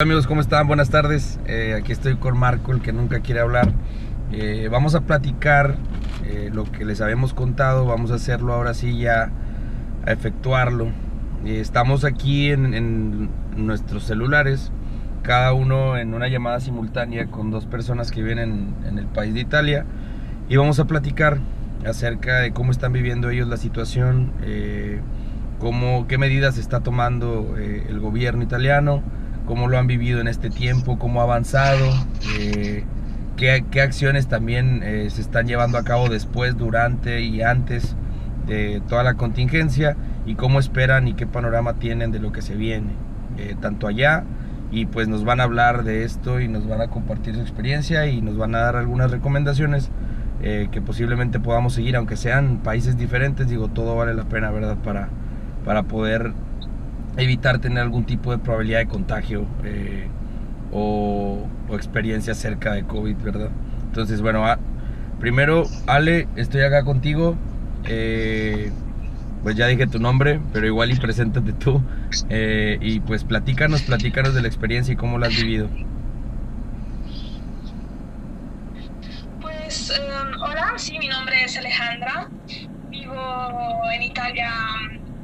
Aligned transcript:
Hola 0.00 0.12
amigos, 0.12 0.28
¿cómo 0.28 0.40
están? 0.40 0.68
Buenas 0.68 0.90
tardes. 0.90 1.40
Eh, 1.48 1.74
aquí 1.76 1.90
estoy 1.90 2.14
con 2.18 2.38
Marco, 2.38 2.70
el 2.70 2.80
que 2.80 2.92
nunca 2.92 3.18
quiere 3.18 3.40
hablar. 3.40 3.72
Eh, 4.30 4.68
vamos 4.70 4.94
a 4.94 5.00
platicar 5.00 5.74
eh, 6.24 6.50
lo 6.54 6.70
que 6.70 6.84
les 6.84 7.00
habíamos 7.00 7.34
contado. 7.34 7.84
Vamos 7.84 8.12
a 8.12 8.14
hacerlo 8.14 8.52
ahora 8.52 8.74
sí 8.74 8.96
ya, 8.96 9.32
a 10.06 10.12
efectuarlo. 10.12 10.92
estamos 11.44 12.04
aquí 12.04 12.48
en, 12.52 12.74
en, 12.74 13.28
nuestros 13.56 14.04
celulares, 14.04 14.70
cada 15.22 15.52
uno 15.52 15.96
en 15.96 16.14
una 16.14 16.28
llamada 16.28 16.60
simultánea 16.60 17.26
con 17.26 17.50
dos 17.50 17.66
personas 17.66 18.12
que 18.12 18.22
viven 18.22 18.38
en, 18.38 18.98
el 19.00 19.06
país 19.06 19.34
de 19.34 19.40
Italia. 19.40 19.84
Y 20.48 20.54
vamos 20.54 20.78
a 20.78 20.84
platicar 20.84 21.38
acerca 21.84 22.38
de 22.38 22.52
cómo 22.52 22.70
están 22.70 22.92
viviendo 22.92 23.30
ellos 23.30 23.48
la 23.48 23.56
situación, 23.56 24.30
cómo, 25.58 26.06
qué 26.06 26.18
medidas 26.18 26.56
está 26.56 26.84
tomando 26.84 27.56
el 27.58 27.98
gobierno 27.98 28.44
italiano 28.44 29.02
cómo 29.48 29.66
lo 29.66 29.78
han 29.78 29.86
vivido 29.86 30.20
en 30.20 30.28
este 30.28 30.50
tiempo, 30.50 30.98
cómo 30.98 31.20
ha 31.20 31.24
avanzado, 31.24 31.86
eh, 32.38 32.84
qué, 33.38 33.80
acciones 33.80 34.28
también 34.28 34.82
eh, 34.84 35.08
se 35.08 35.22
están 35.22 35.46
llevando 35.46 35.78
a 35.78 35.84
cabo 35.84 36.10
después, 36.10 36.58
durante 36.58 37.22
y 37.22 37.40
antes 37.40 37.96
de 38.46 38.82
toda 38.90 39.02
la 39.02 39.14
contingencia 39.14 39.96
y 40.26 40.34
cómo 40.34 40.58
esperan 40.60 41.08
y 41.08 41.14
qué 41.14 41.26
panorama 41.26 41.74
tienen 41.74 42.12
de 42.12 42.18
lo 42.18 42.30
que 42.30 42.42
se 42.42 42.56
viene, 42.56 42.90
eh, 43.38 43.56
tanto 43.58 43.86
allá 43.86 44.24
y 44.70 44.84
pues 44.84 45.08
nos 45.08 45.24
van 45.24 45.40
a 45.40 45.44
hablar 45.44 45.82
de 45.82 46.04
esto 46.04 46.40
y 46.40 46.48
nos 46.48 46.68
van 46.68 46.82
a 46.82 46.88
compartir 46.88 47.34
su 47.34 47.40
experiencia 47.40 48.06
y 48.06 48.20
nos 48.20 48.36
van 48.36 48.54
a 48.54 48.58
dar 48.58 48.76
algunas 48.76 49.10
recomendaciones 49.10 49.90
que 50.40 50.80
posiblemente 50.80 51.40
podamos 51.40 51.72
seguir, 51.72 51.96
aunque 51.96 52.16
sean 52.16 52.58
países 52.58 52.96
diferentes, 52.96 53.48
digo, 53.48 53.66
todo 53.66 53.96
vale 53.96 54.14
la 54.14 54.22
pena, 54.22 54.52
¿verdad? 54.52 54.76
Para, 54.84 55.08
para 55.64 55.82
poder 55.82 56.32
evitar 57.18 57.58
tener 57.58 57.80
algún 57.80 58.04
tipo 58.04 58.30
de 58.30 58.38
probabilidad 58.38 58.78
de 58.78 58.86
contagio 58.86 59.44
eh, 59.64 60.06
o, 60.72 61.46
experiencia 61.72 62.34
cerca 62.34 62.72
de 62.72 62.84
COVID, 62.84 63.16
¿verdad? 63.16 63.50
Entonces, 63.84 64.22
bueno, 64.22 64.44
primero, 65.20 65.64
Ale, 65.86 66.26
estoy 66.36 66.62
acá 66.62 66.82
contigo. 66.84 67.36
Eh, 67.84 68.70
pues 69.42 69.54
ya 69.54 69.66
dije 69.66 69.86
tu 69.86 69.98
nombre, 69.98 70.40
pero 70.52 70.66
igual 70.66 70.90
y 70.90 70.96
preséntate 70.96 71.52
tú. 71.52 71.82
Eh, 72.30 72.78
y 72.80 73.00
pues 73.00 73.24
platícanos, 73.24 73.82
platícanos 73.82 74.34
de 74.34 74.40
la 74.40 74.48
experiencia 74.48 74.94
y 74.94 74.96
cómo 74.96 75.18
la 75.18 75.26
has 75.26 75.36
vivido. 75.36 75.68
Pues, 79.40 79.90
em, 79.90 80.40
hola, 80.40 80.72
sí, 80.76 80.98
mi 80.98 81.08
nombre 81.08 81.44
es 81.44 81.56
Alejandra. 81.58 82.28
Vivo 82.90 83.14
en 83.92 84.02
Italia 84.02 84.50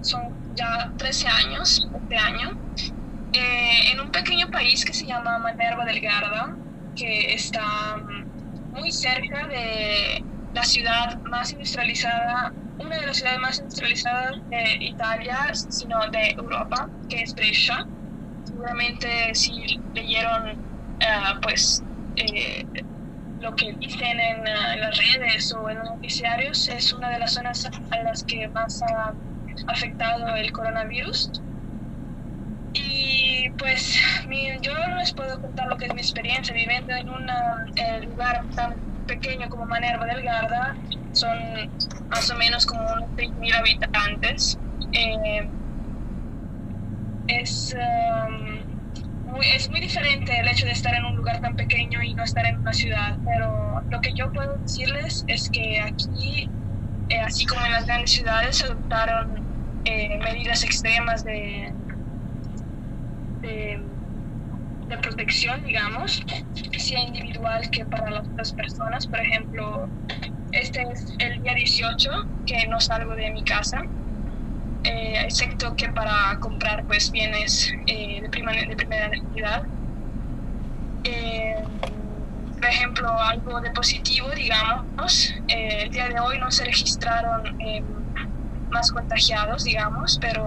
son 0.04 0.54
ya 0.54 0.92
13 0.98 1.28
años, 1.28 1.88
este 1.94 2.16
año, 2.16 2.56
eh, 3.32 3.92
en 3.92 4.00
un 4.00 4.10
pequeño 4.10 4.50
país 4.50 4.84
que 4.84 4.92
se 4.92 5.06
llama 5.06 5.38
Manerva 5.38 5.84
del 5.84 6.00
Garda, 6.00 6.54
que 6.94 7.34
está 7.34 7.96
mm, 7.96 8.74
muy 8.78 8.92
cerca 8.92 9.46
de 9.48 10.24
la 10.52 10.62
ciudad 10.62 11.18
más 11.22 11.52
industrializada, 11.52 12.52
una 12.78 13.00
de 13.00 13.06
las 13.06 13.16
ciudades 13.16 13.40
más 13.40 13.58
industrializadas 13.58 14.36
de 14.50 14.76
Italia, 14.80 15.52
sino 15.54 15.98
de 16.10 16.30
Europa, 16.30 16.88
que 17.08 17.22
es 17.22 17.34
Brescia. 17.34 17.86
Seguramente 18.44 19.34
si 19.34 19.80
leyeron 19.94 20.50
eh, 21.00 21.34
pues 21.42 21.82
eh, 22.16 22.64
lo 23.40 23.54
que 23.56 23.72
dicen 23.74 24.20
en, 24.20 24.46
en, 24.46 24.80
las 24.80 24.96
redes 24.96 25.52
o 25.52 25.68
en 25.68 25.78
los 25.78 25.90
noticiarios, 25.90 26.68
es 26.68 26.92
una 26.92 27.10
de 27.10 27.18
las 27.18 27.34
zonas 27.34 27.68
a 27.90 28.02
las 28.02 28.22
que 28.24 28.46
más 28.48 28.82
ha 28.82 29.12
afectado 29.66 30.34
el 30.36 30.52
coronavirus. 30.52 31.30
Y 32.72 33.50
pues 33.56 34.00
yo 34.62 34.72
no 34.88 34.96
les 34.96 35.12
puedo 35.12 35.40
contar 35.40 35.68
lo 35.68 35.76
que 35.76 35.86
es 35.86 35.94
mi 35.94 36.00
experiencia 36.00 36.54
viviendo 36.54 36.94
en 36.94 37.08
un 37.08 37.26
lugar 38.10 38.44
tan 38.54 38.74
pequeño 39.06 39.48
como 39.48 39.66
Manerva 39.66 40.06
del 40.06 40.22
Garda, 40.22 40.74
son 41.12 41.38
más 42.08 42.30
o 42.30 42.36
menos 42.36 42.66
como 42.66 42.80
unos 42.82 43.10
6.000 43.16 43.54
habitantes. 43.54 44.58
Eh, 44.92 45.48
es, 47.28 47.74
um, 47.74 49.32
muy, 49.32 49.46
es 49.56 49.70
muy 49.70 49.80
diferente 49.80 50.38
el 50.38 50.48
hecho 50.48 50.66
de 50.66 50.72
estar 50.72 50.94
en 50.94 51.04
un 51.04 51.16
lugar 51.16 51.40
tan 51.40 51.56
pequeño 51.56 52.02
y 52.02 52.14
no 52.14 52.24
estar 52.24 52.46
en 52.46 52.58
una 52.58 52.72
ciudad, 52.72 53.18
pero 53.24 53.82
lo 53.90 54.00
que 54.00 54.12
yo 54.14 54.30
puedo 54.32 54.56
decirles 54.58 55.24
es 55.28 55.50
que 55.50 55.80
aquí, 55.80 56.50
eh, 57.08 57.20
así 57.20 57.46
como 57.46 57.64
en 57.66 57.72
las 57.72 57.86
grandes 57.86 58.12
ciudades, 58.12 58.56
se 58.58 58.66
adoptaron 58.66 59.43
eh, 59.84 60.18
medidas 60.18 60.64
extremas 60.64 61.24
de, 61.24 61.72
de, 63.42 63.80
protección, 65.02 65.62
digamos, 65.64 66.24
sea 66.78 67.00
individual 67.00 67.68
que 67.70 67.84
para 67.84 68.10
las 68.10 68.28
otras 68.28 68.52
personas. 68.52 69.06
Por 69.06 69.18
ejemplo, 69.20 69.88
este 70.52 70.82
es 70.82 71.12
el 71.18 71.42
día 71.42 71.54
18 71.54 72.10
que 72.46 72.66
no 72.68 72.80
salgo 72.80 73.14
de 73.16 73.30
mi 73.32 73.42
casa, 73.42 73.82
eh, 74.84 75.20
excepto 75.24 75.74
que 75.74 75.88
para 75.88 76.38
comprar 76.38 76.84
pues 76.84 77.10
bienes 77.10 77.74
eh, 77.88 78.20
de, 78.22 78.28
de 78.28 78.76
primera 78.76 79.08
necesidad. 79.08 79.64
por 82.54 82.70
ejemplo, 82.70 83.20
algo 83.20 83.60
de 83.60 83.70
positivo, 83.72 84.30
digamos, 84.30 85.34
el 85.48 85.90
día 85.90 86.08
de 86.08 86.20
hoy 86.20 86.38
no 86.38 86.50
se 86.50 86.64
registraron 86.64 87.58
más 88.74 88.90
contagiados, 88.92 89.64
digamos, 89.64 90.18
pero 90.20 90.42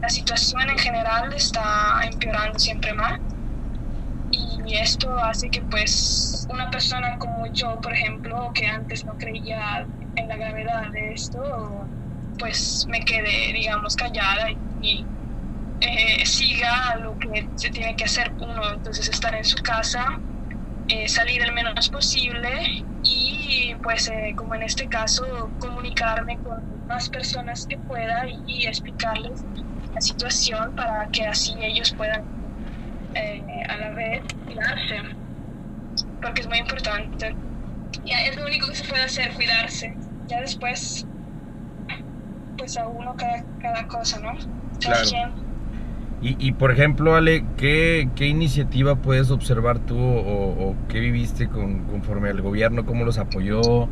la 0.00 0.08
situación 0.08 0.68
en 0.70 0.78
general 0.78 1.32
está 1.32 2.00
empeorando 2.10 2.58
siempre 2.58 2.92
más. 2.94 3.20
Y 4.32 4.74
esto 4.74 5.16
hace 5.22 5.50
que 5.50 5.60
pues 5.62 6.46
una 6.50 6.70
persona 6.70 7.18
como 7.18 7.46
yo, 7.52 7.80
por 7.80 7.92
ejemplo, 7.92 8.50
que 8.54 8.66
antes 8.66 9.04
no 9.04 9.16
creía 9.18 9.86
en 10.16 10.28
la 10.28 10.36
gravedad 10.36 10.90
de 10.90 11.12
esto, 11.12 11.86
pues 12.38 12.86
me 12.88 13.00
quede, 13.00 13.52
digamos, 13.52 13.94
callada 13.94 14.50
y, 14.80 15.04
eh, 15.80 16.24
siga 16.24 16.96
lo 16.96 17.16
que 17.18 17.46
se 17.56 17.70
tiene 17.70 17.94
que 17.94 18.04
hacer 18.04 18.32
uno, 18.40 18.72
entonces 18.72 19.06
estar 19.08 19.34
en 19.34 19.44
su 19.44 19.62
casa, 19.62 20.18
eh, 20.88 21.08
salir 21.08 21.42
el 21.42 21.52
menos 21.52 21.88
posible 21.90 22.50
y 23.02 23.74
pues 23.82 24.08
eh, 24.08 24.34
como 24.36 24.54
en 24.54 24.62
este 24.62 24.88
caso 24.88 25.24
comunicarme 25.58 26.38
con 26.42 26.58
más 26.86 27.08
personas 27.08 27.66
que 27.66 27.78
pueda 27.78 28.26
y, 28.46 28.66
explicarles 28.66 29.44
la 29.94 30.00
situación 30.00 30.74
para 30.74 31.08
que 31.10 31.26
así 31.26 31.54
ellos 31.62 31.94
puedan 31.96 32.22
eh, 33.14 33.44
a 33.68 33.76
la 33.76 33.90
vez 33.90 34.24
cuidarse 34.44 34.96
porque 36.20 36.40
es 36.40 36.48
muy 36.48 36.58
importante. 36.58 37.36
Ya 38.04 38.18
es 38.24 38.36
lo 38.36 38.46
único 38.46 38.66
que 38.68 38.74
se 38.74 38.84
puede 38.84 39.04
hacer 39.04 39.32
cuidarse. 39.34 39.94
Ya 40.26 40.40
después 40.40 41.06
pues 42.56 42.76
a 42.76 42.88
uno 42.88 43.14
cada, 43.16 43.44
cada 43.58 43.86
cosa 43.86 44.18
no 44.20 44.32
claro. 44.80 45.43
Y, 46.24 46.38
y, 46.38 46.52
por 46.52 46.72
ejemplo, 46.72 47.14
Ale, 47.14 47.44
¿qué, 47.58 48.08
¿qué, 48.16 48.26
iniciativa 48.26 48.96
puedes 48.96 49.30
observar 49.30 49.78
tú 49.80 49.98
o, 49.98 50.74
qué 50.88 50.98
viviste 50.98 51.48
con, 51.48 51.84
conforme 51.84 52.30
al 52.30 52.40
gobierno? 52.40 52.86
¿Cómo 52.86 53.04
los 53.04 53.18
apoyó? 53.18 53.90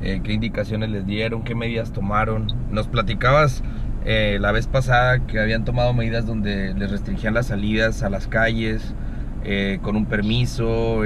Eh, 0.00 0.20
¿Qué 0.22 0.32
indicaciones 0.32 0.90
les 0.90 1.04
dieron? 1.06 1.42
¿Qué 1.42 1.56
medidas 1.56 1.92
tomaron? 1.92 2.46
Nos 2.70 2.86
platicabas 2.86 3.64
eh, 4.04 4.38
la 4.40 4.52
vez 4.52 4.68
pasada 4.68 5.26
que 5.26 5.40
habían 5.40 5.64
tomado 5.64 5.92
medidas 5.92 6.24
donde 6.24 6.72
les 6.72 6.88
restringían 6.88 7.34
las 7.34 7.46
salidas 7.46 8.04
a 8.04 8.10
las 8.10 8.28
calles 8.28 8.94
eh, 9.42 9.80
con 9.82 9.96
un 9.96 10.06
permiso. 10.06 11.02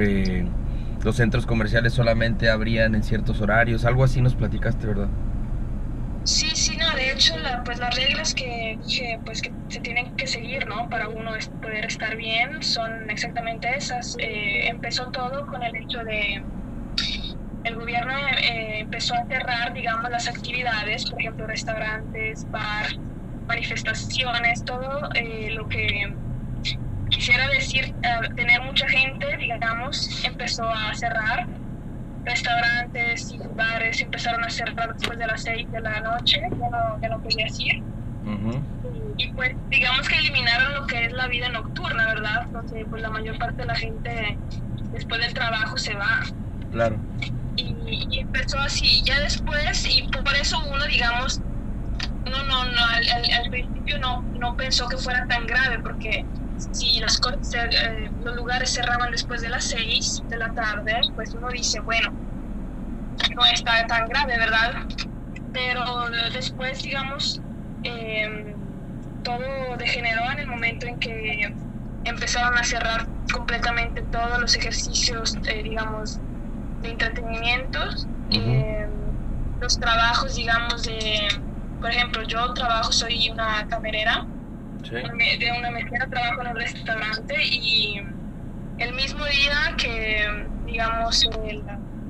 los 1.03 1.15
centros 1.15 1.47
comerciales 1.47 1.93
solamente 1.93 2.51
abrían 2.51 2.93
en 2.93 3.01
ciertos 3.01 3.41
horarios. 3.41 3.83
Algo 3.83 4.03
así 4.03 4.21
nos 4.21 4.35
platicaste, 4.35 4.85
¿verdad? 4.85 5.09
Sí, 6.23 6.51
sí, 6.53 6.77
no, 6.77 6.86
hecho, 7.17 7.33
pues 7.65 7.79
las 7.79 7.95
reglas 7.95 8.33
que 8.33 8.77
pues 9.25 9.41
que 9.41 9.51
se 9.69 9.79
tienen 9.81 10.15
que 10.15 10.27
seguir, 10.27 10.65
¿no? 10.67 10.87
Para 10.89 11.09
uno 11.09 11.31
poder 11.61 11.85
estar 11.85 12.15
bien 12.15 12.61
son 12.61 13.09
exactamente 13.09 13.67
esas. 13.75 14.15
Eh, 14.19 14.67
empezó 14.69 15.09
todo 15.11 15.45
con 15.47 15.61
el 15.63 15.75
hecho 15.75 15.99
de 16.03 16.41
el 17.63 17.75
gobierno 17.75 18.13
eh, 18.43 18.79
empezó 18.79 19.13
a 19.15 19.25
cerrar, 19.27 19.73
digamos, 19.73 20.09
las 20.09 20.27
actividades, 20.29 21.09
por 21.09 21.19
ejemplo, 21.19 21.47
restaurantes, 21.47 22.49
bar, 22.49 22.87
manifestaciones, 23.47 24.63
todo 24.63 25.09
eh, 25.15 25.49
lo 25.51 25.67
que 25.67 26.15
quisiera 27.09 27.47
decir, 27.49 27.93
tener 28.35 28.61
mucha 28.61 28.87
gente, 28.87 29.25
digamos, 29.37 30.23
empezó 30.23 30.63
a 30.69 30.93
cerrar 30.93 31.47
bares 33.57 33.99
empezaron 33.99 34.43
a 34.43 34.49
cerrar 34.49 34.93
después 34.93 35.17
de 35.17 35.27
las 35.27 35.43
6 35.43 35.71
de 35.71 35.81
la 35.81 35.99
noche, 35.99 36.39
ya 36.41 36.69
no, 36.69 37.01
ya 37.01 37.09
no 37.09 37.21
podías 37.21 37.59
ir. 37.59 37.83
y, 39.17 39.27
pues 39.33 39.55
digamos 39.69 40.07
que 40.07 40.17
eliminaron 40.17 40.75
lo 40.75 40.87
que 40.87 41.05
es 41.05 41.11
la 41.11 41.27
vida 41.27 41.49
nocturna, 41.49 42.07
¿verdad? 42.07 42.45
Donde 42.47 42.85
pues 42.85 43.01
la 43.01 43.09
mayor 43.09 43.37
parte 43.37 43.63
de 43.63 43.65
la 43.65 43.75
gente 43.75 44.37
después 44.93 45.19
del 45.19 45.33
trabajo 45.33 45.77
se 45.77 45.93
va. 45.95 46.21
Claro. 46.71 46.97
Y, 47.55 48.19
empezó 48.19 48.59
así, 48.59 49.01
ya 49.03 49.19
después, 49.21 49.85
y 49.89 50.03
por 50.03 50.35
eso 50.35 50.57
uno, 50.71 50.85
digamos, 50.85 51.41
no, 52.25 52.43
no, 52.43 52.65
no, 52.65 52.85
al, 52.85 53.31
al, 53.43 53.49
principio 53.49 53.97
no, 53.99 54.21
no 54.21 54.55
pensó 54.55 54.87
que 54.87 54.97
fuera 54.97 55.25
tan 55.27 55.47
grave, 55.47 55.79
porque 55.79 56.25
si 56.71 56.99
las, 56.99 57.19
eh, 57.53 58.11
los 58.23 58.35
lugares 58.35 58.71
cerraban 58.71 59.11
después 59.11 59.41
de 59.41 59.49
las 59.49 59.63
6 59.65 60.23
de 60.29 60.37
la 60.37 60.53
tarde, 60.53 60.99
pues 61.15 61.33
uno 61.33 61.49
dice, 61.49 61.79
bueno, 61.79 62.11
no 63.37 63.45
está 63.45 63.85
tan 63.87 64.07
grave, 64.07 64.37
¿verdad? 64.37 64.71
Pero 65.53 66.09
después, 66.33 66.81
digamos, 66.81 67.39
em, 67.83 68.55
todo 69.23 69.77
degeneró 69.77 70.31
en 70.31 70.39
el 70.39 70.47
momento 70.47 70.87
en 70.87 70.99
que 70.99 71.53
empezaron 72.03 72.57
a 72.57 72.63
cerrar 72.63 73.07
completamente 73.31 74.01
todos 74.11 74.39
los 74.39 74.55
ejercicios, 74.55 75.35
eh, 75.47 75.61
digamos, 75.63 76.19
de 76.81 76.89
entretenimiento, 76.89 77.79
em, 78.31 78.89
los 79.59 79.79
trabajos, 79.79 80.35
digamos, 80.35 80.83
de, 80.83 81.27
por 81.79 81.91
ejemplo, 81.91 82.23
yo 82.23 82.53
trabajo, 82.53 82.91
soy 82.91 83.29
una 83.29 83.67
camarera, 83.67 84.25
de 85.39 85.51
una 85.59 85.71
mesera, 85.71 86.07
trabajo 86.07 86.41
en 86.41 86.47
un 86.47 86.55
restaurante 86.55 87.35
y 87.45 88.01
el 88.77 88.93
mismo 88.93 89.25
día 89.25 89.75
que, 89.77 90.47
digamos, 90.65 91.27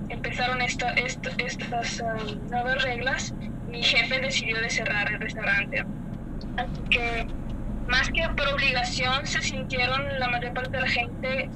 empezaron 0.10 0.62
esta, 0.62 0.92
estas 0.94 2.02
um, 2.02 2.50
nuevas 2.50 2.84
reglas, 2.84 3.34
mi 3.70 3.84
jefe 3.84 4.20
decidió 4.20 4.60
de 4.62 4.70
cerrar 4.70 5.12
el 5.12 5.20
restaurante. 5.20 5.86
Así 6.58 6.82
que, 6.90 7.28
más 7.88 8.10
que 8.10 8.28
por 8.36 8.48
obligación, 8.54 9.26
se 9.26 9.42
sintieron 9.42 10.20
la 10.20 10.30
mayor 10.30 10.54
parte 10.54 10.72
de 10.72 10.82
la 10.82 10.90
gente 10.90 11.50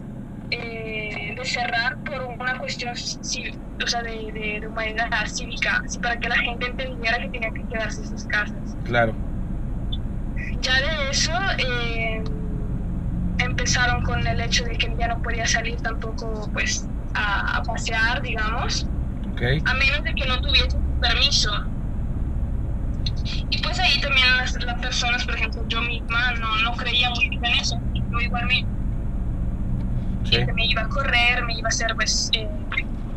eh, 0.51 1.33
de 1.37 1.45
cerrar 1.45 1.97
por 2.03 2.23
una 2.23 2.57
cuestión 2.59 2.93
o 2.93 3.87
sea, 3.87 4.03
de, 4.03 4.31
de, 4.31 4.59
de, 4.59 4.67
humanidad 4.67 5.07
cívica, 5.25 5.81
para 6.01 6.19
que 6.19 6.29
la 6.29 6.37
gente 6.37 6.67
entendiera 6.67 7.17
que 7.19 7.29
tenía 7.29 7.51
que 7.51 7.63
quedarse 7.67 8.01
en 8.01 8.07
sus 8.09 8.25
casas. 8.25 8.75
Claro. 8.83 9.13
Ya 10.61 10.75
de 10.75 11.09
eso 11.09 11.31
eh, 11.57 12.23
empezaron 13.39 14.03
con 14.03 14.25
el 14.25 14.41
hecho 14.41 14.63
de 14.65 14.77
que 14.77 14.93
ya 14.97 15.07
no 15.07 15.21
podía 15.21 15.47
salir 15.47 15.77
tampoco 15.77 16.49
pues 16.53 16.85
a, 17.13 17.61
pasear, 17.65 18.21
digamos, 18.21 18.85
a 19.65 19.73
menos 19.73 20.03
de 20.03 20.13
que 20.13 20.25
no 20.27 20.39
tuviese 20.41 20.77
permiso. 20.99 21.51
Y 23.49 23.57
pues 23.61 23.79
ahí 23.79 23.99
también 24.01 24.27
las, 24.37 24.53
personas, 24.81 25.25
por 25.25 25.35
ejemplo, 25.35 25.63
yo 25.67 25.81
misma 25.81 26.33
no, 26.33 26.57
no 26.63 26.73
creía 26.73 27.09
mucho 27.09 27.27
en 27.31 27.45
eso, 27.59 27.79
yo 27.93 28.19
igual 28.19 28.45
me, 28.47 28.65
me 30.53 30.65
iba 30.65 30.81
a 30.81 30.89
correr, 30.89 31.43
me 31.45 31.53
iba 31.53 31.67
a 31.67 31.69
hacer 31.69 31.93
pues 31.95 32.29
eh, 32.33 32.49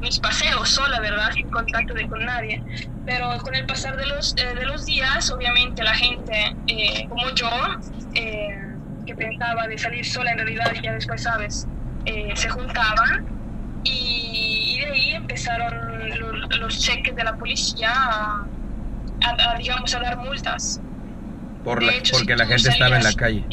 mis 0.05 0.19
paseos 0.21 0.69
sola, 0.69 1.01
¿verdad? 1.01 1.31
Sin 1.33 1.51
contacto 1.51 1.95
de 1.95 2.07
con 2.07 2.25
nadie. 2.25 2.63
Pero 3.07 3.39
con 3.39 3.55
el 3.55 3.67
pasar 3.67 3.97
de 3.97 4.07
los, 4.07 4.35
eh, 4.37 4.55
de 4.55 4.67
los 4.67 4.85
días, 4.85 5.31
obviamente 5.31 5.83
la 5.83 5.95
gente 5.95 6.55
eh, 6.67 7.07
como 7.09 7.31
yo, 7.35 7.51
eh, 8.15 8.49
que 9.07 9.15
pensaba 9.15 9.67
de 9.67 9.79
salir 9.79 10.05
sola 10.05 10.33
en 10.33 10.39
realidad, 10.39 10.73
ya 10.83 10.93
después 10.93 11.23
sabes, 11.23 11.67
se 12.35 12.49
juntaban 12.51 13.34
empezaron 15.35 16.61
los, 16.61 16.79
cheques 16.79 17.17
de 17.17 17.25
la 17.25 17.37
policía 17.37 17.93
a, 17.93 18.47
digamos, 19.59 19.93
a 19.95 20.01
dar 20.01 20.17
multas. 20.19 20.81
Por 21.65 21.83
porque 22.13 22.37
la 22.37 22.47
gente 22.47 22.69
estaba 22.69 22.97
en 22.97 23.05
la 23.05 23.13
calle. 23.15 23.45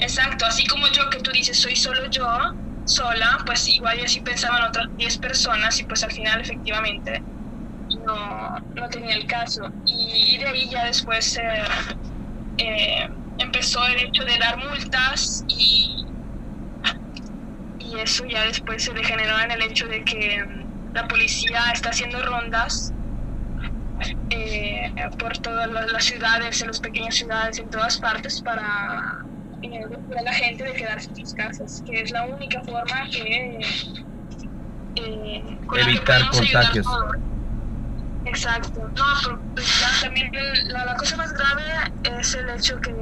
exacto, 0.00 0.44
así 0.44 0.66
como 0.66 0.86
yo 0.88 1.08
que 1.08 1.18
tú 1.20 1.30
dices, 1.30 1.56
soy 1.56 1.76
solo 1.76 2.10
yo, 2.10 2.26
sola, 2.84 3.38
pues 3.46 3.68
igual 3.68 4.00
y 4.00 4.04
así 4.04 4.20
pensaban 4.20 4.62
otras 4.64 4.86
10 4.96 5.18
personas 5.18 5.80
y 5.80 5.84
pues 5.84 6.02
al 6.04 6.12
final 6.12 6.40
efectivamente 6.40 7.22
no, 8.04 8.58
no 8.74 8.88
tenía 8.90 9.14
el 9.14 9.26
caso. 9.26 9.70
Y, 9.86 10.36
de 10.36 10.46
ahí 10.46 10.68
ya 10.68 10.84
después 10.84 11.38
eh, 11.38 11.62
eh, 12.58 13.08
empezó 13.38 13.86
el 13.86 14.08
hecho 14.08 14.24
de 14.24 14.36
dar 14.38 14.58
multas 14.58 15.44
y, 15.48 16.03
y 17.96 18.00
eso 18.00 18.24
ya 18.26 18.44
después 18.44 18.82
se 18.82 18.92
degeneró 18.92 19.38
en 19.40 19.50
el 19.50 19.62
hecho 19.62 19.86
de 19.86 20.02
que 20.04 20.44
mm, 20.44 20.94
la 20.94 21.06
policía 21.08 21.70
está 21.72 21.90
haciendo 21.90 22.22
rondas 22.22 22.92
eh, 24.30 24.92
por 25.18 25.36
todas 25.38 25.68
las 25.68 26.04
ciudades, 26.04 26.60
en 26.60 26.68
las 26.68 26.80
pequeñas 26.80 27.14
ciudades, 27.14 27.58
en 27.58 27.70
todas 27.70 27.98
partes 27.98 28.40
para 28.42 29.24
a 30.16 30.22
la 30.22 30.32
gente 30.32 30.62
de 30.62 30.72
quedarse 30.74 31.08
en 31.08 31.16
sus 31.16 31.34
casas, 31.34 31.82
que 31.86 32.02
es 32.02 32.10
la 32.10 32.26
única 32.26 32.60
forma 32.62 33.08
que 33.10 33.58
eh, 34.96 35.58
evitar 35.78 36.28
contagios. 36.30 36.86
Exacto. 38.26 38.88
No, 38.94 39.04
pero 39.22 39.40
pues, 39.54 40.00
también 40.02 40.30
la, 40.68 40.96
cosa 40.96 41.16
más 41.16 41.32
grave 41.32 41.62
es 42.18 42.34
el 42.34 42.50
hecho 42.50 42.80
que 42.80 42.94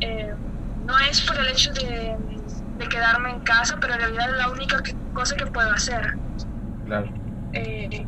eh, 0.00 0.34
no 0.86 0.98
es 0.98 1.20
por 1.22 1.36
el 1.38 1.48
hecho 1.48 1.72
de, 1.72 2.16
de, 2.80 2.88
quedarme 2.88 3.30
en 3.30 3.40
casa, 3.40 3.76
pero 3.80 3.94
en 3.94 4.00
realidad 4.00 4.30
es 4.30 4.36
la 4.36 4.48
única 4.48 4.82
cosa 5.12 5.36
que 5.36 5.46
puedo 5.46 5.70
hacer. 5.72 6.14
Claro. 6.86 7.08
Eh, 7.52 8.06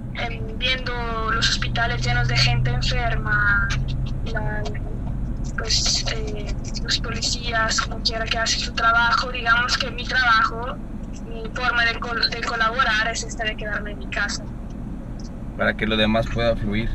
viendo 0.56 0.92
los 1.32 1.50
hospitales 1.50 2.04
llenos 2.04 2.28
de 2.28 2.36
gente 2.36 2.70
enferma, 2.70 3.68
la, 4.32 4.62
pues 5.58 6.04
eh, 6.12 6.54
los 6.82 6.98
policías, 7.00 7.80
como 7.80 8.00
quiera 8.02 8.24
que 8.24 8.38
hace 8.38 8.58
su 8.60 8.72
trabajo, 8.72 9.30
digamos 9.30 9.76
que 9.76 9.90
mi 9.90 10.04
trabajo, 10.04 10.76
mi 11.28 11.44
forma 11.54 11.84
de, 11.84 11.92
de 12.30 12.46
colaborar 12.46 13.08
es 13.10 13.24
esta 13.24 13.44
de 13.44 13.56
quedarme 13.56 13.92
en 13.92 13.98
mi 13.98 14.06
casa. 14.06 14.44
Para 15.56 15.74
que 15.74 15.86
lo 15.86 15.96
demás 15.96 16.26
pueda 16.32 16.56
fluir. 16.56 16.90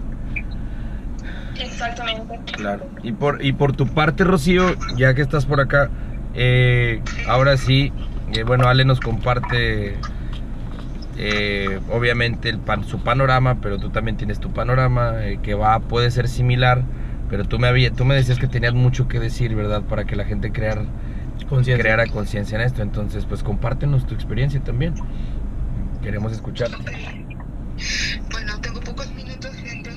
Exactamente. 1.60 2.40
Claro. 2.54 2.88
Y 3.04 3.12
por, 3.12 3.44
y 3.44 3.54
por 3.54 3.76
tu 3.76 3.88
parte, 3.88 4.24
Rocío, 4.24 4.76
ya 4.96 5.14
que 5.14 5.22
estás 5.22 5.46
por 5.46 5.60
acá, 5.60 5.90
eh, 6.38 7.02
ahora 7.28 7.58
sí, 7.58 7.92
eh, 8.34 8.44
bueno, 8.44 8.68
Ale 8.68 8.86
nos 8.86 9.00
comparte 9.00 9.98
obviamente 11.90 12.50
el 12.50 12.60
su 12.86 13.00
panorama, 13.00 13.60
pero 13.60 13.80
tú 13.80 13.90
también 13.90 14.18
tienes 14.18 14.40
tu 14.40 14.54
panorama, 14.54 15.16
que 15.42 15.56
va, 15.56 15.80
puede 15.80 16.12
ser 16.12 16.28
similar 16.28 16.84
pero 17.30 17.46
tú 17.46 17.60
me, 17.60 17.68
había, 17.68 17.92
tú 17.92 18.06
me 18.06 18.16
decías 18.16 18.40
que 18.40 18.48
tenías 18.48 18.74
mucho 18.74 19.08
que 19.08 19.20
decir, 19.20 19.54
¿verdad? 19.54 19.82
Para 19.82 20.06
que 20.06 20.16
la 20.16 20.24
gente 20.26 20.52
creara 20.52 20.86
creara 21.78 22.08
conciencia 22.08 22.58
en 22.58 22.62
esto. 22.66 22.82
Entonces, 22.82 23.26
pues 23.26 23.44
compártenos 23.44 24.08
tu 24.08 24.16
experiencia 24.16 24.62
también. 24.62 24.94
Queremos 26.02 26.32
escucharte. 26.32 26.78
Bueno, 28.32 28.60
tengo 28.62 28.80
pocos 28.80 29.12
minutos. 29.14 29.52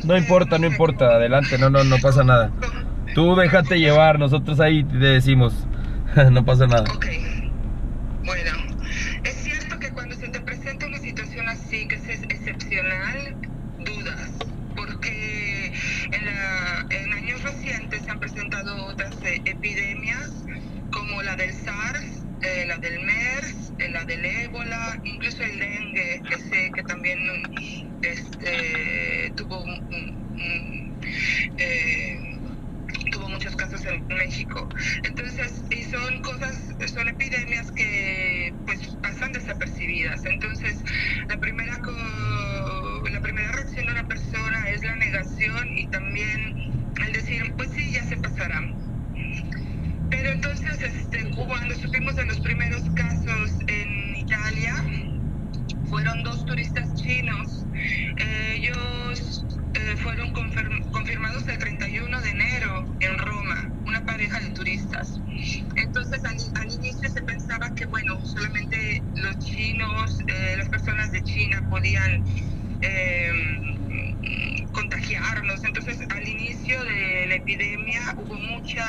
No 0.05 0.17
importa, 0.17 0.59
no 0.59 0.67
importa. 0.67 1.07
Adelante, 1.17 1.57
no, 1.59 1.71
no, 1.71 1.85
no 1.85 1.97
pasa 1.99 2.25
nada. 2.25 2.51
Tú 3.15 3.37
déjate 3.37 3.79
llevar, 3.79 4.19
nosotros 4.19 4.61
ahí 4.61 4.83
te 4.85 4.99
decimos. 4.99 5.55
no 6.31 6.45
pasa 6.45 6.67
nada. 6.67 6.85
Ok. 6.93 7.07
Bueno, 8.25 8.51
es 9.25 9.35
cierto 9.35 9.79
que 9.79 9.91
cuando 9.91 10.15
se 10.17 10.29
te 10.29 10.41
presenta 10.41 10.87
una 10.87 10.99
situación 10.99 11.49
así, 11.49 11.87
que 11.87 11.97
es 11.97 12.09
excepcional, 12.09 13.37
dudas. 13.79 14.31
Porque 14.75 15.73
en 16.13 16.25
la 16.27 16.87
en 16.91 17.13
años 17.13 17.43
recientes 17.43 18.03
se 18.03 18.11
han 18.11 18.19
presentado 18.19 18.87
otras 18.87 19.15
eh, 19.25 19.41
epidemias 19.45 20.45
como 20.91 21.23
la 21.23 21.37
del 21.37 21.53
SARS, 21.53 22.25
eh, 22.43 22.65
la 22.67 22.79
del 22.79 23.05
MERS, 23.05 23.73
eh, 23.79 23.91
la 23.91 24.05
del 24.05 24.25
ébola, 24.25 25.01
incluso 25.05 25.43
el 25.45 25.59
dengue, 25.59 26.23
que 26.29 26.39
sé 26.39 26.71
que 26.75 26.83
también 26.83 27.19
este, 28.03 29.33
tuvo, 29.37 29.65
tuvo 33.13 33.29
muchos 33.29 33.55
casos 33.55 33.85
en 33.85 34.07
México. 34.09 34.69
Son 35.91 36.23
cosas, 36.23 36.57
son 36.93 37.09
epidemias 37.09 37.71
que 37.73 38.55
pues 38.67 38.97
pasan 39.03 39.33
desapercibidas. 39.33 40.25
Entonces, 40.25 40.77
la 41.29 41.37
primera, 41.39 41.79
la 43.11 43.21
primera 43.21 43.53
reacción 43.53 43.87
de 43.87 43.93
una 43.93 44.07
persona 44.07 44.69
es 44.69 44.85
la 44.85 44.97
negación 44.97 45.77
y 45.77 45.87
también 45.89 46.71
al 47.03 47.13
decir, 47.13 47.53
pues 47.57 47.71
sí, 47.71 47.93
ya 47.93 48.05
se 48.05 48.17
pasará. 48.17 48.63
Pero 50.11 50.31
entonces, 50.31 50.83
este, 50.83 51.31
cuando 51.31 51.75
supimos 51.77 52.17
de 52.17 52.25
los 52.27 52.41
primeros 52.41 52.83
casos 52.95 53.53
en 53.69 54.17
Italia, 54.17 54.75
fueron 55.89 56.23
dos 56.25 56.45
turistas 56.47 56.95
chinos. 56.95 57.65
ellos 58.17 59.45
eh, 59.75 59.97
fueron 60.03 60.33
confirmados 60.33 61.47
el 61.49 61.59
31 61.59 62.21
de 62.21 62.31
enero 62.31 62.87
en 63.01 63.19
Roma, 63.19 63.71
una 63.87 64.05
pareja 64.05 64.41
de 64.41 64.51
turistas. 64.51 65.21
Entonces, 65.77 66.21
al, 66.25 66.73
inicio 66.73 67.09
se 67.09 67.23
pensaba 67.23 67.75
que, 67.75 67.87
bueno, 67.87 68.25
solamente 68.25 69.03
los 69.15 69.39
chinos, 69.39 70.19
eh, 70.27 70.55
las 70.59 70.69
personas 70.69 71.13
de 71.13 71.23
China 71.23 71.65
podían... 71.71 72.25
Eh, 72.83 73.77
contagiarnos. 74.73 75.65
Entonces, 75.65 75.99
al 76.11 76.29
inicio 76.29 76.83
de 76.85 77.27
la 77.27 77.35
epidemia 77.35 78.15
hubo 78.17 78.35
mucha 78.35 78.87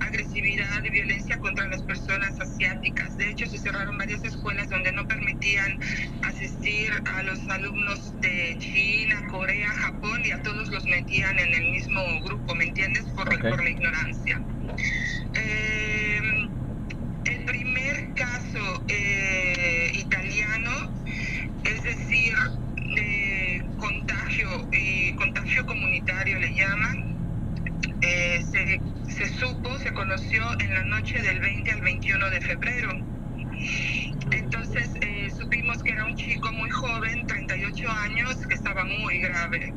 agresividad 0.00 0.82
y 0.84 0.90
violencia 0.90 1.38
contra 1.38 1.68
las 1.68 1.82
personas 1.82 2.38
asiáticas. 2.40 3.16
De 3.16 3.30
hecho, 3.30 3.46
se 3.46 3.58
cerraron 3.58 3.98
varias 3.98 4.24
escuelas 4.24 4.68
donde 4.68 4.92
no 4.92 5.06
permitían 5.06 5.78
asistir 6.22 6.90
a 7.14 7.22
los 7.22 7.38
alumnos 7.48 8.18
de 8.20 8.56
China, 8.58 9.26
Corea, 9.30 9.68
Japón 9.68 10.22
y 10.24 10.32
a 10.32 10.42
todos 10.42 10.68
los 10.68 10.84
metían 11.10 11.38
en 11.40 11.54
el 11.54 11.70
mismo 11.72 12.00
grupo, 12.20 12.54
¿me 12.54 12.64
entiendes? 12.66 13.02
Por, 13.16 13.28
por 13.40 13.64
la 13.64 13.70
ignorancia. 13.70 14.40
Eh, 15.34 16.20
y 24.72 25.12
contagio 25.14 25.66
comunitario 25.66 26.38
le 26.38 26.54
llaman, 26.54 27.16
eh, 28.02 28.42
se, 28.42 28.80
se 29.10 29.26
supo, 29.38 29.78
se 29.78 29.92
conoció 29.92 30.42
en 30.60 30.74
la 30.74 30.84
noche 30.84 31.20
del 31.20 31.40
20 31.40 31.70
al 31.70 31.80
21 31.80 32.30
de 32.30 32.40
febrero. 32.40 32.90
Entonces 34.30 34.90
eh, 35.00 35.30
supimos 35.36 35.82
que 35.82 35.90
era 35.90 36.04
un 36.04 36.14
chico 36.16 36.52
muy 36.52 36.70
joven, 36.70 37.26
38 37.26 37.90
años, 37.90 38.36
que 38.46 38.54
estaba 38.54 38.84
muy 38.84 39.18
grave. 39.18 39.72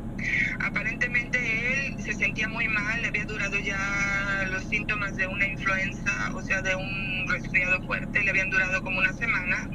Aparentemente 0.60 1.88
él 1.88 2.02
se 2.02 2.12
sentía 2.12 2.48
muy 2.48 2.68
mal, 2.68 3.02
le 3.02 3.08
había 3.08 3.24
durado 3.24 3.58
ya 3.58 4.48
los 4.50 4.64
síntomas 4.64 5.16
de 5.16 5.26
una 5.26 5.46
influenza, 5.46 6.30
o 6.34 6.42
sea, 6.42 6.62
de 6.62 6.74
un 6.74 7.26
resfriado 7.28 7.82
fuerte, 7.86 8.22
le 8.22 8.30
habían 8.30 8.50
durado 8.50 8.82
como 8.82 8.98
una 8.98 9.12
semana 9.12 9.68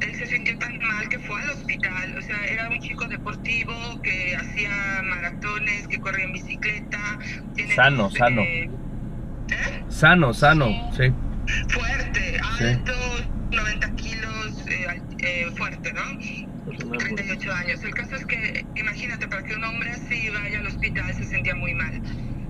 él 0.00 0.14
se 0.14 0.26
sintió 0.26 0.58
tan 0.58 0.78
mal 0.78 1.08
que 1.08 1.18
fue 1.18 1.40
al 1.40 1.50
hospital. 1.50 2.16
O 2.18 2.22
sea, 2.22 2.44
era 2.46 2.68
un 2.68 2.80
chico 2.80 3.06
deportivo 3.06 3.74
que 4.02 4.36
hacía 4.36 5.02
maratones, 5.04 5.88
que 5.88 5.98
corría 5.98 6.24
en 6.24 6.32
bicicleta. 6.32 7.18
Sano, 7.74 8.10
sano. 8.10 8.42
¿eh? 8.42 8.70
Sano, 9.88 10.32
sano, 10.32 10.66
sí. 10.96 11.12
Fuerte, 11.68 12.40
alto, 12.60 12.92
90 13.50 13.96
kilos, 13.96 14.66
eh, 14.66 15.02
eh, 15.18 15.50
fuerte, 15.56 15.92
¿no? 15.92 16.02
38 16.98 17.52
años. 17.52 17.84
El 17.84 17.94
caso 17.94 18.16
es 18.16 18.26
que, 18.26 18.64
imagínate, 18.76 19.28
para 19.28 19.42
que 19.42 19.54
un 19.54 19.64
hombre 19.64 19.90
así 19.90 20.30
vaya 20.30 20.58
al 20.60 20.66
hospital 20.66 21.14
se 21.14 21.24
sentía 21.24 21.54
muy 21.54 21.74
mal. 21.74 22.00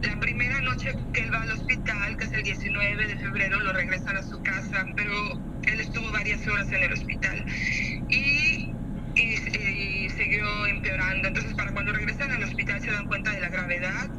La 0.03 0.21
primera 0.21 0.61
noche 0.61 0.95
que 1.13 1.23
él 1.23 1.33
va 1.33 1.43
al 1.43 1.51
hospital, 1.51 2.17
que 2.17 2.25
es 2.25 2.33
el 2.33 2.43
19 2.43 3.07
de 3.07 3.17
febrero, 3.17 3.61
lo 3.61 3.73
regresan 3.73 4.17
a 4.17 4.23
su 4.23 4.41
casa, 4.43 4.87
pero 4.95 5.13
él 5.63 5.81
estuvo 5.81 6.11
varias 6.13 6.47
horas 6.47 6.71
en 6.71 6.83
el 6.83 6.93
hospital 6.93 7.45
y, 8.09 8.71
y, 9.15 10.09
siguió 10.11 10.67
empeorando. 10.67 11.29
Entonces, 11.29 11.55
para 11.55 11.73
cuando 11.73 11.93
regresan 11.93 12.31
al 12.31 12.43
hospital 12.43 12.81
se 12.81 12.91
dan 12.91 13.07
cuenta 13.07 13.31
de 13.31 13.41
la 13.41 13.49
gravedad. 13.49 14.11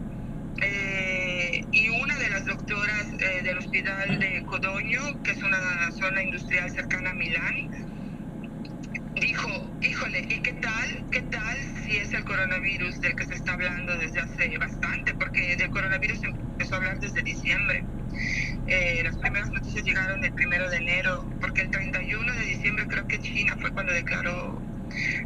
De 2.26 2.32
las 2.32 2.46
doctoras 2.46 3.06
eh, 3.20 3.44
del 3.44 3.60
hospital 3.60 4.18
de 4.18 4.44
Codoño, 4.48 5.22
que 5.22 5.30
es 5.30 5.44
una 5.44 5.92
zona 5.92 6.24
industrial 6.24 6.72
cercana 6.72 7.12
a 7.12 7.14
Milán, 7.14 7.70
dijo, 9.14 9.48
híjole, 9.80 10.22
¿y 10.22 10.40
qué 10.40 10.54
tal? 10.54 11.06
¿Qué 11.12 11.22
tal 11.22 11.56
si 11.84 11.98
es 11.98 12.12
el 12.14 12.26
coronavirus 12.26 13.00
del 13.00 13.16
que 13.16 13.26
se 13.26 13.36
está 13.36 13.54
hablando 13.54 13.96
desde 13.98 14.22
hace 14.22 14.58
bastante? 14.58 15.14
Porque 15.14 15.56
del 15.56 15.70
coronavirus 15.70 16.20
se 16.20 16.26
empezó 16.26 16.74
a 16.74 16.78
hablar 16.78 17.00
desde 17.00 17.22
diciembre. 17.22 17.84
Eh, 18.66 19.02
las 19.04 19.18
primeras 19.18 19.52
noticias 19.52 19.86
llegaron 19.86 20.26
el 20.26 20.34
primero 20.34 20.68
de 20.72 20.78
enero, 20.78 21.30
porque 21.40 21.62
el 21.62 21.70
31 21.70 22.34
de 22.34 22.46
diciembre 22.46 22.88
creo 22.88 23.08
que 23.08 23.20
China 23.20 23.56
fue 23.62 23.72
cuando 23.72 23.94
declaró 23.94 24.60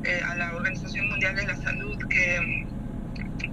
eh, 0.03 0.21
a 0.27 0.35
la 0.35 0.53
Organización 0.53 1.07
Mundial 1.07 1.37
de 1.37 1.47
la 1.47 1.55
Salud 1.55 1.97
que, 2.09 2.67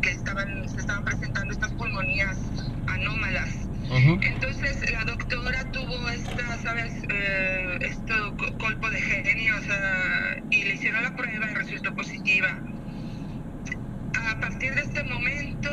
que 0.02 0.10
estaban, 0.10 0.68
se 0.68 0.80
estaban 0.80 1.04
presentando 1.04 1.52
estas 1.52 1.70
pulmonías 1.74 2.36
anómalas. 2.88 3.68
Entonces 3.90 4.90
la 4.90 5.04
doctora 5.04 5.64
tuvo 5.70 6.08
esta, 6.08 6.58
¿sabes? 6.58 6.92
Eh, 7.08 7.78
esto 7.82 8.36
colpo 8.58 8.90
de 8.90 9.00
genio, 9.00 9.54
o 9.56 9.62
sea, 9.62 10.42
y 10.50 10.64
le 10.64 10.74
hicieron 10.74 11.02
la 11.04 11.14
prueba 11.14 11.50
y 11.50 11.54
resultó 11.54 11.94
positiva. 11.94 12.58
A 14.28 14.40
partir 14.40 14.74
de 14.74 14.82
este 14.82 15.04
momento 15.04 15.70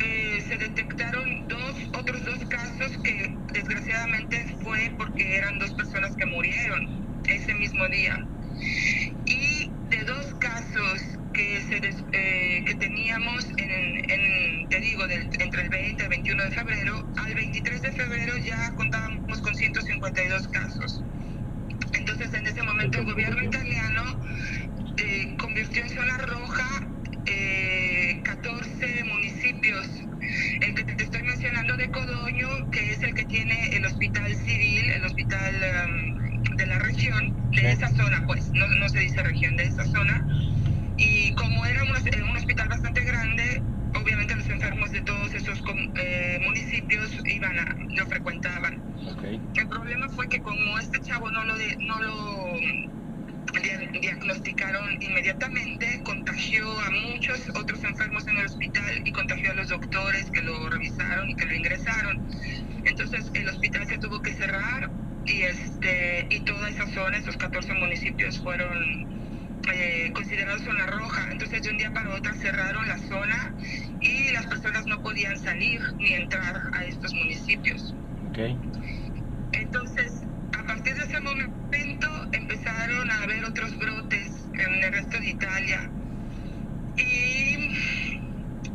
eh, 0.00 0.44
se 0.48 0.56
detectaron 0.56 1.46
dos, 1.48 1.76
otros 1.96 2.24
dos 2.24 2.44
casos 2.48 2.98
que 3.02 3.34
desgraciadamente 3.52 4.44
fue 4.62 4.92
porque 4.98 5.36
eran 5.36 5.58
dos 5.58 5.72
personas 5.74 6.16
que 6.16 6.26
murieron 6.26 7.22
ese 7.26 7.54
mismo 7.54 7.86
día. 7.88 8.26
Y 9.26 9.70
de 9.90 10.04
dos 10.04 10.34
casos 10.40 11.18
que, 11.34 11.60
se 11.60 11.94
eh, 12.12 12.64
que 12.64 12.74
teníamos 12.76 13.46
en, 13.58 14.68
te 14.68 14.80
digo, 14.80 15.04
entre 15.08 15.62
el 15.62 15.68
20 15.68 16.02
y 16.02 16.04
el 16.04 16.08
21 16.08 16.44
de 16.44 16.50
febrero, 16.50 17.08
al 17.16 17.34
23 17.34 17.82
de 17.82 17.92
febrero 17.92 18.36
ya 18.38 18.72
contábamos 18.76 19.40
con 19.40 19.54
152 19.54 20.48
casos. 20.48 21.02
Entonces 21.92 22.32
en 22.32 22.46
ese 22.46 22.62
momento 22.62 22.98
el 22.98 23.04
gobierno 23.04 23.42
italiano 23.42 24.18
eh, 24.96 25.34
convirtió 25.38 25.82
en 25.82 25.90
zona 25.90 26.16
roja 26.18 26.84
14 28.24 29.04
municipios. 29.04 29.86
El 30.60 30.74
que 30.74 30.84
te 30.84 31.04
estoy 31.04 31.22
mencionando 31.22 31.76
de 31.76 31.90
Codoño, 31.90 32.70
que 32.70 32.92
es 32.92 33.02
el 33.02 33.14
que 33.14 33.24
tiene 33.24 33.76
el 33.76 33.84
hospital 33.84 34.34
civil, 34.34 34.90
el 34.90 35.04
hospital 35.04 35.54
um, 35.86 36.56
de 36.56 36.66
la 36.66 36.78
región, 36.78 37.50
de 37.50 37.72
esa 37.72 37.88
zona, 37.88 38.24
pues, 38.26 38.50
no, 38.50 38.66
no, 38.66 38.88
se 38.88 38.98
dice 39.00 39.22
región, 39.22 39.56
de 39.56 39.64
esa 39.64 39.84
zona. 39.84 40.26
Y 40.96 41.32
como 41.34 41.64
era 41.66 41.82
un, 41.82 41.90
un 41.90 42.36
hospital 42.36 42.68
bastante 42.68 43.02
grande, 43.02 43.62
obviamente 43.94 44.36
los 44.36 44.48
enfermos 44.48 44.90
de 44.92 45.00
todos 45.02 45.34
esos 45.34 45.62
eh, 45.96 46.38
municipios 46.42 47.10
iban 47.24 47.58
a, 47.58 47.76
lo 47.88 48.06
frecuentaban. 48.06 48.82
El 49.54 49.68
problema 49.68 50.08
fue 50.08 50.28
que 50.28 50.40
como 50.40 50.78
este 50.78 51.00
chavo 51.00 51.30
no 51.30 51.44
lo, 51.44 51.54
no 51.78 52.02
lo 52.02 52.54
diagnosticaron 54.00 55.02
inmediatamente, 55.02 56.00
contagió 56.04 56.68
a 56.80 56.90
muchos 56.90 57.48
otros 57.50 57.82
enfermos 57.84 58.26
en 58.26 58.36
el 58.38 58.46
hospital 58.46 59.02
y 59.04 59.12
contagió 59.12 59.52
a 59.52 59.54
los 59.54 59.68
doctores 59.68 60.30
que 60.30 60.42
lo 60.42 60.68
revisaron 60.68 61.30
y 61.30 61.34
que 61.34 61.46
lo 61.46 61.54
ingresaron. 61.54 62.22
Entonces 62.84 63.30
el 63.34 63.48
hospital 63.48 63.86
se 63.86 63.98
tuvo 63.98 64.20
que 64.20 64.32
cerrar 64.34 64.90
y, 65.24 65.42
este, 65.42 66.26
y 66.30 66.40
toda 66.40 66.68
esa 66.68 66.86
zona, 66.88 67.16
esos 67.16 67.36
14 67.36 67.72
municipios 67.74 68.38
fueron 68.40 69.23
eh, 69.72 70.10
considerados 70.14 70.62
zona 70.62 70.86
roja. 70.86 71.30
Entonces 71.30 71.62
de 71.62 71.70
un 71.70 71.78
día 71.78 71.92
para 71.92 72.14
otro 72.14 72.34
cerraron 72.34 72.86
la 72.88 72.98
zona 72.98 73.54
y 74.00 74.32
las 74.32 74.46
personas 74.46 74.86
no 74.86 75.00
podían 75.02 75.38
salir 75.38 75.80
ni 75.94 76.14
entrar 76.14 76.70
a 76.72 76.84
estos 76.84 77.12
municipios. 77.14 77.94
Okay. 78.30 78.56
Entonces, 79.52 80.22
a 80.58 80.62
partir 80.66 80.94
de 80.96 81.04
ese 81.04 81.20
momento 81.20 82.08
empezaron 82.32 83.10
a 83.10 83.22
haber 83.22 83.44
otros 83.44 83.76
brotes 83.78 84.44
en 84.52 84.84
el 84.84 84.92
resto 84.92 85.18
de 85.18 85.28
Italia. 85.30 85.90
Y 86.96 87.80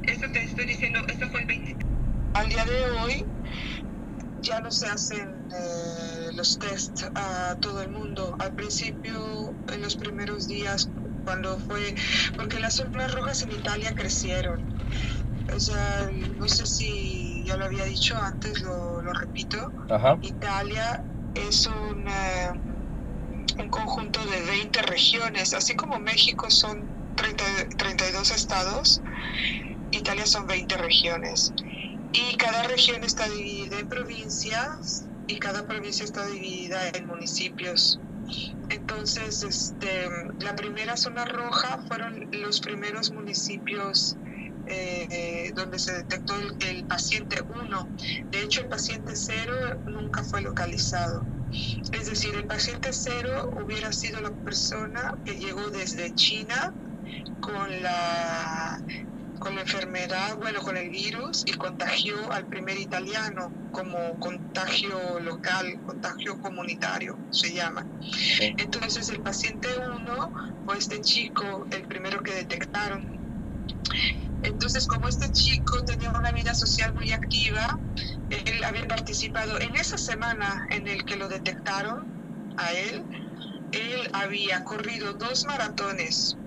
eso 0.03 0.29
te 0.31 0.43
estoy 0.43 0.65
diciendo, 0.65 1.00
eso 1.08 1.29
fue 1.29 1.41
el 1.41 1.48
23. 1.48 1.86
Al 2.34 2.50
día 2.50 2.65
de 2.65 2.91
hoy 2.91 3.25
ya 4.41 4.60
no 4.62 4.72
se 4.72 4.88
hacen 4.88 5.29
eh, 5.51 6.31
los 6.34 6.58
test 6.60 7.03
a 7.15 7.55
todo 7.60 7.81
el 7.81 7.89
mundo. 7.89 8.36
Al 8.39 8.53
principio, 8.53 9.53
en 9.74 9.81
los 9.81 9.96
primeros 9.96 10.48
días, 10.48 10.89
cuando 11.25 11.58
fue, 11.60 11.96
porque 12.36 12.60
las 12.60 12.75
zonas 12.75 13.13
rojas 13.13 13.43
en 13.43 13.51
Italia 13.51 13.93
crecieron. 13.96 14.62
O 15.55 15.60
sea, 15.60 16.10
no 16.38 16.48
sé 16.48 16.65
si 16.65 17.43
ya 17.46 17.58
lo 17.58 17.65
había 17.65 17.86
dicho 17.86 18.15
antes, 18.22 18.62
lo, 18.62 19.01
lo 19.01 19.13
repito. 19.13 19.72
Italia 20.22 21.03
es 21.36 21.67
una 21.67 22.53
un 23.60 23.69
conjunto 23.69 24.25
de 24.25 24.41
20 24.41 24.81
regiones, 24.84 25.53
así 25.53 25.75
como 25.75 26.00
México 26.00 26.50
son 26.50 26.88
30, 27.15 27.43
32 27.77 28.31
estados, 28.31 29.01
Italia 29.91 30.25
son 30.25 30.48
20 30.48 30.77
regiones. 30.77 31.53
Y 32.11 32.35
cada 32.37 32.63
región 32.63 33.03
está 33.03 33.29
dividida 33.29 33.79
en 33.79 33.87
provincias 33.87 35.05
y 35.27 35.37
cada 35.37 35.67
provincia 35.67 36.03
está 36.03 36.25
dividida 36.27 36.89
en 36.89 37.07
municipios. 37.07 37.99
Entonces, 38.69 39.43
este, 39.43 40.07
la 40.39 40.55
primera 40.55 40.97
zona 40.97 41.25
roja 41.25 41.83
fueron 41.87 42.29
los 42.31 42.59
primeros 42.61 43.11
municipios 43.11 44.17
eh, 44.67 45.51
donde 45.55 45.79
se 45.79 45.93
detectó 45.93 46.35
el, 46.35 46.55
el 46.67 46.85
paciente 46.85 47.41
1. 47.41 47.89
De 48.31 48.41
hecho, 48.41 48.61
el 48.61 48.67
paciente 48.67 49.15
0 49.15 49.81
nunca 49.87 50.23
fue 50.23 50.41
localizado. 50.41 51.25
Es 51.91 52.05
decir, 52.05 52.35
el 52.35 52.45
paciente 52.45 52.93
cero 52.93 53.49
hubiera 53.63 53.91
sido 53.91 54.21
la 54.21 54.31
persona 54.31 55.15
que 55.25 55.35
llegó 55.35 55.69
desde 55.71 56.13
China 56.13 56.73
con 57.39 57.81
la, 57.81 58.79
con 59.39 59.55
la 59.55 59.62
enfermedad, 59.62 60.38
bueno, 60.38 60.62
con 60.62 60.77
el 60.77 60.89
virus 60.89 61.43
y 61.46 61.53
contagió 61.53 62.31
al 62.31 62.46
primer 62.48 62.77
italiano 62.77 63.51
como 63.72 64.19
contagio 64.19 65.19
local, 65.22 65.65
contagio 65.86 66.38
comunitario, 66.39 67.17
se 67.31 67.53
llama. 67.53 67.86
Entonces 68.39 69.10
el 69.10 69.22
paciente 69.22 69.67
1 69.77 70.34
fue 70.65 70.77
este 70.77 71.01
chico, 71.01 71.65
el 71.72 71.84
primero 71.84 72.22
que 72.22 72.34
detectaron. 72.34 73.19
Entonces, 74.43 74.88
como 74.88 75.08
este 75.08 75.31
chico 75.31 75.84
tenía 75.84 76.12
una 76.12 76.31
vida 76.31 76.53
social 76.53 76.93
muy 76.93 77.12
activa, 77.12 77.77
él 78.29 78.63
había 78.63 78.88
participado 78.88 79.60
en 79.60 79.75
esa 79.75 79.98
semana 79.98 80.67
en 80.72 80.88
el 80.88 81.03
que 81.03 81.17
lo 81.17 81.27
detectaron 81.27 82.08
a 82.58 82.72
él, 82.72 83.03
él 83.72 84.10
había 84.13 84.63
corrido 84.63 85.13
dos 85.13 85.46
maratones, 85.46 86.38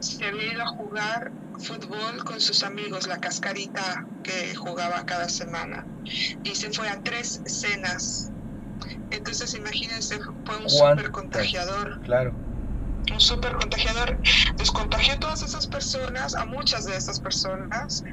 se 0.00 0.26
había 0.26 0.52
ido 0.52 0.62
a 0.62 0.66
jugar 0.66 1.32
fútbol 1.58 2.24
con 2.24 2.40
sus 2.40 2.62
amigos, 2.62 3.06
la 3.06 3.18
cascarita 3.18 4.06
que 4.22 4.54
jugaba 4.54 5.04
cada 5.06 5.28
semana, 5.28 5.84
y 6.44 6.54
se 6.54 6.70
fue 6.72 6.88
a 6.88 7.00
tres 7.02 7.40
cenas. 7.46 8.30
Entonces, 9.10 9.54
imagínense, 9.54 10.18
fue 10.44 10.56
un 10.56 10.68
súper 10.68 11.10
contagiador. 11.10 12.00
Claro. 12.02 12.32
un 13.12 13.20
super 13.20 13.54
contagiador. 13.54 14.18
Descontagió 14.56 15.14
a 15.14 15.18
todas 15.18 15.42
esas 15.42 15.66
personas, 15.66 16.34
a 16.34 16.44
muchas 16.44 16.84
de 16.84 16.96
esas 16.96 17.18
personas. 17.20 18.04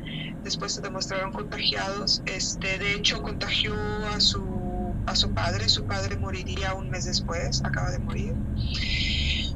Después 0.44 0.74
se 0.74 0.82
demostraron 0.82 1.32
contagiados. 1.34 2.24
Este, 2.26 2.80
de 2.80 2.94
hecho, 2.94 3.22
contagió 3.22 3.76
a 4.14 4.20
su, 4.20 4.94
a 5.06 5.16
su 5.16 5.32
padre. 5.34 5.68
Su 5.70 5.86
padre 5.86 6.18
moriría 6.18 6.74
un 6.74 6.90
mes 6.90 7.06
después, 7.06 7.62
acaba 7.66 7.92
de 7.92 8.00
morir. 8.00 8.34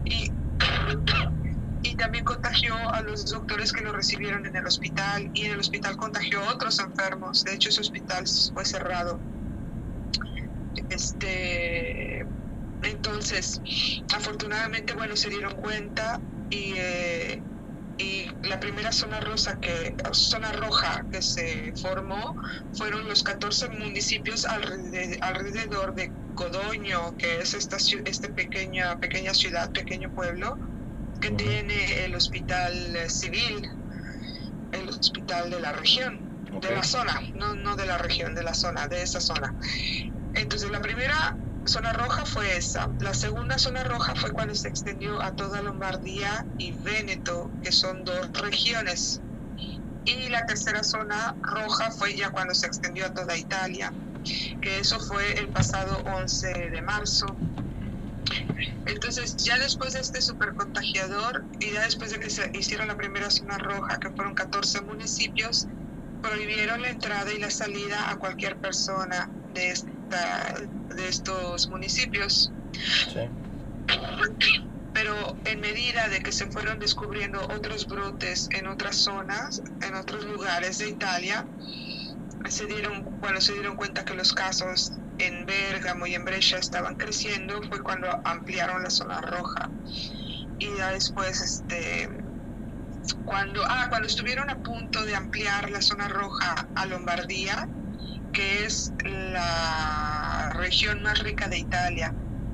Y 0.05 0.31
también 1.99 2.25
contagió 2.25 2.75
a 2.93 3.01
los 3.01 3.29
doctores 3.29 3.71
que 3.71 3.81
lo 3.81 3.91
recibieron 3.93 4.45
en 4.45 4.55
el 4.55 4.65
hospital. 4.65 5.29
Y 5.35 5.45
en 5.45 5.53
el 5.53 5.59
hospital 5.59 5.97
contagió 5.97 6.41
a 6.43 6.53
otros 6.53 6.79
enfermos. 6.79 7.43
De 7.43 7.53
hecho, 7.53 7.69
ese 7.69 7.81
hospital 7.81 8.25
fue 8.53 8.65
cerrado. 8.65 9.19
Este 10.89 12.25
entonces, 12.81 13.61
afortunadamente, 14.15 14.93
bueno, 14.93 15.15
se 15.15 15.29
dieron 15.29 15.53
cuenta 15.55 16.21
y, 16.49 16.73
eh, 16.77 17.41
y 17.97 18.27
la 18.43 18.59
primera 18.59 18.91
zona 18.91 19.19
rosa 19.19 19.59
que, 19.59 19.95
zona 20.13 20.53
roja 20.53 21.05
que 21.11 21.21
se 21.21 21.73
formó 21.81 22.35
fueron 22.73 23.07
los 23.09 23.23
14 23.23 23.69
municipios 23.69 24.45
alrededor, 24.45 25.93
de 25.95 26.11
Codoño, 26.35 27.17
que 27.17 27.39
es 27.39 27.53
esta 27.53 27.75
este 28.05 28.29
pequeña, 28.29 28.97
pequeña 28.99 29.33
ciudad, 29.33 29.71
pequeño 29.71 30.09
pueblo, 30.11 30.57
que 31.19 31.31
tiene 31.31 32.05
el 32.05 32.15
hospital 32.15 32.73
civil, 33.09 33.69
el 34.71 34.89
hospital 34.89 35.49
de 35.49 35.59
la 35.59 35.73
región, 35.73 36.19
de 36.61 36.71
la 36.71 36.83
zona, 36.83 37.21
no, 37.35 37.55
no 37.55 37.75
de 37.75 37.85
la 37.85 37.97
región, 37.97 38.33
de 38.35 38.43
la 38.43 38.53
zona, 38.53 38.87
de 38.87 39.01
esa 39.01 39.19
zona. 39.19 39.53
Entonces 40.33 40.69
la 40.71 40.81
primera 40.81 41.35
zona 41.65 41.93
roja 41.93 42.25
fue 42.25 42.57
esa. 42.57 42.89
La 42.99 43.13
segunda 43.13 43.57
zona 43.57 43.83
roja 43.83 44.15
fue 44.15 44.31
cuando 44.31 44.55
se 44.55 44.67
extendió 44.67 45.21
a 45.21 45.35
toda 45.35 45.61
Lombardía 45.61 46.45
y 46.57 46.71
Véneto, 46.71 47.51
que 47.61 47.71
son 47.71 48.03
dos 48.03 48.31
regiones. 48.33 49.21
Y 50.05 50.29
la 50.29 50.45
tercera 50.45 50.83
zona 50.83 51.35
roja 51.41 51.91
fue 51.91 52.15
ya 52.15 52.31
cuando 52.31 52.55
se 52.55 52.65
extendió 52.67 53.05
a 53.05 53.13
toda 53.13 53.37
Italia, 53.37 53.93
que 54.61 54.79
eso 54.79 54.99
fue 54.99 55.33
el 55.39 55.49
pasado 55.49 56.01
11 56.15 56.47
de 56.71 56.81
marzo. 56.81 57.25
Entonces, 58.85 59.35
ya 59.37 59.57
después 59.59 59.93
de 59.93 60.01
este 60.01 60.21
supercontagiador 60.21 61.45
y 61.59 61.71
ya 61.71 61.83
después 61.83 62.11
de 62.11 62.19
que 62.19 62.29
se 62.29 62.51
hicieron 62.53 62.87
la 62.87 62.97
primera 62.97 63.29
zona 63.29 63.57
roja, 63.57 63.99
que 63.99 64.09
fueron 64.11 64.33
14 64.33 64.81
municipios, 64.81 65.67
prohibieron 66.21 66.81
la 66.81 66.89
entrada 66.89 67.31
y 67.31 67.39
la 67.39 67.49
salida 67.49 68.09
a 68.09 68.17
cualquier 68.17 68.57
persona 68.57 69.29
de 69.53 69.71
este 69.71 69.99
de 70.95 71.07
estos 71.07 71.69
municipios. 71.69 72.51
Pero 74.93 75.37
en 75.45 75.61
medida 75.61 76.09
de 76.09 76.19
que 76.19 76.31
se 76.31 76.47
fueron 76.47 76.79
descubriendo 76.79 77.41
otros 77.41 77.87
brotes 77.87 78.49
en 78.51 78.67
otras 78.67 78.97
zonas, 78.97 79.61
en 79.81 79.95
otros 79.95 80.25
lugares 80.25 80.79
de 80.79 80.89
Italia, 80.89 81.45
se 82.49 82.65
dieron, 82.65 83.03
cuando 83.19 83.39
se 83.39 83.53
dieron 83.53 83.75
cuenta 83.75 84.03
que 84.03 84.13
los 84.15 84.33
casos 84.33 84.93
en 85.19 85.45
Bérgamo 85.45 86.07
y 86.07 86.15
en 86.15 86.25
Brescia 86.25 86.57
estaban 86.57 86.95
creciendo, 86.95 87.61
fue 87.63 87.81
cuando 87.81 88.07
ampliaron 88.23 88.83
la 88.83 88.89
zona 88.89 89.21
roja. 89.21 89.69
Y 90.57 90.67
ya 90.77 90.91
después, 90.91 91.41
este, 91.41 92.09
cuando, 93.25 93.63
ah, 93.67 93.87
cuando 93.89 94.07
estuvieron 94.07 94.49
a 94.49 94.57
punto 94.57 95.05
de 95.05 95.15
ampliar 95.15 95.69
la 95.69 95.81
zona 95.81 96.07
roja 96.07 96.67
a 96.75 96.85
Lombardía, 96.85 97.67
que 98.33 98.65
es 98.65 98.93
la 99.03 100.51
región 100.55 101.01
más 101.01 101.19
rica 101.19 101.47
de 101.47 101.59
Italia. 101.59 102.13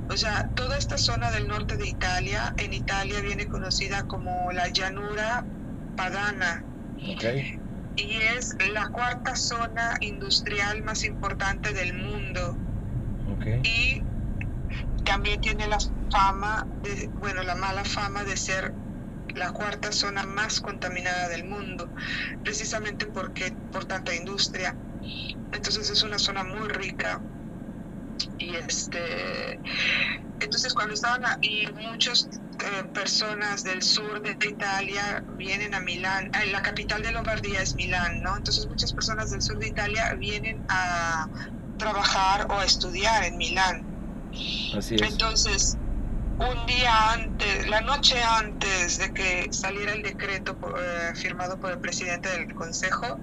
O 0.09 0.17
sea, 0.17 0.49
toda 0.55 0.77
esta 0.77 0.97
zona 0.97 1.31
del 1.31 1.47
norte 1.47 1.77
de 1.77 1.87
Italia, 1.87 2.53
en 2.57 2.73
Italia 2.73 3.21
viene 3.21 3.47
conocida 3.47 4.03
como 4.03 4.51
la 4.51 4.67
llanura 4.69 5.45
padana. 5.95 6.63
Okay. 7.15 7.59
Y 7.97 8.17
es 8.37 8.55
la 8.73 8.89
cuarta 8.89 9.35
zona 9.35 9.95
industrial 10.01 10.83
más 10.83 11.03
importante 11.03 11.73
del 11.73 11.93
mundo. 11.93 12.57
Okay. 13.37 13.61
Y 13.63 14.03
también 15.03 15.39
tiene 15.41 15.67
la 15.67 15.77
fama, 16.11 16.67
de, 16.83 17.07
bueno, 17.19 17.43
la 17.43 17.55
mala 17.55 17.85
fama 17.85 18.23
de 18.23 18.35
ser 18.35 18.73
la 19.35 19.51
cuarta 19.51 19.91
zona 19.91 20.23
más 20.25 20.61
contaminada 20.61 21.27
del 21.29 21.45
mundo, 21.45 21.89
precisamente 22.43 23.05
porque 23.05 23.53
por 23.71 23.85
tanta 23.85 24.13
industria. 24.15 24.75
Entonces 25.53 25.89
es 25.89 26.03
una 26.03 26.19
zona 26.19 26.43
muy 26.43 26.67
rica. 26.69 27.21
Y 28.37 28.55
este, 28.55 29.59
entonces 30.39 30.73
cuando 30.73 30.93
estaban 30.93 31.25
ahí, 31.25 31.67
muchas 31.91 32.29
eh, 32.31 32.83
personas 32.93 33.63
del 33.63 33.81
sur 33.81 34.21
de 34.21 34.37
Italia 34.47 35.23
vienen 35.37 35.73
a 35.73 35.79
Milán, 35.79 36.31
eh, 36.35 36.51
la 36.51 36.61
capital 36.61 37.01
de 37.01 37.11
Lombardía 37.11 37.61
es 37.61 37.75
Milán, 37.75 38.21
¿no? 38.21 38.35
Entonces 38.37 38.67
muchas 38.67 38.93
personas 38.93 39.31
del 39.31 39.41
sur 39.41 39.57
de 39.59 39.67
Italia 39.67 40.13
vienen 40.17 40.61
a 40.69 41.27
trabajar 41.77 42.47
o 42.49 42.59
a 42.59 42.65
estudiar 42.65 43.23
en 43.23 43.37
Milán. 43.37 43.83
Así 44.77 44.95
es. 44.95 45.01
Entonces, 45.01 45.77
un 46.37 46.65
día 46.65 47.13
antes, 47.13 47.67
la 47.69 47.81
noche 47.81 48.21
antes 48.21 48.97
de 48.97 49.13
que 49.13 49.47
saliera 49.51 49.93
el 49.93 50.03
decreto 50.03 50.57
eh, 50.77 51.15
firmado 51.15 51.57
por 51.59 51.71
el 51.71 51.79
presidente 51.79 52.29
del 52.29 52.53
Consejo, 52.53 53.19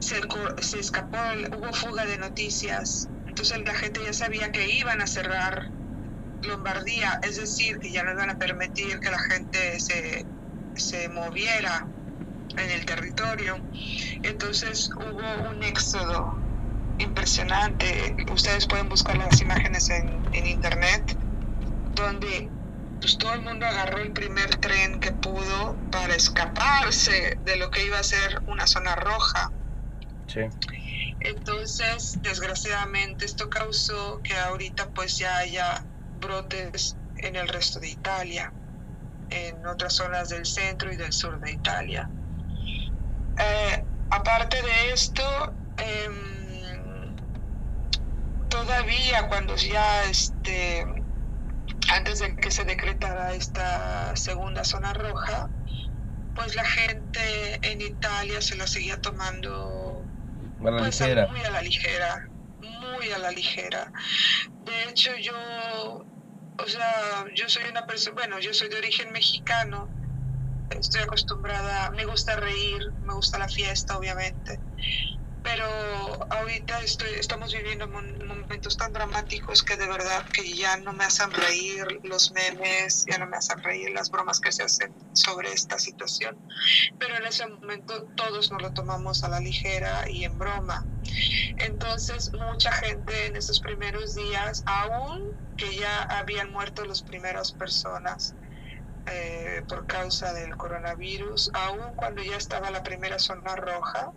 se, 0.00 0.20
se 0.60 0.80
escapó, 0.80 1.18
hubo 1.56 1.72
fuga 1.72 2.04
de 2.04 2.18
noticias, 2.18 3.08
entonces 3.40 3.64
la 3.64 3.74
gente 3.74 4.00
ya 4.04 4.12
sabía 4.12 4.52
que 4.52 4.68
iban 4.76 5.00
a 5.00 5.06
cerrar 5.06 5.70
Lombardía, 6.42 7.20
es 7.22 7.36
decir, 7.36 7.78
que 7.78 7.90
ya 7.90 8.02
no 8.02 8.12
iban 8.12 8.28
a 8.28 8.36
permitir 8.36 9.00
que 9.00 9.10
la 9.10 9.18
gente 9.18 9.80
se, 9.80 10.26
se 10.74 11.08
moviera 11.08 11.86
en 12.50 12.70
el 12.70 12.84
territorio. 12.84 13.56
Entonces 14.22 14.90
hubo 14.94 15.48
un 15.50 15.62
éxodo 15.62 16.34
impresionante. 16.98 18.14
Ustedes 18.30 18.66
pueden 18.66 18.90
buscar 18.90 19.16
las 19.16 19.40
imágenes 19.40 19.88
en, 19.88 20.10
en 20.34 20.46
internet, 20.46 21.16
donde 21.94 22.50
pues 23.00 23.16
todo 23.16 23.32
el 23.32 23.40
mundo 23.40 23.64
agarró 23.64 24.02
el 24.02 24.12
primer 24.12 24.54
tren 24.56 25.00
que 25.00 25.12
pudo 25.12 25.76
para 25.90 26.14
escaparse 26.14 27.38
de 27.42 27.56
lo 27.56 27.70
que 27.70 27.86
iba 27.86 27.98
a 27.98 28.02
ser 28.02 28.42
una 28.48 28.66
zona 28.66 28.96
roja. 28.96 29.50
Entonces, 31.20 32.18
desgraciadamente, 32.22 33.26
esto 33.26 33.50
causó 33.50 34.20
que 34.22 34.34
ahorita 34.34 34.88
pues 34.90 35.18
ya 35.18 35.36
haya 35.36 35.84
brotes 36.18 36.96
en 37.18 37.36
el 37.36 37.48
resto 37.48 37.78
de 37.78 37.90
Italia, 37.90 38.52
en 39.28 39.66
otras 39.66 39.94
zonas 39.94 40.30
del 40.30 40.46
centro 40.46 40.92
y 40.92 40.96
del 40.96 41.12
sur 41.12 41.38
de 41.40 41.52
Italia. 41.52 42.08
Eh, 43.38 43.84
aparte 44.10 44.62
de 44.62 44.92
esto, 44.92 45.22
em, 45.76 47.16
todavía 48.48 49.28
cuando 49.28 49.56
ya 49.56 50.04
este, 50.04 50.86
antes 51.92 52.20
de 52.20 52.34
que 52.36 52.50
se 52.50 52.64
decretara 52.64 53.34
esta 53.34 54.16
segunda 54.16 54.64
zona 54.64 54.94
roja, 54.94 55.50
pues 56.34 56.54
la 56.54 56.64
gente 56.64 57.60
en 57.70 57.80
Italia 57.80 58.40
se 58.40 58.56
la 58.56 58.66
seguía 58.66 59.00
tomando 59.00 59.79
a 60.68 60.70
la 60.70 60.78
pues, 60.78 61.00
ligera. 61.00 61.26
Muy 61.28 61.40
a 61.40 61.50
la 61.50 61.62
ligera, 61.62 62.28
muy 62.60 63.10
a 63.10 63.18
la 63.18 63.30
ligera. 63.30 63.92
De 64.64 64.90
hecho, 64.90 65.10
yo, 65.16 66.04
o 66.58 66.66
sea, 66.66 67.24
yo 67.34 67.48
soy 67.48 67.64
una 67.70 67.86
persona, 67.86 68.14
bueno, 68.14 68.38
yo 68.40 68.52
soy 68.52 68.68
de 68.68 68.76
origen 68.76 69.12
mexicano, 69.12 69.88
estoy 70.70 71.02
acostumbrada, 71.02 71.90
me 71.90 72.04
gusta 72.04 72.36
reír, 72.36 72.92
me 73.02 73.14
gusta 73.14 73.38
la 73.38 73.48
fiesta, 73.48 73.98
obviamente 73.98 74.58
pero 75.42 75.66
ahorita 76.30 76.80
estoy, 76.80 77.10
estamos 77.18 77.52
viviendo 77.52 77.88
momentos 77.88 78.76
tan 78.76 78.92
dramáticos 78.92 79.62
que 79.62 79.76
de 79.76 79.86
verdad 79.86 80.24
que 80.32 80.52
ya 80.52 80.76
no 80.78 80.92
me 80.92 81.04
hacen 81.04 81.30
reír 81.30 81.86
los 82.02 82.32
memes, 82.32 83.04
ya 83.10 83.18
no 83.18 83.26
me 83.26 83.36
hacen 83.36 83.62
reír 83.62 83.90
las 83.90 84.10
bromas 84.10 84.40
que 84.40 84.52
se 84.52 84.62
hacen 84.62 84.92
sobre 85.12 85.52
esta 85.52 85.78
situación. 85.78 86.36
Pero 86.98 87.16
en 87.16 87.26
ese 87.26 87.46
momento 87.46 88.04
todos 88.16 88.50
nos 88.50 88.62
lo 88.62 88.72
tomamos 88.72 89.24
a 89.24 89.28
la 89.28 89.40
ligera 89.40 90.08
y 90.08 90.24
en 90.24 90.38
broma. 90.38 90.84
Entonces 91.58 92.32
mucha 92.32 92.72
gente 92.72 93.26
en 93.26 93.36
esos 93.36 93.60
primeros 93.60 94.14
días, 94.14 94.62
aún 94.66 95.32
que 95.56 95.76
ya 95.76 96.02
habían 96.02 96.52
muerto 96.52 96.84
las 96.84 97.02
primeras 97.02 97.52
personas, 97.52 98.34
eh, 99.06 99.62
por 99.68 99.86
causa 99.86 100.32
del 100.32 100.56
coronavirus, 100.56 101.50
aún 101.54 101.94
cuando 101.96 102.22
ya 102.22 102.36
estaba 102.36 102.70
la 102.70 102.82
primera 102.82 103.18
zona 103.18 103.56
roja, 103.56 104.12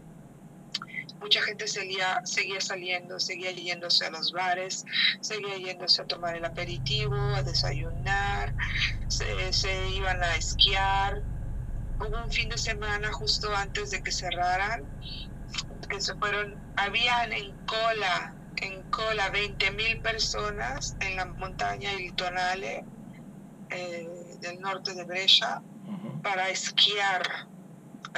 mucha 1.24 1.42
gente 1.42 1.68
seguía, 1.68 2.22
seguía 2.26 2.60
saliendo, 2.60 3.18
seguía 3.18 3.52
yéndose 3.52 4.06
a 4.06 4.10
los 4.12 4.34
bares, 4.34 4.86
seguía 5.22 5.58
yéndose 5.58 6.02
a 6.02 6.06
tomar 6.06 6.36
el 6.36 6.44
aperitivo, 6.44 7.16
a 7.16 7.42
desayunar, 7.42 8.54
se, 9.08 9.90
iban 9.90 10.22
a 10.22 10.36
esquiar. 10.36 11.24
Hubo 12.00 12.24
un 12.24 12.30
fin 12.30 12.50
de 12.50 12.58
semana 12.58 13.12
justo 13.14 13.56
antes 13.56 13.92
de 13.92 14.04
que 14.04 14.12
cerraran, 14.12 14.84
que 15.90 16.02
se 16.02 16.14
fueron, 16.16 16.56
habían 16.76 17.32
en 17.32 17.56
cola, 17.66 18.36
en 18.58 18.82
cola 18.92 19.30
20 19.30 19.72
mil 19.72 20.02
personas 20.02 20.98
en 21.00 21.16
la 21.16 21.26
montaña 21.26 21.92
El 21.94 22.14
Tonale, 22.16 22.84
eh, 23.70 24.38
del 24.42 24.60
norte 24.60 24.94
de 24.94 25.06
Brescia 25.06 25.62
para 26.22 26.50
esquiar. 26.50 27.53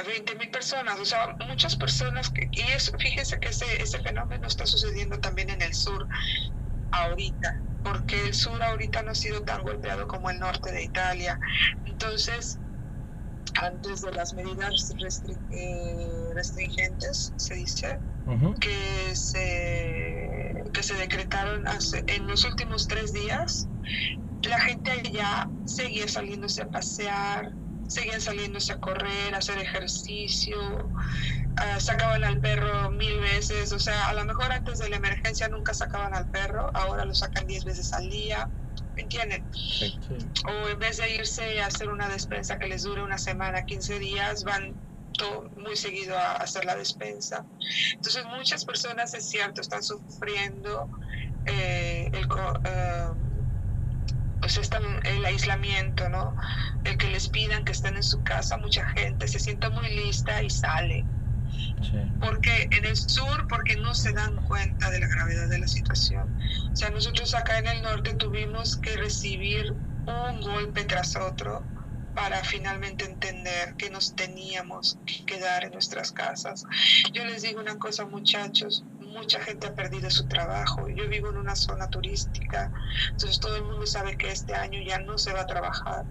20 0.06 0.34
mil 0.36 0.50
personas, 0.50 0.98
o 0.98 1.04
sea, 1.04 1.36
muchas 1.48 1.76
personas, 1.76 2.30
que, 2.30 2.48
y 2.52 2.60
eso, 2.72 2.92
fíjense 2.98 3.38
que 3.40 3.48
ese, 3.48 3.82
ese 3.82 3.98
fenómeno 4.00 4.46
está 4.46 4.66
sucediendo 4.66 5.18
también 5.18 5.50
en 5.50 5.62
el 5.62 5.74
sur 5.74 6.06
ahorita, 6.92 7.60
porque 7.84 8.26
el 8.26 8.34
sur 8.34 8.62
ahorita 8.62 9.02
no 9.02 9.12
ha 9.12 9.14
sido 9.14 9.42
tan 9.42 9.62
golpeado 9.62 10.06
como 10.06 10.30
el 10.30 10.38
norte 10.38 10.72
de 10.72 10.84
Italia. 10.84 11.38
Entonces, 11.84 12.58
antes 13.60 14.02
de 14.02 14.12
las 14.12 14.34
medidas 14.34 14.92
eh, 15.50 16.30
restringentes, 16.34 17.32
se 17.36 17.54
dice, 17.54 17.98
que, 18.60 19.14
se, 19.14 20.64
que 20.72 20.82
se 20.82 20.94
decretaron 20.94 21.66
hace, 21.66 22.04
en 22.08 22.26
los 22.26 22.44
últimos 22.44 22.86
tres 22.88 23.12
días, 23.12 23.68
la 24.42 24.60
gente 24.60 24.90
allá 24.90 25.48
seguía 25.64 26.08
saliéndose 26.08 26.62
a 26.62 26.68
pasear, 26.68 27.52
seguían 27.88 28.20
saliéndose 28.20 28.72
a 28.72 28.78
correr, 28.78 29.34
a 29.34 29.38
hacer 29.38 29.58
ejercicio, 29.58 30.58
uh, 30.58 31.80
sacaban 31.80 32.24
al 32.24 32.40
perro 32.40 32.90
mil 32.90 33.18
veces, 33.20 33.72
o 33.72 33.78
sea, 33.78 34.08
a 34.08 34.14
lo 34.14 34.24
mejor 34.24 34.52
antes 34.52 34.78
de 34.78 34.88
la 34.88 34.96
emergencia 34.96 35.48
nunca 35.48 35.74
sacaban 35.74 36.14
al 36.14 36.30
perro, 36.30 36.70
ahora 36.74 37.04
lo 37.04 37.14
sacan 37.14 37.46
diez 37.46 37.64
veces 37.64 37.92
al 37.92 38.08
día, 38.10 38.48
¿me 38.94 39.02
entienden? 39.02 39.44
O 40.46 40.68
en 40.68 40.78
vez 40.78 40.96
de 40.98 41.14
irse 41.14 41.60
a 41.60 41.66
hacer 41.66 41.88
una 41.88 42.08
despensa 42.08 42.58
que 42.58 42.66
les 42.66 42.82
dure 42.82 43.02
una 43.02 43.18
semana, 43.18 43.64
15 43.64 43.98
días, 43.98 44.44
van 44.44 44.74
todo, 45.12 45.48
muy 45.56 45.76
seguido 45.76 46.16
a 46.16 46.32
hacer 46.34 46.64
la 46.64 46.76
despensa. 46.76 47.44
Entonces 47.92 48.24
muchas 48.26 48.64
personas, 48.64 49.14
es 49.14 49.28
cierto, 49.28 49.60
están 49.60 49.82
sufriendo 49.82 50.90
eh, 51.46 52.10
el... 52.12 52.26
Uh, 52.26 53.35
pues 54.46 54.58
están 54.58 54.84
el 55.04 55.24
aislamiento, 55.24 56.08
¿no? 56.08 56.36
El 56.84 56.96
que 56.96 57.08
les 57.08 57.28
pidan 57.28 57.64
que 57.64 57.72
estén 57.72 57.96
en 57.96 58.02
su 58.04 58.22
casa, 58.22 58.56
mucha 58.58 58.86
gente 58.90 59.26
se 59.26 59.40
sienta 59.40 59.70
muy 59.70 59.88
lista 59.88 60.40
y 60.40 60.50
sale. 60.50 61.04
Porque 62.20 62.68
en 62.70 62.84
el 62.84 62.94
sur, 62.94 63.48
porque 63.48 63.76
no 63.76 63.92
se 63.92 64.12
dan 64.12 64.36
cuenta 64.36 64.88
de 64.90 65.00
la 65.00 65.08
gravedad 65.08 65.48
de 65.48 65.58
la 65.58 65.66
situación. 65.66 66.32
O 66.72 66.76
sea, 66.76 66.90
nosotros 66.90 67.34
acá 67.34 67.58
en 67.58 67.66
el 67.66 67.82
norte 67.82 68.14
tuvimos 68.14 68.76
que 68.76 68.96
recibir 68.96 69.72
un 70.06 70.40
golpe 70.40 70.84
tras 70.84 71.16
otro 71.16 71.64
para 72.14 72.44
finalmente 72.44 73.04
entender 73.04 73.74
que 73.74 73.90
nos 73.90 74.14
teníamos 74.14 74.96
que 75.06 75.24
quedar 75.26 75.64
en 75.64 75.72
nuestras 75.72 76.12
casas. 76.12 76.62
Yo 77.12 77.24
les 77.24 77.42
digo 77.42 77.60
una 77.60 77.78
cosa, 77.78 78.06
muchachos, 78.06 78.84
mucha 79.16 79.40
gente 79.40 79.66
ha 79.66 79.74
perdido 79.74 80.10
su 80.10 80.26
trabajo. 80.28 80.88
Yo 80.88 81.08
vivo 81.08 81.30
en 81.30 81.38
una 81.38 81.56
zona 81.56 81.88
turística, 81.88 82.70
entonces 83.10 83.40
todo 83.40 83.56
el 83.56 83.64
mundo 83.64 83.86
sabe 83.86 84.16
que 84.16 84.30
este 84.30 84.54
año 84.54 84.80
ya 84.86 84.98
no 84.98 85.18
se 85.18 85.32
va 85.32 85.42
a 85.42 85.46
trabajar. 85.46 86.04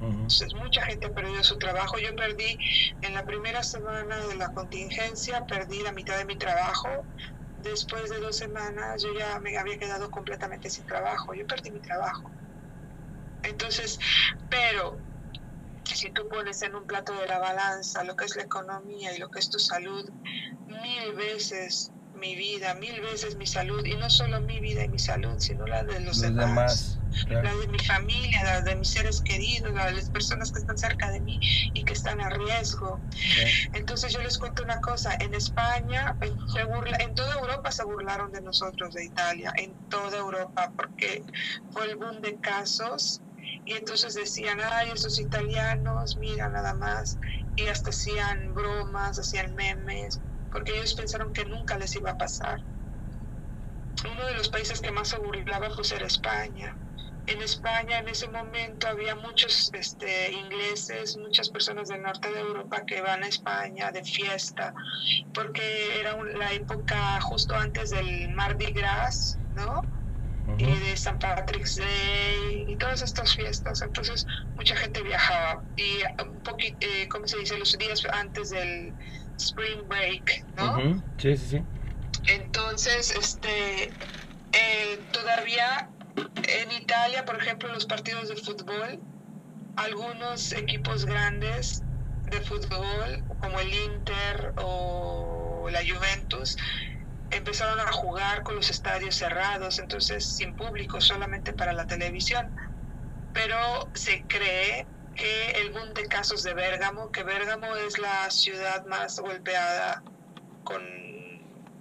Entonces 0.00 0.54
mucha 0.54 0.82
gente 0.82 1.06
ha 1.06 1.10
perdido 1.10 1.42
su 1.42 1.58
trabajo. 1.58 1.98
Yo 1.98 2.14
perdí 2.14 2.56
en 3.02 3.14
la 3.14 3.24
primera 3.24 3.62
semana 3.62 4.16
de 4.28 4.36
la 4.36 4.52
contingencia, 4.52 5.44
perdí 5.46 5.82
la 5.82 5.92
mitad 5.92 6.16
de 6.18 6.24
mi 6.24 6.36
trabajo. 6.36 6.88
Después 7.62 8.08
de 8.08 8.20
dos 8.20 8.36
semanas 8.36 9.02
yo 9.02 9.12
ya 9.18 9.40
me 9.40 9.58
había 9.58 9.76
quedado 9.78 10.08
completamente 10.10 10.70
sin 10.70 10.86
trabajo. 10.86 11.34
Yo 11.34 11.46
perdí 11.46 11.72
mi 11.72 11.80
trabajo. 11.80 12.30
Entonces, 13.42 13.98
pero 14.48 14.98
si 15.84 16.10
tú 16.10 16.28
pones 16.28 16.62
en 16.62 16.76
un 16.76 16.86
plato 16.86 17.12
de 17.14 17.26
la 17.26 17.38
balanza 17.38 18.04
lo 18.04 18.14
que 18.14 18.26
es 18.26 18.36
la 18.36 18.42
economía 18.42 19.14
y 19.16 19.18
lo 19.18 19.30
que 19.30 19.40
es 19.40 19.50
tu 19.50 19.58
salud, 19.58 20.08
mil 20.66 21.12
veces 21.14 21.90
mi 22.18 22.34
vida, 22.34 22.74
mil 22.74 23.00
veces 23.00 23.36
mi 23.36 23.46
salud, 23.46 23.84
y 23.84 23.96
no 23.96 24.10
solo 24.10 24.40
mi 24.40 24.60
vida 24.60 24.84
y 24.84 24.88
mi 24.88 24.98
salud, 24.98 25.38
sino 25.38 25.66
la 25.66 25.84
de 25.84 26.00
los, 26.00 26.20
demás, 26.20 27.00
la 27.26 27.54
de 27.54 27.68
mi 27.68 27.78
familia, 27.78 28.44
la 28.44 28.60
de 28.62 28.76
mis 28.76 28.90
seres 28.90 29.20
queridos, 29.22 29.72
la 29.74 29.86
de 29.86 29.92
las 29.94 30.10
personas 30.10 30.52
que 30.52 30.60
están 30.60 30.76
cerca 30.76 31.10
de 31.10 31.20
mí 31.20 31.40
y 31.72 31.84
que 31.84 31.94
están 31.94 32.20
a 32.20 32.28
riesgo. 32.28 33.02
Entonces 33.72 34.12
yo 34.12 34.20
les 34.22 34.38
cuento 34.38 34.62
una 34.62 34.80
cosa, 34.80 35.16
en 35.20 35.34
España, 35.34 36.16
se 36.54 36.64
burla, 36.64 36.96
en 37.00 37.14
toda 37.14 37.34
Europa 37.34 37.72
se 37.72 37.84
burlaron 37.84 38.30
de 38.32 38.42
nosotros, 38.42 38.92
de 38.94 39.04
Italia, 39.04 39.52
en 39.56 39.76
toda 39.88 40.18
Europa, 40.18 40.72
porque 40.76 41.24
fue 41.70 41.86
el 41.86 41.96
boom 41.96 42.20
de 42.20 42.38
casos 42.38 43.22
y 43.64 43.74
entonces 43.74 44.14
decían, 44.14 44.58
ay, 44.62 44.90
esos 44.94 45.18
italianos, 45.18 46.16
mira 46.16 46.48
nada 46.48 46.74
más, 46.74 47.18
y 47.56 47.66
hasta 47.66 47.90
hacían 47.90 48.54
bromas, 48.54 49.18
hacían 49.18 49.54
memes, 49.54 50.22
porque 50.50 50.76
ellos 50.76 50.94
pensaron 50.94 51.32
que 51.32 51.44
nunca 51.44 51.78
les 51.78 51.94
iba 51.96 52.10
a 52.10 52.18
pasar. 52.18 52.60
Uno 54.04 54.26
de 54.26 54.34
los 54.34 54.48
países 54.48 54.80
que 54.80 54.92
más 54.92 55.08
se 55.08 55.18
burlaba 55.18 55.68
pues 55.74 55.92
era 55.92 56.06
España. 56.06 56.76
En 57.26 57.42
España 57.42 57.98
en 57.98 58.08
ese 58.08 58.28
momento 58.28 58.88
había 58.88 59.14
muchos 59.14 59.70
este, 59.74 60.32
ingleses, 60.32 61.16
muchas 61.18 61.50
personas 61.50 61.88
del 61.88 62.02
norte 62.02 62.32
de 62.32 62.40
Europa 62.40 62.84
que 62.86 63.02
van 63.02 63.22
a 63.22 63.28
España 63.28 63.90
de 63.92 64.02
fiesta, 64.02 64.72
porque 65.34 66.00
era 66.00 66.16
la 66.38 66.52
época 66.52 67.20
justo 67.20 67.54
antes 67.54 67.90
del 67.90 68.30
Mardi 68.30 68.72
Gras, 68.72 69.38
¿no? 69.54 69.82
y 70.56 70.64
de 70.64 70.92
St. 70.92 71.18
Patrick's 71.18 71.76
Day 71.76 72.64
y 72.68 72.76
todas 72.76 73.02
estas 73.02 73.34
fiestas. 73.34 73.82
Entonces 73.82 74.26
mucha 74.56 74.74
gente 74.76 75.02
viajaba 75.02 75.62
y 75.76 75.98
un 76.26 76.42
poquito, 76.42 76.78
eh, 76.80 77.06
¿cómo 77.08 77.26
se 77.26 77.38
dice? 77.38 77.58
Los 77.58 77.76
días 77.76 78.02
antes 78.12 78.50
del 78.50 78.94
spring 79.38 79.86
break, 79.88 80.44
¿no? 80.56 81.02
Sí, 81.18 81.36
sí, 81.36 81.46
sí. 81.48 81.62
Entonces, 82.28 83.10
este, 83.16 83.84
eh, 84.52 85.00
todavía 85.12 85.90
en 86.16 86.72
Italia, 86.72 87.24
por 87.24 87.36
ejemplo, 87.36 87.68
los 87.72 87.86
partidos 87.86 88.28
de 88.28 88.36
fútbol, 88.36 89.00
algunos 89.76 90.52
equipos 90.52 91.04
grandes 91.04 91.82
de 92.30 92.40
fútbol, 92.40 93.24
como 93.40 93.60
el 93.60 93.72
Inter 93.72 94.52
o 94.56 95.68
la 95.70 95.80
Juventus, 95.80 96.56
empezaron 97.30 97.78
a 97.80 97.92
jugar 97.92 98.42
con 98.42 98.56
los 98.56 98.70
estadios 98.70 99.14
cerrados, 99.14 99.78
entonces 99.78 100.36
sin 100.36 100.54
público, 100.54 101.00
solamente 101.00 101.52
para 101.52 101.72
la 101.72 101.86
televisión. 101.86 102.54
Pero 103.32 103.90
se 103.94 104.24
cree 104.26 104.86
que 105.18 105.50
el 105.60 105.72
boom 105.72 105.92
de 105.94 106.06
casos 106.06 106.44
de 106.44 106.54
Bérgamo, 106.54 107.10
que 107.10 107.24
Bérgamo 107.24 107.74
es 107.76 107.98
la 107.98 108.30
ciudad 108.30 108.84
más 108.84 109.18
golpeada 109.18 110.02
con, 110.62 110.82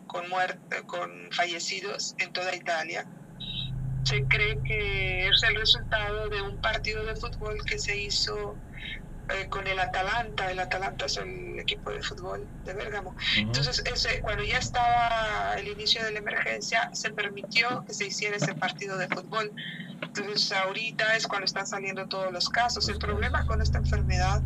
con, 0.08 0.28
muerte, 0.28 0.84
con 0.88 1.32
fallecidos 1.32 2.16
en 2.18 2.34
toda 2.34 2.56
Italia, 2.56 3.08
se 4.04 4.26
cree 4.28 4.58
que 4.64 5.28
es 5.28 5.44
el 5.44 5.56
resultado 5.56 6.30
de 6.30 6.42
un 6.42 6.60
partido 6.60 7.06
de 7.06 7.16
fútbol 7.16 7.58
que 7.66 7.78
se 7.78 7.96
hizo 7.96 8.60
eh, 9.30 9.48
con 9.50 9.68
el 9.68 9.80
Atalanta. 9.80 10.52
El 10.52 10.60
Atalanta 10.60 11.06
es 11.06 11.18
el 11.18 11.60
equipo 11.60 11.92
de 11.92 12.02
fútbol 12.02 12.48
de 12.66 12.74
Bérgamo. 12.74 13.16
Entonces, 13.38 13.84
ese, 13.92 14.22
cuando 14.22 14.44
ya 14.44 14.58
estaba 14.58 15.56
el 15.58 15.68
inicio 15.68 16.04
de 16.04 16.12
la 16.12 16.20
emergencia, 16.20 16.90
se 16.94 17.12
permitió 17.12 17.84
que 17.86 17.94
se 17.94 18.08
hiciera 18.08 18.38
ese 18.38 18.54
partido 18.56 18.98
de 18.98 19.08
fútbol. 19.08 19.52
Entonces, 20.02 20.52
ahorita 20.52 21.16
es 21.16 21.28
cuando 21.28 21.46
están 21.46 21.68
saliendo 21.68 22.08
todos 22.08 22.32
los 22.32 22.50
casos. 22.50 22.88
El 22.90 23.00
problema 23.00 23.46
con 23.46 23.62
esta 23.62 23.80
enfermedad 23.80 24.42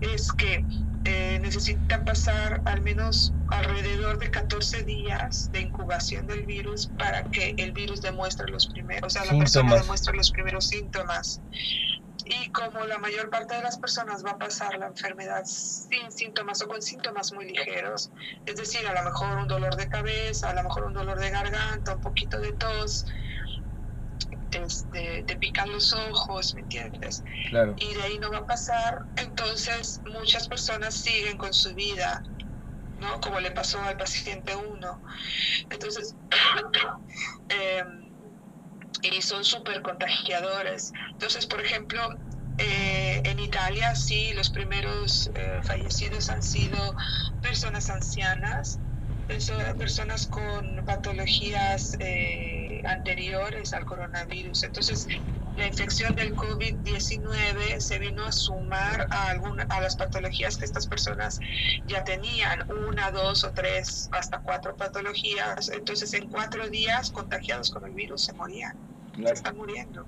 es 0.00 0.30
que 0.32 0.64
eh, 1.04 1.40
necesitan 1.42 2.04
pasar 2.04 2.62
al 2.64 2.80
menos 2.80 3.32
alrededor 3.48 4.18
de 4.20 4.30
14 4.30 4.84
días 4.84 5.50
de 5.50 5.62
incubación 5.62 6.28
del 6.28 6.46
virus 6.46 6.90
para 6.96 7.24
que 7.24 7.54
el 7.58 7.72
virus 7.72 8.00
demuestre 8.02 8.48
los 8.48 8.68
primeros, 8.68 9.08
o 9.08 9.10
sea, 9.10 9.24
la 9.24 9.36
persona 9.36 9.74
demuestre 9.74 10.14
los 10.14 10.30
primeros 10.30 10.68
síntomas 10.68 11.40
y 12.24 12.50
como 12.50 12.84
la 12.86 12.98
mayor 12.98 13.30
parte 13.30 13.54
de 13.54 13.62
las 13.62 13.78
personas 13.78 14.24
va 14.24 14.32
a 14.32 14.38
pasar 14.38 14.78
la 14.78 14.86
enfermedad 14.86 15.42
sin 15.44 16.10
síntomas 16.10 16.62
o 16.62 16.68
con 16.68 16.82
síntomas 16.82 17.32
muy 17.32 17.46
ligeros, 17.46 18.10
es 18.46 18.56
decir, 18.56 18.86
a 18.86 18.94
lo 18.94 19.02
mejor 19.02 19.38
un 19.38 19.48
dolor 19.48 19.76
de 19.76 19.88
cabeza, 19.88 20.50
a 20.50 20.54
lo 20.54 20.62
mejor 20.62 20.84
un 20.84 20.92
dolor 20.92 21.18
de 21.18 21.30
garganta, 21.30 21.94
un 21.94 22.00
poquito 22.00 22.40
de 22.40 22.52
tos, 22.52 23.06
este, 24.50 25.24
te 25.24 25.36
pican 25.36 25.70
los 25.70 25.92
ojos, 25.92 26.54
¿me 26.54 26.62
entiendes? 26.62 27.24
Claro. 27.48 27.74
Y 27.78 27.94
de 27.94 28.02
ahí 28.02 28.18
no 28.18 28.30
va 28.30 28.38
a 28.38 28.46
pasar, 28.46 29.06
entonces 29.16 30.00
muchas 30.04 30.48
personas 30.48 30.94
siguen 30.94 31.38
con 31.38 31.52
su 31.52 31.74
vida, 31.74 32.22
¿no? 32.98 33.20
Como 33.20 33.40
le 33.40 33.50
pasó 33.50 33.80
al 33.80 33.96
paciente 33.96 34.54
1. 34.54 35.02
Entonces, 35.70 36.14
eh, 37.48 37.82
y 39.02 39.22
son 39.22 39.44
súper 39.44 39.82
contagiadores. 39.82 40.92
Entonces, 41.12 41.46
por 41.46 41.60
ejemplo, 41.60 42.00
eh, 42.58 43.22
en 43.24 43.38
Italia 43.38 43.94
sí, 43.94 44.32
los 44.34 44.50
primeros 44.50 45.30
eh, 45.34 45.60
fallecidos 45.62 46.28
han 46.28 46.42
sido 46.42 46.94
personas 47.40 47.88
ancianas, 47.90 48.80
personas 49.78 50.26
con 50.26 50.84
patologías 50.84 51.96
eh, 51.98 52.82
anteriores 52.84 53.72
al 53.72 53.84
coronavirus. 53.84 54.64
Entonces, 54.64 55.06
la 55.56 55.66
infección 55.66 56.14
del 56.14 56.34
COVID-19 56.34 57.78
se 57.78 57.98
vino 57.98 58.24
a 58.24 58.32
sumar 58.32 59.06
a, 59.10 59.28
alguna, 59.28 59.64
a 59.64 59.80
las 59.80 59.96
patologías 59.96 60.56
que 60.56 60.64
estas 60.64 60.86
personas 60.86 61.38
ya 61.86 62.02
tenían, 62.04 62.66
una, 62.88 63.10
dos 63.10 63.44
o 63.44 63.52
tres, 63.52 64.08
hasta 64.12 64.40
cuatro 64.40 64.76
patologías. 64.76 65.68
Entonces, 65.68 66.12
en 66.14 66.28
cuatro 66.28 66.68
días 66.68 67.10
contagiados 67.10 67.70
con 67.70 67.84
el 67.84 67.92
virus 67.92 68.24
se 68.24 68.32
morían, 68.32 68.76
se 69.14 69.32
están 69.32 69.56
muriendo. 69.56 70.06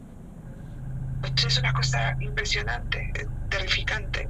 es 1.46 1.58
una 1.58 1.72
cosa 1.72 2.16
impresionante, 2.20 3.12
terrificante. 3.50 4.28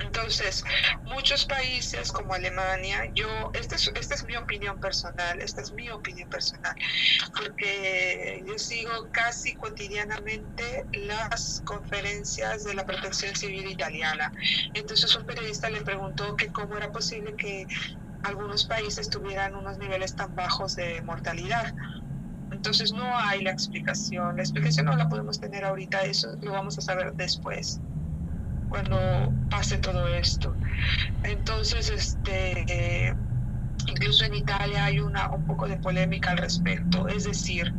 Entonces, 0.00 0.62
muchos 1.04 1.44
países 1.46 2.12
como 2.12 2.32
Alemania, 2.32 3.10
yo, 3.14 3.50
esta 3.54 3.74
es, 3.76 3.90
esta 3.94 4.14
es 4.14 4.24
mi 4.24 4.36
opinión 4.36 4.78
personal, 4.78 5.40
esta 5.40 5.62
es 5.62 5.72
mi 5.72 5.88
opinión 5.90 6.28
personal, 6.28 6.74
porque 7.36 8.42
yo 8.46 8.58
sigo 8.58 9.08
casi 9.10 9.56
cotidianamente 9.56 10.86
las 10.92 11.62
conferencias 11.64 12.64
de 12.64 12.74
la 12.74 12.86
protección 12.86 13.34
civil 13.34 13.66
italiana. 13.68 14.32
Entonces 14.74 15.14
un 15.16 15.24
periodista 15.26 15.68
le 15.68 15.82
preguntó 15.82 16.36
que 16.36 16.48
cómo 16.50 16.76
era 16.76 16.90
posible 16.92 17.34
que 17.36 17.66
algunos 18.22 18.66
países 18.66 19.10
tuvieran 19.10 19.54
unos 19.54 19.78
niveles 19.78 20.14
tan 20.14 20.34
bajos 20.34 20.74
de 20.76 21.02
mortalidad. 21.02 21.74
Entonces 22.50 22.92
no 22.92 23.18
hay 23.18 23.42
la 23.42 23.50
explicación. 23.50 24.36
La 24.36 24.42
explicación 24.42 24.86
no 24.86 24.96
la 24.96 25.08
podemos 25.08 25.38
tener 25.40 25.64
ahorita, 25.64 26.02
eso 26.02 26.28
lo 26.40 26.52
vamos 26.52 26.78
a 26.78 26.82
saber 26.82 27.14
después, 27.14 27.80
cuando 28.68 29.32
pase 29.50 29.78
todo 29.78 30.06
esto. 30.08 30.54
Entonces, 31.22 31.90
este, 31.90 33.14
incluso 33.86 34.24
en 34.24 34.34
Italia 34.34 34.84
hay 34.84 35.00
una, 35.00 35.30
un 35.30 35.44
poco 35.46 35.66
de 35.66 35.76
polémica 35.76 36.30
al 36.30 36.38
respecto. 36.38 37.08
Es 37.08 37.24
decir, 37.24 37.72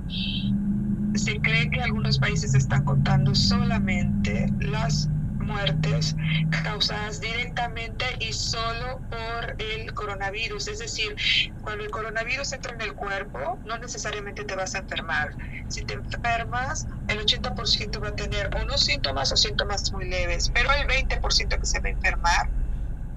se 1.15 1.39
cree 1.39 1.69
que 1.69 1.81
algunos 1.81 2.19
países 2.19 2.53
están 2.53 2.83
contando 2.83 3.33
solamente 3.35 4.47
las 4.59 5.09
muertes 5.49 6.15
causadas 6.63 7.19
directamente 7.19 8.05
y 8.19 8.31
solo 8.33 9.01
por 9.09 9.55
el 9.59 9.93
coronavirus. 9.93 10.67
Es 10.67 10.79
decir, 10.79 11.15
cuando 11.61 11.83
el 11.83 11.91
coronavirus 11.91 12.53
entra 12.53 12.73
en 12.73 12.81
el 12.81 12.93
cuerpo, 12.93 13.59
no 13.65 13.77
necesariamente 13.77 14.45
te 14.45 14.55
vas 14.55 14.75
a 14.75 14.79
enfermar. 14.79 15.29
Si 15.67 15.83
te 15.83 15.95
enfermas, 15.95 16.87
el 17.07 17.19
80% 17.19 18.01
va 18.03 18.09
a 18.09 18.15
tener 18.15 18.49
unos 18.63 18.81
síntomas 18.81 19.31
o 19.31 19.37
síntomas 19.37 19.91
muy 19.91 20.07
leves, 20.09 20.49
pero 20.53 20.69
el 20.73 20.87
20% 20.87 21.59
que 21.59 21.65
se 21.65 21.79
va 21.79 21.89
a 21.89 21.91
enfermar 21.91 22.49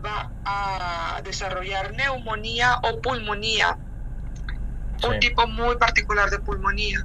va 0.05 0.31
a 0.45 1.23
desarrollar 1.23 1.93
neumonía 1.95 2.79
o 2.83 3.01
pulmonía, 3.01 3.79
un 5.05 5.19
tipo 5.21 5.47
muy 5.47 5.77
particular 5.77 6.31
de 6.31 6.39
pulmonía. 6.39 6.99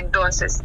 Entonces, 0.00 0.64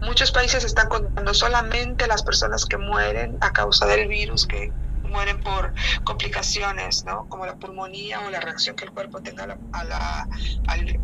muchos 0.00 0.32
países 0.32 0.64
están 0.64 0.88
contando 0.88 1.34
solamente 1.34 2.06
las 2.06 2.22
personas 2.22 2.64
que 2.64 2.78
mueren 2.78 3.36
a 3.40 3.52
causa 3.52 3.86
del 3.86 4.08
virus, 4.08 4.46
que 4.46 4.72
mueren 5.02 5.40
por 5.40 5.72
complicaciones, 6.04 7.04
¿no? 7.04 7.28
Como 7.28 7.46
la 7.46 7.56
pulmonía 7.56 8.20
o 8.20 8.30
la 8.30 8.40
reacción 8.40 8.76
que 8.76 8.84
el 8.84 8.92
cuerpo 8.92 9.20
tenga 9.22 9.44
a 9.72 9.84
la, 9.84 10.28
al, 10.66 11.00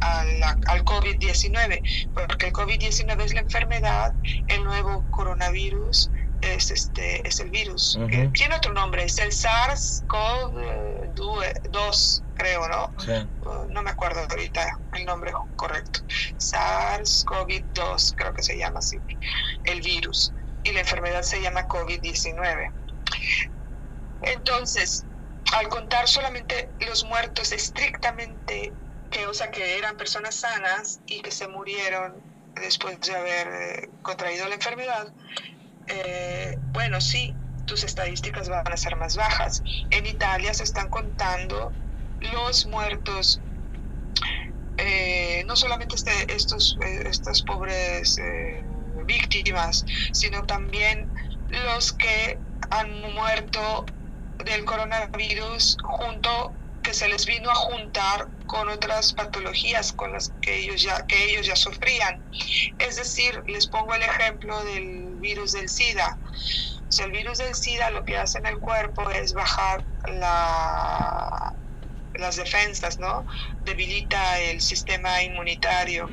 al 0.67 0.85
COVID-19, 0.85 1.83
porque 2.13 2.47
el 2.47 2.53
COVID-19 2.53 3.21
es 3.23 3.35
la 3.35 3.41
enfermedad, 3.41 4.15
el 4.49 4.65
nuevo 4.65 5.07
coronavirus 5.11 6.11
es 6.43 6.71
este 6.71 7.27
es 7.27 7.41
el 7.41 7.51
virus. 7.51 7.99
Tiene 8.35 8.57
otro 8.57 8.73
nombre, 8.73 9.05
es 9.05 9.19
el 9.19 9.33
SARS-CoV-2, 11.15 12.23
creo, 12.35 12.69
¿no? 12.69 12.95
Uh, 13.41 13.67
no 13.71 13.83
me 13.83 13.91
acuerdo 13.91 14.21
ahorita 14.29 14.67
el 14.95 15.05
nombre 15.05 15.33
correcto. 15.57 16.01
SARS-CoV-2, 16.39 18.15
creo 18.17 18.35
que 18.35 18.43
se 18.43 18.57
llama 18.57 18.79
así, 18.79 18.99
el 19.65 19.81
virus. 19.81 20.33
Y 20.65 20.73
la 20.73 20.81
enfermedad 20.81 21.23
se 21.23 21.41
llama 21.41 21.67
COVID-19. 21.67 22.73
Entonces, 24.23 25.07
al 25.55 25.69
contar 25.69 26.09
solamente 26.09 26.71
los 26.87 27.05
muertos 27.05 27.53
estrictamente, 27.53 28.73
que, 29.11 29.27
o 29.27 29.35
sea, 29.35 29.51
que 29.51 29.77
eran 29.77 29.97
personas 29.97 30.37
sanas 30.37 31.01
y 31.07 31.21
que 31.21 31.31
se 31.31 31.49
murieron 31.49 32.23
después 32.55 33.01
de 33.01 33.15
haber 33.15 33.49
eh, 33.49 33.91
contraído 34.03 34.49
la 34.49 34.55
enfermedad, 34.55 35.13
eh, 35.89 36.57
bueno, 36.73 37.01
sí, 37.01 37.35
tus 37.73 37.85
estadísticas 37.85 38.51
van 38.51 38.71
a 38.71 38.77
ser 38.77 38.97
más 38.97 39.17
bajas. 39.17 39.63
En 39.91 40.05
Italia 40.05 40.53
se 40.53 40.63
están 40.63 40.91
contando 40.91 41.73
los 42.21 42.67
muertos, 42.67 43.41
eh, 44.77 45.43
no 45.47 45.57
solamente 45.57 45.95
este, 45.95 46.13
estos, 46.35 46.77
eh, 46.85 47.05
estas 47.07 47.41
pobres 47.41 48.21
víctimas, 49.07 49.87
sino 50.13 50.45
también 50.45 51.11
los 51.49 51.95
que 51.95 52.39
han 52.69 53.01
muerto 53.15 53.87
del 54.45 54.67
coronavirus 54.67 55.79
junto 55.83 56.53
que 56.83 56.93
se 56.93 57.09
les 57.09 57.25
vino 57.25 57.51
a 57.51 57.55
juntar 57.55 58.29
con 58.47 58.69
otras 58.69 59.15
patologías 59.15 59.93
con 59.93 60.13
las 60.13 60.31
que 60.43 60.59
ellos 60.59 60.83
ya 60.83 61.07
que 61.07 61.25
ellos 61.25 61.47
ya 61.47 61.57
sufrían. 61.57 62.23
Es 62.79 62.97
decir, 62.97 63.43
les 63.47 63.67
pongo 63.67 63.95
el 63.95 64.03
ejemplo 64.03 64.63
del 64.65 65.15
virus 65.21 65.53
del 65.53 65.71
SIDA. 65.71 66.19
El 67.01 67.11
virus 67.11 67.39
del 67.39 67.55
SIDA 67.55 67.91
lo 67.91 68.05
que 68.05 68.19
hace 68.19 68.39
en 68.39 68.47
el 68.47 68.59
cuerpo 68.59 69.09
es 69.11 69.33
bajar 69.35 69.83
la, 70.07 71.55
las 72.15 72.37
defensas, 72.37 72.99
¿no? 72.99 73.27
Debilita 73.65 74.39
el 74.41 74.61
sistema 74.61 75.23
inmunitario. 75.23 76.11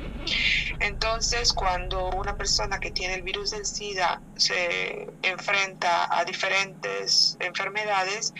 Entonces, 0.78 1.52
cuando 1.52 2.10
una 2.10 2.36
persona 2.36 2.78
que 2.78 2.90
tiene 2.90 3.14
el 3.14 3.22
virus 3.22 3.50
del 3.50 3.66
SIDA 3.66 4.22
se 4.36 5.08
enfrenta 5.22 6.08
a 6.16 6.24
diferentes 6.24 7.36
enfermedades, 7.40 8.32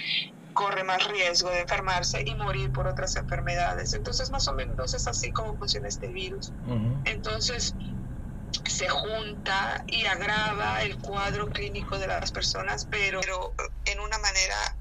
corre 0.52 0.84
más 0.84 1.06
riesgo 1.08 1.50
de 1.50 1.60
enfermarse 1.60 2.22
y 2.26 2.34
morir 2.34 2.72
por 2.72 2.86
otras 2.86 3.16
enfermedades. 3.16 3.94
Entonces, 3.94 4.30
más 4.30 4.46
o 4.48 4.54
menos 4.54 4.94
es 4.94 5.06
así 5.06 5.32
como 5.32 5.56
funciona 5.56 5.88
este 5.88 6.08
virus. 6.08 6.52
Entonces, 7.04 7.74
se 8.66 8.88
junta 8.88 9.84
y 9.86 10.06
agrava 10.06 10.82
el 10.82 10.98
cuadro 10.98 11.50
clínico 11.50 11.98
de 11.98 12.06
las 12.06 12.32
personas, 12.32 12.86
pero, 12.90 13.20
en 13.84 14.00
una 14.00 14.18
manera 14.18 14.76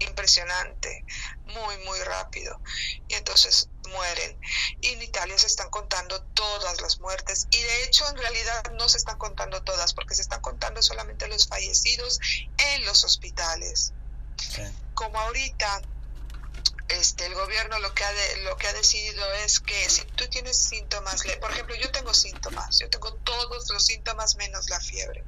impresionante, 0.00 1.04
muy, 1.46 1.76
muy 1.84 1.98
rápido. 2.00 2.60
Y 3.08 3.14
entonces 3.14 3.68
mueren. 3.90 4.38
Y 4.80 4.88
en 4.88 5.02
Italia 5.02 5.38
se 5.38 5.46
están 5.46 5.70
contando 5.70 6.22
todas 6.34 6.80
las 6.80 7.00
muertes. 7.00 7.46
Y 7.50 7.62
de 7.62 7.84
hecho, 7.84 8.08
en 8.08 8.16
realidad 8.16 8.72
no 8.72 8.88
se 8.88 8.98
están 8.98 9.18
contando 9.18 9.62
todas, 9.62 9.94
porque 9.94 10.14
se 10.14 10.22
están 10.22 10.40
contando 10.40 10.82
solamente 10.82 11.28
los 11.28 11.46
fallecidos 11.46 12.20
en 12.58 12.84
los 12.84 13.04
hospitales. 13.04 13.92
Como 14.94 15.18
ahorita 15.18 15.82
este, 16.88 17.26
el 17.26 17.34
gobierno 17.34 17.78
lo 17.78 17.94
que, 17.94 18.04
ha 18.04 18.12
lo 18.44 18.56
que 18.56 18.66
ha 18.66 18.72
decidido 18.72 19.24
es 19.44 19.60
que 19.60 19.88
si 19.88 20.02
tú 20.04 20.28
tienes 20.28 20.56
síntomas, 20.56 21.22
por 21.40 21.50
ejemplo, 21.50 21.74
yo 21.76 21.90
tengo 21.90 22.12
síntomas, 22.12 22.78
yo 22.78 22.90
tengo 22.90 23.12
todos 23.14 23.70
los 23.70 23.84
síntomas 23.84 24.36
menos 24.36 24.68
la 24.68 24.80
fiebre. 24.80 25.24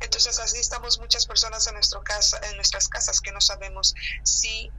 Entonces 0.00 0.38
así 0.38 0.58
estamos 0.58 0.98
muchas 0.98 1.26
personas 1.26 1.66
en, 1.66 1.74
nuestro 1.74 2.02
casa, 2.02 2.40
en 2.50 2.56
nuestras 2.56 2.88
casas 2.88 3.20
que 3.20 3.32
no 3.32 3.40
sabemos 3.40 3.94
si 4.22 4.70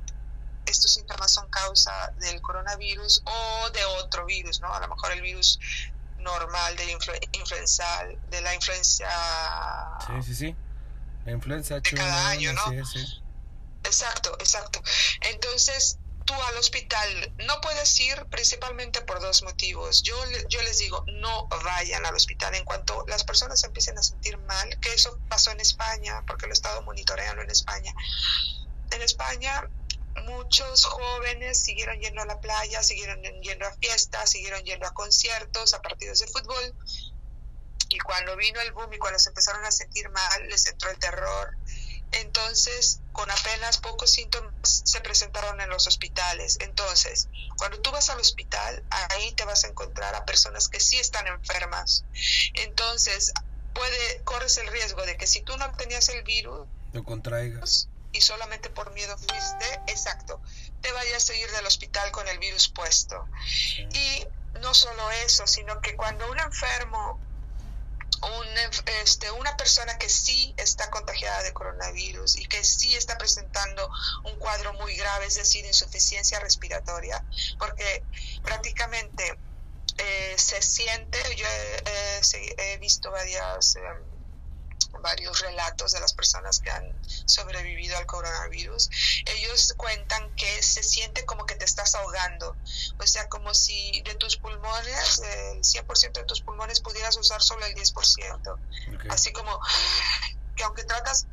estos 0.66 0.94
síntomas 0.94 1.32
son 1.32 1.48
causa 1.50 2.12
del 2.20 2.42
coronavirus 2.42 3.22
o 3.26 3.70
de 3.70 3.86
otro 4.04 4.26
virus, 4.26 4.62
¿no? 4.62 4.74
A 4.74 4.80
lo 4.80 4.88
mejor 4.88 5.12
el 5.12 5.22
virus 5.22 5.60
normal 6.18 6.76
de, 6.76 6.92
influenza, 7.34 8.06
de 8.30 8.42
la 8.42 8.56
influencia... 8.56 9.10
Sí, 10.08 10.24
sí, 10.24 10.36
sí. 10.36 10.56
La 11.26 11.32
influenza 11.32 11.80
de 11.80 11.82
cada 11.82 12.30
año, 12.30 12.54
¿no? 12.54 12.70
Sí, 12.70 13.00
sí. 13.00 13.22
Exacto, 13.84 14.36
exacto. 14.39 14.82
Entonces, 15.22 15.98
tú 16.26 16.34
al 16.34 16.58
hospital 16.58 17.34
no 17.39 17.60
puedes 17.62 18.00
ir 18.00 18.26
principalmente 18.30 19.02
por 19.02 19.20
dos 19.20 19.44
motivos. 19.44 20.04
Yo, 20.04 20.15
yo 20.50 20.62
les 20.62 20.78
digo, 20.78 21.04
no 21.08 21.48
vayan 21.63 22.06
al 22.06 22.15
hospital 22.15 22.56
en 22.56 22.63
cuanto 22.63 23.04
las 23.08 23.24
personas 23.24 23.63
empiecen 23.63 23.98
a 23.98 24.04
sentir 24.04 24.38
mal, 24.38 24.80
que 24.80 24.94
eso 24.94 25.20
pasó 25.28 25.52
en 25.52 25.60
España, 25.60 26.24
porque 26.28 26.46
lo 26.46 26.52
he 26.52 26.54
estado 26.54 26.82
monitoreando 26.84 27.41
en 27.41 27.50
España. 27.50 27.94
En 28.91 29.02
España 29.02 29.70
muchos 30.26 30.86
jóvenes 30.86 31.63
siguieron 31.63 32.00
yendo 32.00 32.22
a 32.22 32.26
la 32.26 32.39
playa, 32.39 32.84
siguieron 32.84 33.22
yendo 33.41 33.65
a 33.65 33.72
fiestas, 33.78 34.30
siguieron 34.30 34.63
yendo 34.63 34.88
a 34.88 34.94
conciertos, 34.94 35.74
a 35.74 35.82
partidos 35.82 36.20
de 36.20 36.28
fútbol. 36.28 36.76
Y 37.89 38.00
cuando 38.00 38.38
vino 38.38 38.62
el 38.62 38.72
boom 38.72 38.94
y 38.94 38.98
cuando 38.98 39.20
se 39.20 39.30
empezaron 39.30 39.65
a 39.65 39.72
sentir 39.72 40.10
mal, 40.10 40.48
les 40.48 40.65
entró 40.65 40.89
el 40.91 40.98
terror 40.98 41.58
entonces, 42.12 43.00
con 43.13 43.30
apenas 43.32 43.78
pocos 43.78 44.12
síntomas 44.12 44.52
se 44.63 45.02
presentaron 45.02 45.62
en 45.62 45.69
los 45.69 45.88
hospitales. 45.88 46.58
Entonces, 46.60 47.30
cuando 47.58 47.80
tú 47.82 47.91
vas 47.91 48.10
al 48.10 48.19
hospital, 48.19 48.84
ahí 48.89 49.32
te 49.34 49.45
vas 49.45 49.63
a 49.63 49.67
encontrar 49.67 50.15
a 50.15 50.26
personas 50.26 50.67
que 50.67 50.80
sí 50.80 50.97
están 50.97 51.28
enfermas. 51.28 52.04
Entonces, 52.54 53.32
puede, 53.74 54.21
corres 54.24 54.58
el 54.58 54.67
riesgo 54.67 55.06
de 55.06 55.17
que 55.17 55.28
si 55.28 55.41
tú 55.41 55.56
no 55.58 55.71
tenías 55.74 56.10
el 56.10 56.24
virus, 56.24 56.67
lo 56.93 57.04
contraigas. 57.04 57.88
Y 58.13 58.19
solamente 58.19 58.69
por 58.69 58.93
miedo 58.93 59.17
fuiste, 59.17 59.82
exacto, 59.88 60.41
te 60.82 60.91
vayas 60.91 61.30
a 61.30 61.36
ir 61.36 61.50
del 61.52 61.65
hospital 61.65 62.12
con 62.12 62.28
el 62.28 62.39
virus 62.39 62.67
puesto. 62.67 63.26
Y 63.93 64.28
no 64.60 64.74
solo 64.74 65.10
eso, 65.26 65.47
sino 65.47 65.80
que 65.80 65.95
cuando 65.95 66.30
un 66.30 66.38
enfermo 66.38 67.19
este, 69.01 69.31
una 69.31 69.55
persona 69.57 69.97
que 69.97 70.10
sí 70.10 70.53
está 70.57 70.89
contagiada 70.89 71.43
de 71.43 71.53
coronavirus 71.53 72.38
y 72.38 72.45
que 72.45 72.63
sí 72.63 72.95
está 72.95 73.17
presentando 73.17 73.89
un 74.25 74.38
cuadro 74.38 74.73
muy 74.73 74.95
grave, 74.95 75.25
es 75.25 75.36
decir, 75.36 75.65
insuficiencia 75.65 76.39
respiratoria, 76.39 77.23
porque 77.57 78.03
prácticamente 78.43 79.39
eh, 79.97 80.36
se 80.38 80.62
siente, 80.62 81.17
yo 81.36 81.45
he, 81.47 82.77
visto 82.77 82.79
visto 82.79 83.12
varias... 83.12 83.75
Em, 83.75 84.11
varios 85.02 85.39
relatos 85.39 85.91
de 85.91 86.00
las 86.00 86.13
personas 86.13 86.60
que 86.60 86.70
han 86.70 86.94
sobrevivido 87.26 87.98
al 87.98 88.06
coronavirus, 88.06 88.89
ellos 89.26 89.74
cuentan 89.78 90.34
que 90.36 90.62
se 90.62 90.84
siente 90.84 91.26
como 91.26 91.46
que 91.46 91.56
te 91.56 91.65
estás 91.65 91.96
ahogando, 91.96 92.56
o 93.00 93.08
sea, 93.08 93.28
como 93.30 93.54
si 93.54 94.02
de 94.02 94.15
tus 94.15 94.38
pulmones, 94.38 95.20
el 95.54 95.62
100% 95.62 96.13
de 96.13 96.24
tus 96.24 96.41
pulmones 96.41 96.80
pudieras 96.80 97.17
usar 97.17 97.41
solo 97.41 97.65
el 97.65 97.76
10%, 97.76 98.58
así 99.10 99.32
como 99.32 99.60
que 100.56 100.63
aunque 100.63 100.84
tratas 100.84 101.28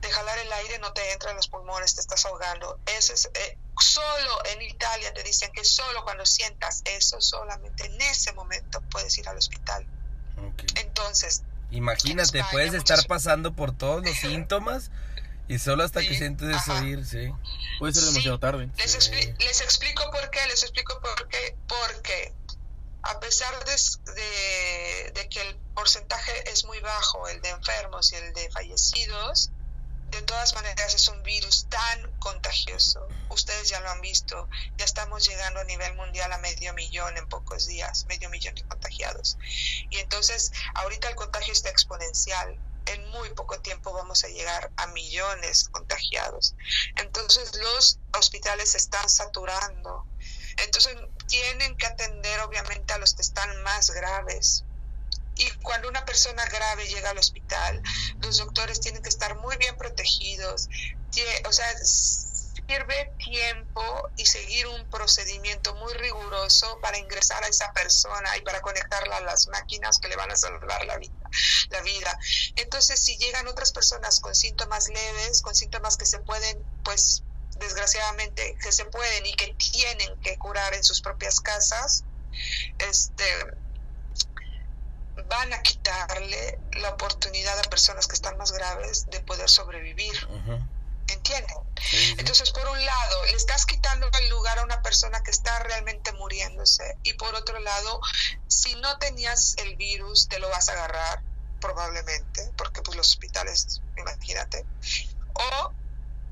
de 0.00 0.10
jalar 0.10 0.38
el 0.38 0.52
aire 0.52 0.78
no 0.78 0.92
te 0.92 1.12
entra 1.12 1.30
en 1.30 1.36
los 1.36 1.48
pulmones, 1.48 1.94
te 1.94 2.00
estás 2.00 2.24
ahogando. 2.26 2.78
Eso 2.86 3.14
es, 3.14 3.30
eh, 3.32 3.58
solo 3.80 4.44
en 4.52 4.62
Italia 4.62 5.12
te 5.14 5.22
dicen 5.22 5.50
que 5.52 5.64
solo 5.64 6.04
cuando 6.04 6.26
sientas 6.26 6.82
eso, 6.84 7.20
solamente 7.20 7.86
en 7.86 8.00
ese 8.02 8.32
momento 8.32 8.80
puedes 8.90 9.16
ir 9.18 9.28
al 9.28 9.36
hospital. 9.36 9.86
Entonces, 10.74 11.42
Imagínate, 11.70 12.44
puedes 12.52 12.74
estar 12.74 13.06
pasando 13.06 13.52
por 13.52 13.76
todos 13.76 14.04
los 14.04 14.16
síntomas 14.20 14.90
y 15.48 15.58
solo 15.58 15.84
hasta 15.84 16.00
que 16.00 16.16
sientes 16.16 16.56
eso 16.56 16.84
ir, 16.84 17.04
sí. 17.04 17.32
Puede 17.78 17.94
ser 17.94 18.04
demasiado 18.04 18.38
tarde. 18.38 18.68
Les, 18.76 18.94
explico 19.60 20.02
por 20.10 20.30
qué, 20.30 20.40
les 20.48 20.62
explico 20.62 21.00
por 21.00 21.28
qué. 21.28 21.56
Porque 21.68 22.32
a 23.02 23.20
pesar 23.20 23.54
de, 23.64 25.12
de 25.14 25.28
que 25.28 25.40
el 25.42 25.56
porcentaje 25.74 26.50
es 26.50 26.64
muy 26.64 26.80
bajo, 26.80 27.28
el 27.28 27.40
de 27.42 27.50
enfermos 27.50 28.12
y 28.12 28.16
el 28.16 28.32
de 28.32 28.50
fallecidos, 28.50 29.50
de 30.10 30.22
todas 30.22 30.54
maneras 30.54 30.94
es 30.94 31.08
un 31.08 31.22
virus 31.22 31.66
tan 31.68 32.10
contagioso. 32.18 33.06
Ustedes 33.28 33.68
ya 33.68 33.80
lo 33.80 33.90
han 33.90 34.00
visto, 34.00 34.48
ya 34.76 34.84
estamos 34.84 35.26
llegando 35.26 35.60
a 35.60 35.64
nivel 35.64 35.94
mundial 35.94 36.32
a 36.32 36.38
medio 36.38 36.72
millón 36.74 37.16
en 37.16 37.28
pocos 37.28 37.66
días, 37.66 38.06
medio 38.06 38.30
millón 38.30 38.54
de 38.54 38.64
contagiados. 38.64 39.36
Y 39.90 39.98
entonces 39.98 40.52
ahorita 40.74 41.08
el 41.08 41.16
contagio 41.16 41.52
está 41.52 41.70
exponencial. 41.70 42.58
En 42.86 43.08
muy 43.10 43.30
poco 43.30 43.58
tiempo 43.60 43.92
vamos 43.92 44.22
a 44.22 44.28
llegar 44.28 44.70
a 44.76 44.86
millones 44.88 45.68
contagiados. 45.70 46.54
Entonces 46.94 47.52
los 47.56 47.98
hospitales 48.16 48.70
se 48.70 48.78
están 48.78 49.08
saturando. 49.08 50.06
Entonces 50.58 50.96
tienen 51.26 51.76
que 51.76 51.86
atender 51.86 52.40
obviamente 52.40 52.94
a 52.94 52.98
los 52.98 53.14
que 53.14 53.22
están 53.22 53.62
más 53.64 53.90
graves, 53.90 54.64
y 55.36 55.50
cuando 55.62 55.88
una 55.88 56.04
persona 56.04 56.44
grave 56.46 56.86
llega 56.88 57.10
al 57.10 57.18
hospital, 57.18 57.82
los 58.22 58.38
doctores 58.38 58.80
tienen 58.80 59.02
que 59.02 59.08
estar 59.08 59.36
muy 59.38 59.56
bien 59.58 59.76
protegidos. 59.76 60.68
O 61.46 61.52
sea, 61.52 61.66
sirve 62.66 63.12
tiempo 63.18 64.10
y 64.16 64.26
seguir 64.26 64.66
un 64.66 64.88
procedimiento 64.90 65.74
muy 65.76 65.92
riguroso 65.94 66.78
para 66.80 66.98
ingresar 66.98 67.44
a 67.44 67.48
esa 67.48 67.72
persona 67.72 68.36
y 68.36 68.40
para 68.42 68.60
conectarla 68.60 69.18
a 69.18 69.20
las 69.20 69.46
máquinas 69.48 69.98
que 69.98 70.08
le 70.08 70.16
van 70.16 70.30
a 70.30 70.36
salvar 70.36 70.84
la 70.84 70.96
vida. 70.96 71.30
La 71.70 71.82
vida. 71.82 72.18
Entonces, 72.56 73.00
si 73.00 73.16
llegan 73.18 73.46
otras 73.46 73.72
personas 73.72 74.20
con 74.20 74.34
síntomas 74.34 74.88
leves, 74.88 75.42
con 75.42 75.54
síntomas 75.54 75.96
que 75.96 76.06
se 76.06 76.18
pueden, 76.18 76.64
pues, 76.82 77.22
desgraciadamente, 77.58 78.56
que 78.60 78.72
se 78.72 78.84
pueden 78.86 79.26
y 79.26 79.34
que 79.34 79.54
tienen 79.54 80.18
que 80.20 80.36
curar 80.38 80.74
en 80.74 80.82
sus 80.82 81.00
propias 81.00 81.40
casas, 81.40 82.04
este, 82.78 83.24
van 85.28 85.52
a 85.52 85.62
quitarle 85.62 86.58
la 86.72 86.90
oportunidad 86.90 87.58
a 87.58 87.62
personas 87.62 88.06
que 88.06 88.14
están 88.14 88.36
más 88.36 88.52
graves 88.52 89.06
de 89.10 89.20
poder 89.20 89.48
sobrevivir. 89.48 90.14
¿Entienden? 91.08 91.56
Entonces, 92.18 92.50
por 92.50 92.68
un 92.68 92.84
lado, 92.84 93.24
le 93.26 93.36
estás 93.36 93.64
quitando 93.64 94.08
el 94.20 94.28
lugar 94.28 94.58
a 94.58 94.64
una 94.64 94.82
persona 94.82 95.22
que 95.22 95.30
está 95.30 95.58
realmente 95.60 96.12
muriéndose 96.12 96.96
y 97.04 97.12
por 97.14 97.34
otro 97.34 97.60
lado, 97.60 98.00
si 98.48 98.74
no 98.76 98.98
tenías 98.98 99.54
el 99.58 99.76
virus, 99.76 100.28
te 100.28 100.38
lo 100.40 100.48
vas 100.48 100.68
a 100.68 100.72
agarrar 100.72 101.22
probablemente, 101.60 102.50
porque 102.56 102.82
pues 102.82 102.96
los 102.96 103.08
hospitales, 103.08 103.80
imagínate. 103.96 104.64
O 105.34 105.72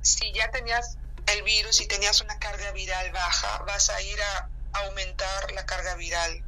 si 0.03 0.33
ya 0.33 0.51
tenías 0.51 0.97
el 1.27 1.43
virus 1.43 1.81
y 1.81 1.87
tenías 1.87 2.21
una 2.21 2.39
carga 2.39 2.73
viral 2.73 3.13
baja, 3.13 3.59
vas 3.67 3.91
a 3.91 4.01
ir 4.03 4.21
a 4.21 4.49
aumentar 4.73 5.53
la 5.53 5.65
carga 5.67 5.95
viral 5.95 6.45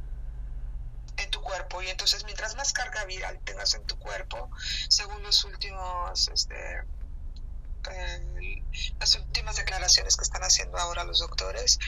en 1.17 1.29
tu 1.31 1.41
cuerpo 1.41 1.81
y 1.81 1.89
entonces 1.89 2.23
mientras 2.23 2.55
más 2.55 2.73
carga 2.73 3.05
viral 3.05 3.39
tengas 3.43 3.73
en 3.73 3.85
tu 3.85 3.97
cuerpo, 3.97 4.49
según 4.89 5.21
los 5.23 5.43
últimos, 5.45 6.27
este, 6.29 6.83
las 8.99 9.15
últimas 9.15 9.55
declaraciones 9.55 10.15
que 10.17 10.23
están 10.23 10.43
haciendo 10.43 10.77
ahora 10.77 11.03
los 11.03 11.19
doctores, 11.19 11.79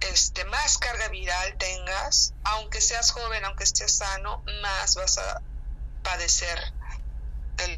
este, 0.00 0.44
más 0.44 0.78
carga 0.78 1.08
viral 1.08 1.56
tengas, 1.58 2.34
aunque 2.44 2.80
seas 2.80 3.10
joven, 3.10 3.44
aunque 3.44 3.64
estés 3.64 3.92
sano, 3.96 4.42
más 4.62 4.94
vas 4.96 5.18
a 5.18 5.40
padecer 6.02 6.58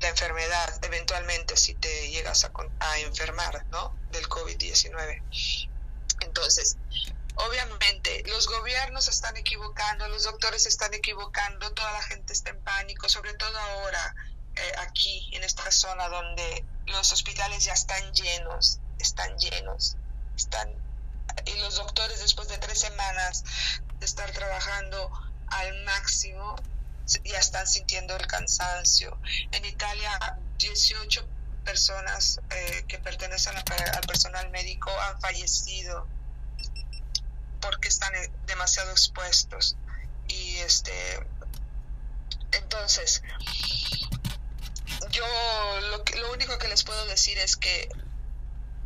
la 0.01 0.09
enfermedad 0.09 0.85
eventualmente 0.85 1.57
si 1.57 1.75
te 1.75 2.11
llegas 2.11 2.45
a, 2.45 2.53
a 2.81 2.99
enfermar, 3.01 3.67
¿no? 3.71 3.95
Del 4.11 4.29
COVID-19. 4.29 5.23
Entonces, 6.21 6.77
Obviamente, 7.37 8.23
los 8.27 8.49
gobiernos 8.49 9.09
están 9.09 9.37
equivocando, 9.37 10.09
los 10.09 10.25
doctores 10.25 10.67
están 10.67 10.95
equivocando, 10.95 11.73
toda 11.73 11.93
la 11.93 12.03
gente 12.03 12.33
está 12.33 12.51
en 12.51 12.63
pánico, 12.63 13.09
sobre 13.09 13.35
todo 13.35 13.59
ahora 13.59 14.15
eh, 14.57 14.73
aquí, 14.79 15.31
en 15.33 15.45
esta 15.45 15.71
zona 15.71 16.09
donde 16.09 16.65
los 16.87 17.13
hospitales 17.13 17.65
ya 17.65 17.75
están 17.75 18.13
llenos, 18.15 18.79
están 18.99 19.37
llenos, 19.39 19.97
están 20.35 20.75
y 21.45 21.55
los 21.61 21.77
doctores 21.77 22.21
después 22.21 22.49
de 22.49 22.59
tres 22.59 22.81
semanas 22.81 23.45
de 23.99 24.07
estar 24.07 24.31
trabajando 24.33 25.11
al 25.49 25.85
máximo 25.85 26.57
ya 27.25 27.39
están 27.39 27.67
sintiendo 27.67 28.17
el 28.17 28.27
cansancio. 28.27 29.17
En 29.53 29.65
Italia, 29.65 30.39
18 30.59 31.25
personas 31.65 32.41
eh, 32.51 32.85
que 32.89 32.99
pertenecen 32.99 33.55
al 33.57 34.07
personal 34.07 34.51
médico 34.51 34.91
han 35.03 35.21
fallecido 35.21 36.07
porque 37.67 37.89
están 37.89 38.15
eh, 38.15 38.31
demasiado 38.47 38.91
expuestos. 38.93 39.77
Y 40.29 40.57
este, 40.59 40.93
entonces, 42.53 43.23
yo 45.11 45.27
lo, 45.91 46.05
lo 46.21 46.33
único 46.33 46.59
que 46.59 46.69
les 46.69 46.85
puedo 46.85 47.05
decir 47.07 47.37
es 47.39 47.57
que 47.57 47.89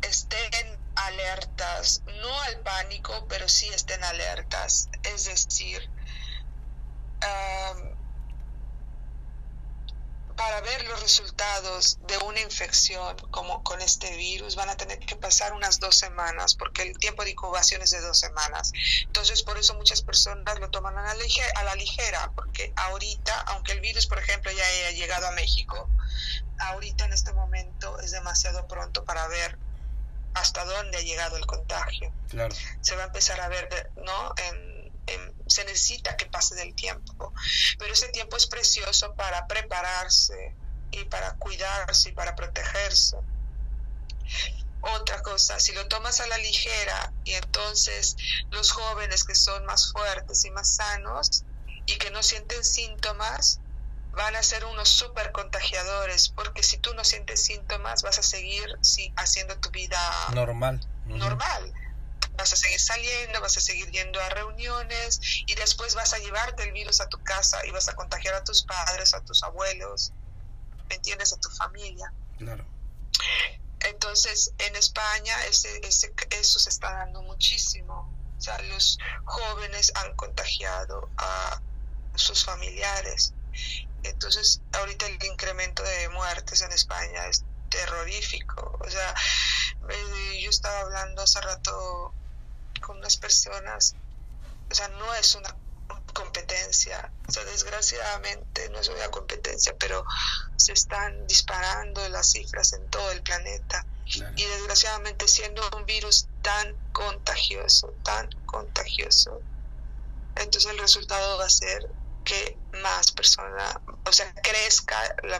estén 0.01 0.79
alertas, 0.95 2.01
no 2.21 2.41
al 2.41 2.59
pánico, 2.59 3.25
pero 3.29 3.47
sí 3.47 3.69
estén 3.69 4.03
alertas. 4.03 4.89
Es 5.03 5.25
decir, 5.25 5.89
para 10.51 10.63
ver 10.63 10.83
los 10.83 11.01
resultados 11.01 11.97
de 12.07 12.17
una 12.17 12.41
infección 12.41 13.15
como 13.31 13.63
con 13.63 13.79
este 13.79 14.17
virus 14.17 14.57
van 14.57 14.67
a 14.67 14.75
tener 14.75 14.99
que 14.99 15.15
pasar 15.15 15.53
unas 15.53 15.79
dos 15.79 15.95
semanas 15.95 16.55
porque 16.55 16.81
el 16.81 16.97
tiempo 16.97 17.23
de 17.23 17.31
incubación 17.31 17.81
es 17.81 17.91
de 17.91 18.01
dos 18.01 18.19
semanas. 18.19 18.73
Entonces 19.05 19.43
por 19.43 19.57
eso 19.57 19.75
muchas 19.75 20.01
personas 20.01 20.59
lo 20.59 20.69
toman 20.69 20.97
a 20.97 21.03
la, 21.03 21.13
ligera, 21.13 21.47
a 21.55 21.63
la 21.63 21.75
ligera 21.75 22.33
porque 22.35 22.73
ahorita, 22.75 23.39
aunque 23.47 23.71
el 23.71 23.79
virus 23.79 24.07
por 24.07 24.19
ejemplo 24.19 24.51
ya 24.51 24.65
haya 24.65 24.91
llegado 24.91 25.27
a 25.27 25.31
México, 25.31 25.87
ahorita 26.59 27.05
en 27.05 27.13
este 27.13 27.31
momento 27.31 27.97
es 28.01 28.11
demasiado 28.11 28.67
pronto 28.67 29.05
para 29.05 29.29
ver 29.29 29.57
hasta 30.33 30.65
dónde 30.65 30.97
ha 30.97 31.01
llegado 31.01 31.37
el 31.37 31.45
contagio. 31.45 32.11
Claro. 32.27 32.53
Se 32.81 32.97
va 32.97 33.03
a 33.03 33.05
empezar 33.05 33.39
a 33.39 33.47
ver, 33.47 33.89
¿no? 33.95 34.33
En, 34.35 34.70
se 35.47 35.65
necesita 35.65 36.15
que 36.15 36.25
pase 36.25 36.55
del 36.55 36.73
tiempo, 36.75 37.33
pero 37.77 37.93
ese 37.93 38.09
tiempo 38.09 38.37
es 38.37 38.47
precioso 38.47 39.13
para 39.15 39.47
prepararse 39.47 40.55
y 40.91 41.03
para 41.05 41.33
cuidarse 41.35 42.09
y 42.09 42.11
para 42.13 42.35
protegerse. 42.35 43.17
Otra 44.81 45.21
cosa, 45.21 45.59
si 45.59 45.73
lo 45.73 45.87
tomas 45.87 46.21
a 46.21 46.27
la 46.27 46.37
ligera 46.37 47.13
y 47.23 47.33
entonces 47.33 48.15
los 48.49 48.71
jóvenes 48.71 49.23
que 49.23 49.35
son 49.35 49.65
más 49.65 49.91
fuertes 49.91 50.43
y 50.45 50.51
más 50.51 50.75
sanos 50.75 51.43
y 51.85 51.97
que 51.97 52.09
no 52.11 52.23
sienten 52.23 52.63
síntomas, 52.63 53.59
van 54.13 54.35
a 54.35 54.43
ser 54.43 54.65
unos 54.65 54.89
super 54.89 55.31
contagiadores, 55.31 56.29
porque 56.29 56.63
si 56.63 56.77
tú 56.77 56.93
no 56.95 57.03
sientes 57.03 57.43
síntomas 57.43 58.01
vas 58.01 58.19
a 58.19 58.23
seguir 58.23 58.67
haciendo 59.17 59.57
tu 59.59 59.69
vida 59.69 59.99
normal. 60.33 60.81
Normal 61.05 61.73
vas 62.41 62.53
a 62.53 62.55
seguir 62.55 62.79
saliendo, 62.79 63.39
vas 63.39 63.55
a 63.55 63.61
seguir 63.61 63.89
yendo 63.91 64.19
a 64.19 64.29
reuniones 64.29 65.19
y 65.45 65.53
después 65.53 65.93
vas 65.93 66.13
a 66.13 66.17
llevarte 66.17 66.63
el 66.63 66.71
virus 66.71 66.99
a 66.99 67.07
tu 67.07 67.21
casa 67.23 67.63
y 67.67 67.71
vas 67.71 67.87
a 67.87 67.93
contagiar 67.93 68.33
a 68.33 68.43
tus 68.43 68.63
padres, 68.63 69.13
a 69.13 69.21
tus 69.21 69.43
abuelos, 69.43 70.11
¿me 70.89 70.95
entiendes? 70.95 71.33
A 71.33 71.37
tu 71.37 71.49
familia. 71.49 72.11
Claro. 72.39 72.65
Entonces, 73.81 74.53
en 74.57 74.75
España 74.75 75.45
ese, 75.45 75.69
ese, 75.83 76.13
eso 76.31 76.59
se 76.59 76.69
está 76.69 76.91
dando 76.91 77.21
muchísimo. 77.21 78.11
O 78.37 78.41
sea, 78.41 78.59
los 78.63 78.97
jóvenes 79.23 79.91
han 79.95 80.15
contagiado 80.15 81.09
a 81.17 81.61
sus 82.15 82.43
familiares. 82.43 83.33
Entonces, 84.01 84.61
ahorita 84.73 85.05
el 85.05 85.23
incremento 85.23 85.83
de 85.83 86.09
muertes 86.09 86.61
en 86.61 86.71
España 86.71 87.27
es 87.27 87.43
terrorífico. 87.69 88.79
O 88.81 88.89
sea, 88.89 89.13
eh, 89.89 90.41
yo 90.41 90.49
estaba 90.49 90.79
hablando 90.79 91.21
hace 91.21 91.39
rato 91.41 92.15
con 92.81 92.97
unas 92.97 93.17
personas, 93.17 93.95
o 94.69 94.75
sea, 94.75 94.87
no 94.89 95.13
es 95.15 95.35
una 95.35 95.55
competencia. 96.13 97.11
O 97.27 97.31
sea, 97.31 97.43
desgraciadamente 97.45 98.69
no 98.69 98.79
es 98.79 98.89
una 98.89 99.09
competencia, 99.09 99.75
pero 99.77 100.05
se 100.55 100.73
están 100.73 101.27
disparando 101.27 102.07
las 102.09 102.31
cifras 102.31 102.73
en 102.73 102.87
todo 102.89 103.11
el 103.11 103.21
planeta. 103.21 103.85
Y 104.35 104.43
desgraciadamente 104.43 105.27
siendo 105.27 105.61
un 105.77 105.85
virus 105.85 106.27
tan 106.41 106.75
contagioso, 106.91 107.93
tan 108.03 108.29
contagioso, 108.45 109.41
entonces 110.35 110.69
el 110.69 110.79
resultado 110.79 111.37
va 111.37 111.45
a 111.45 111.49
ser 111.49 111.89
que 112.25 112.57
más 112.81 113.13
personas, 113.13 113.77
o 114.05 114.11
sea, 114.11 114.33
crezca 114.33 114.97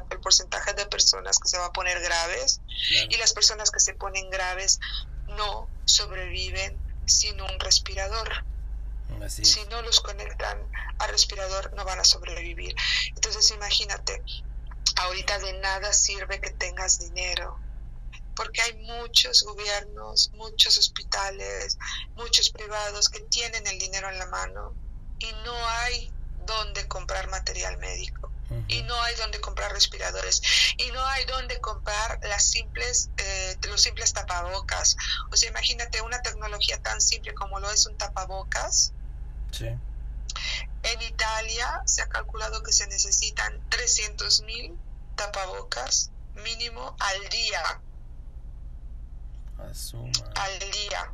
el 0.10 0.20
porcentaje 0.22 0.74
de 0.74 0.86
personas 0.86 1.38
que 1.40 1.50
se 1.50 1.58
va 1.58 1.66
a 1.66 1.74
poner 1.74 2.00
graves 2.02 2.62
y 3.10 3.18
las 3.18 3.34
personas 3.34 3.72
que 3.72 3.80
se 3.82 3.94
ponen 3.94 4.30
graves 4.30 4.80
no 5.28 5.70
sobreviven 5.86 6.80
sin 7.12 7.40
un 7.42 7.60
respirador. 7.60 8.46
Si 9.28 9.64
no 9.66 9.82
los 9.82 10.00
conectan 10.00 10.58
al 11.00 11.10
respirador 11.10 11.74
no 11.74 11.84
van 11.86 12.00
a 12.00 12.04
sobrevivir. 12.04 12.76
Entonces 13.10 13.52
imagínate, 13.52 14.24
ahorita 14.96 15.38
de 15.40 15.54
nada 15.60 15.94
sirve 15.94 16.40
que 16.40 16.52
tengas 16.52 17.00
dinero, 17.00 17.60
porque 18.36 18.62
hay 18.62 18.74
muchos 18.78 19.44
gobiernos, 19.44 20.32
muchos 20.34 20.78
hospitales, 20.78 21.78
muchos 22.16 22.50
privados 22.50 23.10
que 23.10 23.20
tienen 23.20 23.68
el 23.68 23.78
dinero 23.78 24.10
en 24.10 24.18
la 24.18 24.28
mano 24.28 24.74
y 25.20 25.32
no 25.44 25.54
hay 25.70 26.12
donde 26.46 26.88
comprar 26.88 27.30
material 27.30 27.78
médico 27.78 28.31
y 28.68 28.84
no 28.84 29.02
hay 29.02 29.16
donde 29.16 29.40
comprar 29.40 29.72
respiradores 29.72 30.42
y 30.78 30.92
no 30.92 31.04
hay 31.06 31.26
donde 31.26 31.60
comprar 31.60 32.20
las 32.24 32.44
simples 32.44 33.10
eh, 33.18 33.58
los 33.68 33.82
simples 33.82 34.14
tapabocas. 34.14 34.98
O 35.32 35.38
sea 35.38 35.50
imagínate 35.50 36.02
una 36.02 36.22
tecnología 36.22 36.82
tan 36.82 37.02
simple 37.02 37.34
como 37.34 37.60
lo 37.60 37.72
es 37.72 37.86
un 37.86 37.98
tapabocas. 37.98 38.94
Sí. 39.52 39.68
en 40.84 41.02
Italia 41.02 41.82
se 41.86 42.02
ha 42.02 42.08
calculado 42.08 42.64
que 42.64 42.72
se 42.72 42.88
necesitan 42.88 43.62
300 43.70 44.42
mil 44.44 44.78
tapabocas 45.16 46.12
mínimo 46.36 46.96
al 47.00 47.30
día. 47.30 47.82
Al 50.36 50.72
día. 50.72 51.14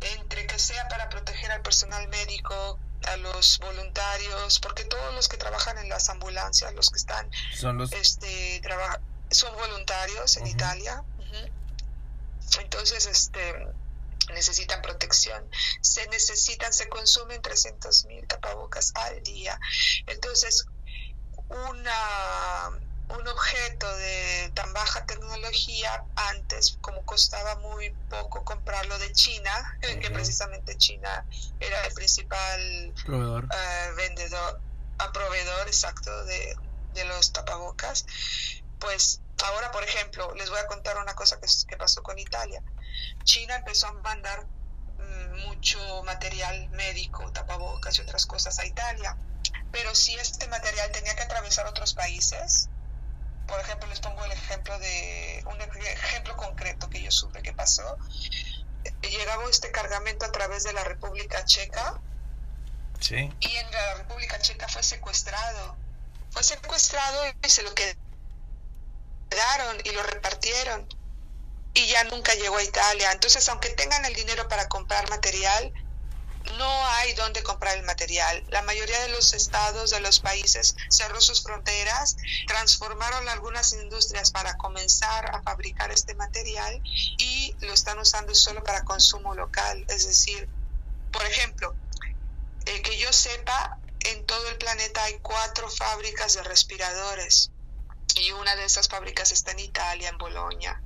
Entre 0.00 0.46
que 0.46 0.58
sea 0.58 0.88
para 0.88 1.08
proteger 1.08 1.50
al 1.52 1.62
personal 1.62 2.08
médico 2.08 2.78
a 3.06 3.16
los 3.16 3.58
voluntarios, 3.58 4.60
porque 4.60 4.84
todos 4.84 5.14
los 5.14 5.28
que 5.28 5.36
trabajan 5.36 5.78
en 5.78 5.88
las 5.88 6.08
ambulancias, 6.08 6.74
los 6.74 6.90
que 6.90 6.98
están, 6.98 7.30
son 7.54 7.78
los 7.78 7.92
este 7.92 8.60
son 9.30 9.54
voluntarios 9.56 10.36
en 10.36 10.46
Italia. 10.46 11.02
Entonces, 12.60 13.06
este 13.06 13.66
necesitan 14.32 14.82
protección, 14.82 15.48
se 15.80 16.06
necesitan, 16.08 16.72
se 16.72 16.88
consumen 16.88 17.40
300 17.42 18.06
mil 18.06 18.26
tapabocas 18.26 18.92
al 18.94 19.22
día. 19.22 19.58
Entonces, 20.06 20.66
una 21.48 22.70
un 23.08 23.28
objeto 23.28 23.96
de 23.98 24.50
tan 24.54 24.72
baja 24.72 25.05
tecnología 25.56 26.04
antes 26.16 26.78
como 26.80 27.04
costaba 27.04 27.56
muy 27.56 27.90
poco 28.10 28.44
comprarlo 28.44 28.98
de 28.98 29.12
China 29.12 29.50
que 29.80 30.10
precisamente 30.10 30.76
China 30.76 31.24
era 31.60 31.86
el 31.86 31.94
principal 31.94 32.92
proveedor. 33.04 33.44
uh, 33.44 33.96
vendedor 33.96 34.60
proveedor 35.12 35.66
exacto 35.66 36.24
de, 36.24 36.56
de, 36.94 37.04
los 37.04 37.32
tapabocas. 37.32 38.06
Pues 38.78 39.20
ahora 39.44 39.70
por 39.70 39.84
ejemplo 39.84 40.34
les 40.34 40.50
voy 40.50 40.58
a 40.58 40.66
contar 40.66 40.98
una 40.98 41.14
cosa 41.14 41.38
que, 41.40 41.46
que 41.68 41.76
pasó 41.76 42.02
con 42.02 42.18
Italia. 42.18 42.62
China 43.24 43.56
empezó 43.56 43.88
a 43.88 43.92
mandar 43.92 44.46
mm, 44.46 45.46
mucho 45.46 45.78
material 46.04 46.68
médico 46.70 47.30
tapabocas 47.32 47.98
y 47.98 48.02
otras 48.02 48.26
cosas 48.26 48.58
a 48.58 48.66
Italia. 48.66 49.16
Pero 49.72 49.94
si 49.94 50.14
este 50.14 50.48
material 50.48 50.90
tenía 50.92 51.14
que 51.14 51.22
atravesar 51.22 51.66
otros 51.66 51.94
países 51.94 52.68
por 53.46 53.60
ejemplo, 53.60 53.88
les 53.88 54.00
pongo 54.00 54.24
el 54.24 54.32
ejemplo 54.32 54.78
de 54.78 55.44
un 55.46 55.60
ejemplo 55.60 56.36
concreto 56.36 56.88
que 56.90 57.02
yo 57.02 57.10
supe 57.10 57.42
que 57.42 57.52
pasó. 57.52 57.96
Llegaba 59.02 59.44
este 59.48 59.70
cargamento 59.70 60.26
a 60.26 60.32
través 60.32 60.64
de 60.64 60.72
la 60.72 60.84
República 60.84 61.44
Checa. 61.44 62.00
Sí. 63.00 63.32
Y 63.40 63.56
en 63.56 63.70
la 63.70 63.94
República 63.94 64.38
Checa 64.38 64.68
fue 64.68 64.82
secuestrado. 64.82 65.76
Fue 66.30 66.42
secuestrado 66.42 67.24
y 67.42 67.48
se 67.48 67.62
lo 67.62 67.72
quedaron 67.74 67.96
y 69.84 69.90
lo 69.90 70.02
repartieron. 70.02 70.88
Y 71.74 71.86
ya 71.88 72.04
nunca 72.04 72.34
llegó 72.34 72.56
a 72.56 72.62
Italia. 72.62 73.12
Entonces, 73.12 73.48
aunque 73.48 73.70
tengan 73.70 74.04
el 74.06 74.14
dinero 74.14 74.48
para 74.48 74.68
comprar 74.68 75.08
material, 75.10 75.72
no 76.56 76.86
hay 76.86 77.12
dónde 77.14 77.42
comprar 77.42 77.76
el 77.76 77.84
material. 77.84 78.44
La 78.48 78.62
mayoría 78.62 79.00
de 79.00 79.08
los 79.10 79.32
estados, 79.34 79.90
de 79.90 80.00
los 80.00 80.20
países, 80.20 80.76
cerró 80.88 81.20
sus 81.20 81.42
fronteras, 81.42 82.16
transformaron 82.46 83.28
algunas 83.28 83.72
industrias 83.72 84.30
para 84.30 84.56
comenzar 84.56 85.34
a 85.34 85.42
fabricar 85.42 85.90
este 85.90 86.14
material 86.14 86.80
y 86.84 87.54
lo 87.60 87.72
están 87.72 87.98
usando 87.98 88.34
solo 88.34 88.62
para 88.62 88.84
consumo 88.84 89.34
local. 89.34 89.84
Es 89.88 90.06
decir, 90.06 90.48
por 91.12 91.24
ejemplo, 91.24 91.74
que 92.64 92.98
yo 92.98 93.12
sepa, 93.12 93.78
en 94.00 94.24
todo 94.26 94.48
el 94.48 94.56
planeta 94.56 95.02
hay 95.04 95.18
cuatro 95.20 95.68
fábricas 95.68 96.34
de 96.34 96.42
respiradores 96.42 97.50
y 98.14 98.32
una 98.32 98.54
de 98.56 98.64
esas 98.64 98.88
fábricas 98.88 99.32
está 99.32 99.52
en 99.52 99.60
Italia, 99.60 100.08
en 100.08 100.18
Bolonia. 100.18 100.80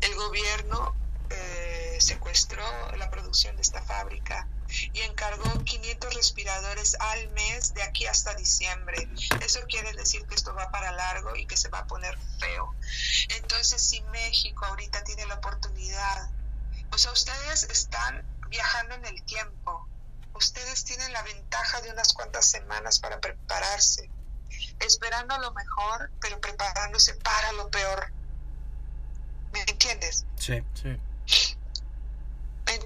El 0.00 0.14
gobierno 0.14 0.94
eh, 1.30 1.96
secuestró 2.00 2.64
la 2.96 3.10
producción 3.10 3.56
de 3.56 3.62
esta 3.62 3.82
fábrica 3.82 4.48
y 4.92 5.00
encargó 5.00 5.62
500 5.64 6.14
respiradores 6.14 6.96
al 7.00 7.28
mes 7.30 7.74
de 7.74 7.82
aquí 7.82 8.06
hasta 8.06 8.34
diciembre. 8.34 9.08
Eso 9.40 9.60
quiere 9.68 9.92
decir 9.92 10.26
que 10.26 10.34
esto 10.34 10.54
va 10.54 10.70
para 10.70 10.92
largo 10.92 11.36
y 11.36 11.46
que 11.46 11.56
se 11.56 11.68
va 11.68 11.80
a 11.80 11.86
poner 11.86 12.18
feo. 12.38 12.74
Entonces, 13.30 13.82
si 13.82 14.00
México 14.02 14.64
ahorita 14.64 15.02
tiene 15.04 15.26
la 15.26 15.34
oportunidad, 15.34 16.30
o 16.92 16.98
sea, 16.98 17.12
ustedes 17.12 17.64
están 17.64 18.24
viajando 18.48 18.94
en 18.94 19.04
el 19.06 19.22
tiempo, 19.24 19.88
ustedes 20.34 20.84
tienen 20.84 21.12
la 21.12 21.22
ventaja 21.22 21.80
de 21.80 21.90
unas 21.90 22.12
cuantas 22.12 22.46
semanas 22.46 22.98
para 22.98 23.20
prepararse, 23.20 24.10
esperando 24.80 25.36
lo 25.38 25.52
mejor, 25.52 26.10
pero 26.20 26.40
preparándose 26.40 27.14
para 27.14 27.52
lo 27.52 27.70
peor. 27.70 28.12
¿Me 29.52 29.60
entiendes? 29.62 30.24
Sí, 30.36 30.62
sí. 30.74 30.98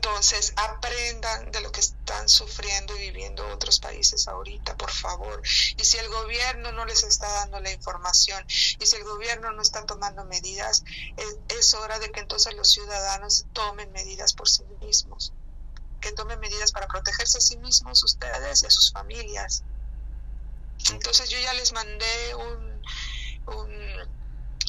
Entonces, 0.08 0.54
aprendan 0.56 1.50
de 1.52 1.60
lo 1.60 1.70
que 1.70 1.80
están 1.80 2.28
sufriendo 2.30 2.96
y 2.96 3.00
viviendo 3.00 3.46
otros 3.48 3.78
países 3.78 4.26
ahorita, 4.26 4.74
por 4.76 4.90
favor. 4.90 5.42
Y 5.76 5.84
si 5.84 5.98
el 5.98 6.08
gobierno 6.08 6.72
no 6.72 6.86
les 6.86 7.02
está 7.02 7.28
dando 7.28 7.60
la 7.60 7.70
información 7.70 8.42
y 8.48 8.86
si 8.86 8.96
el 8.96 9.04
gobierno 9.04 9.52
no 9.52 9.60
está 9.60 9.84
tomando 9.84 10.24
medidas, 10.24 10.82
es, 11.48 11.74
hora 11.74 11.98
de 11.98 12.10
que 12.10 12.20
entonces 12.20 12.54
los 12.54 12.70
ciudadanos 12.70 13.44
tomen 13.52 13.92
medidas 13.92 14.32
por 14.32 14.48
sí 14.48 14.64
mismos, 14.80 15.32
que 16.00 16.12
tomen 16.12 16.40
medidas 16.40 16.72
para 16.72 16.88
protegerse 16.88 17.38
a 17.38 17.42
sí 17.42 17.58
mismos, 17.58 18.02
ustedes 18.02 18.62
y 18.62 18.66
a 18.66 18.70
sus 18.70 18.90
familias. 18.90 19.62
Entonces 20.90 21.28
yo 21.28 21.38
ya 21.38 21.52
les 21.52 21.72
mandé 21.72 22.34
un, 22.34 22.82
un, 23.46 23.72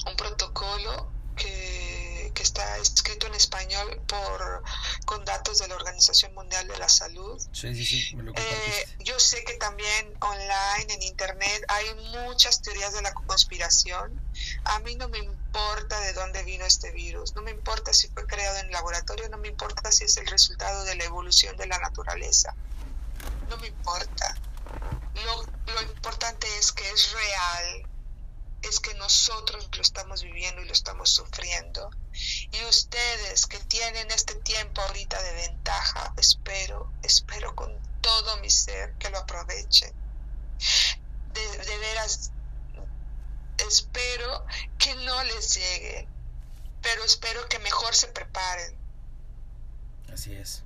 un 0.05 0.15
protocolo 0.17 1.09
que 1.37 2.08
que 2.31 2.43
está 2.43 2.77
escrito 2.77 3.27
en 3.27 3.35
español 3.35 4.01
por 4.07 4.63
con 5.05 5.25
datos 5.25 5.59
de 5.59 5.67
la 5.67 5.75
Organización 5.75 6.33
Mundial 6.33 6.67
de 6.67 6.77
la 6.77 6.89
Salud. 6.89 7.41
Eh, 8.35 8.87
yo 8.99 9.19
sé 9.19 9.43
que 9.43 9.53
también 9.53 10.13
online, 10.21 10.93
en 10.93 11.01
internet, 11.03 11.63
hay 11.67 11.85
muchas 12.25 12.61
teorías 12.61 12.93
de 12.93 13.01
la 13.01 13.13
conspiración. 13.13 14.19
A 14.65 14.79
mí 14.79 14.95
no 14.95 15.09
me 15.09 15.19
importa 15.19 15.99
de 16.01 16.13
dónde 16.13 16.43
vino 16.43 16.65
este 16.65 16.91
virus, 16.91 17.33
no 17.35 17.41
me 17.41 17.51
importa 17.51 17.93
si 17.93 18.07
fue 18.09 18.25
creado 18.25 18.57
en 18.59 18.71
laboratorio, 18.71 19.29
no 19.29 19.37
me 19.37 19.47
importa 19.47 19.91
si 19.91 20.05
es 20.05 20.17
el 20.17 20.27
resultado 20.27 20.83
de 20.83 20.95
la 20.95 21.05
evolución 21.05 21.57
de 21.57 21.67
la 21.67 21.79
naturaleza. 21.79 22.53
No 23.49 23.57
me 23.57 23.67
importa. 23.67 24.35
Lo, 25.25 25.43
lo 25.73 25.81
importante 25.81 26.47
es 26.59 26.71
que 26.71 26.87
es 26.89 27.11
real, 27.11 27.87
es 28.61 28.79
que 28.79 28.93
nosotros 28.95 29.69
lo 29.75 29.81
estamos 29.81 30.23
viviendo 30.23 30.61
y 30.61 30.65
lo 30.65 30.73
estamos 30.73 31.09
sufriendo. 31.09 31.89
Y 32.51 32.63
ustedes 32.65 33.45
que 33.47 33.59
tienen 33.59 34.11
este 34.11 34.35
tiempo 34.35 34.81
ahorita 34.81 35.21
de 35.21 35.33
ventaja, 35.33 36.13
espero, 36.17 36.91
espero 37.03 37.55
con 37.55 37.77
todo 38.01 38.37
mi 38.37 38.49
ser 38.49 38.93
que 38.95 39.09
lo 39.09 39.19
aprovechen. 39.19 39.93
De, 41.33 41.77
veras, 41.77 42.31
espero 43.57 44.45
que 44.77 44.95
no 44.95 45.23
les 45.23 45.55
llegue, 45.55 46.07
pero 46.81 47.03
espero 47.03 47.47
que 47.47 47.59
mejor 47.59 47.95
se 47.95 48.07
preparen. 48.07 48.77
Así 50.11 50.33
es. 50.33 50.63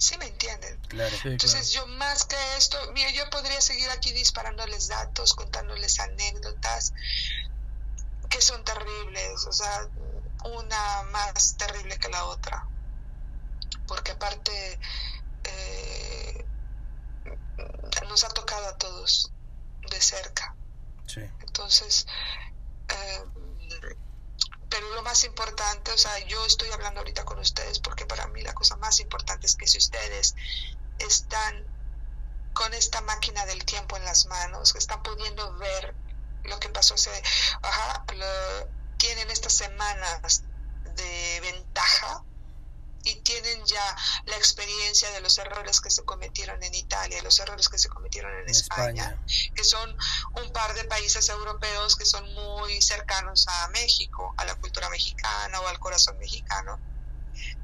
¿Sí 0.00 0.16
me 0.16 0.26
entienden? 0.26 0.80
Claro. 0.88 1.14
Entonces 1.24 1.72
yo 1.72 1.86
más 1.86 2.24
que 2.24 2.36
esto, 2.56 2.78
mira, 2.92 3.10
yo 3.10 3.28
podría 3.28 3.60
seguir 3.60 3.90
aquí 3.90 4.12
disparándoles 4.12 4.88
datos, 4.88 5.34
contándoles 5.34 6.00
anécdotas 6.00 6.94
que 8.30 8.40
son 8.40 8.64
terribles, 8.64 9.46
o 9.46 9.52
sea, 9.52 9.86
una 10.44 11.02
más 11.10 11.54
terrible 11.58 11.98
que 11.98 12.08
la 12.08 12.24
otra. 12.24 12.66
Porque 13.86 14.12
aparte, 14.12 14.80
eh, 15.44 16.46
nos 18.08 18.24
ha 18.24 18.28
tocado 18.30 18.68
a 18.68 18.78
todos 18.78 19.30
de 19.90 20.00
cerca. 20.00 20.56
Sí. 21.06 21.20
Entonces, 21.40 22.06
eh, 22.88 23.24
pero 24.70 24.88
lo 24.94 25.02
más 25.02 25.24
importante, 25.24 25.92
o 25.92 25.98
sea, 25.98 26.18
yo 26.26 26.46
estoy 26.46 26.70
hablando 26.70 27.00
ahorita 27.00 27.24
con 27.24 27.38
ustedes 27.38 27.80
porque 27.80 28.06
para 28.06 28.28
mí 28.28 28.40
la 28.42 28.54
cosa 28.54 28.76
más 28.76 29.00
importante 29.00 29.46
es 29.46 29.56
que 29.56 29.66
si 29.66 29.78
ustedes 29.78 30.36
están 30.98 31.66
con 32.52 32.72
esta 32.74 33.00
máquina 33.02 33.44
del 33.46 33.64
tiempo 33.64 33.96
en 33.96 34.04
las 34.04 34.26
manos, 34.26 34.72
que 34.72 34.78
están 34.78 35.02
pudiendo 35.02 35.52
ver 35.56 35.94
lo 36.44 36.58
que 36.60 36.68
pasó 36.68 36.94
hace, 36.94 37.10
ajá, 37.62 38.04
tienen 38.96 39.30
estas 39.30 39.52
semanas 39.52 40.44
de 40.96 41.40
ventaja 41.40 42.24
y 43.04 43.16
tienen 43.22 43.64
ya 43.64 43.96
la 44.26 44.36
experiencia 44.36 45.10
de 45.12 45.20
los 45.20 45.38
errores 45.38 45.80
que 45.80 45.90
se 45.90 46.04
cometieron 46.04 46.62
en 46.62 46.74
Italia, 46.74 47.22
los 47.22 47.38
errores 47.38 47.68
que 47.68 47.78
se 47.78 47.88
cometieron 47.88 48.32
en, 48.40 48.50
España, 48.50 49.22
que 49.54 49.64
son 49.64 49.96
un 50.42 50.52
par 50.52 50.74
de 50.74 50.84
países 50.84 51.28
europeos 51.28 51.96
que 51.96 52.04
son 52.04 52.24
muy 52.34 52.80
cercanos 52.82 53.46
a 53.48 53.68
México, 53.68 54.34
a 54.36 54.44
la 54.44 54.54
cultura 54.56 54.88
mexicana 54.90 55.60
o 55.60 55.68
al 55.68 55.78
corazón 55.78 56.18
mexicano. 56.18 56.78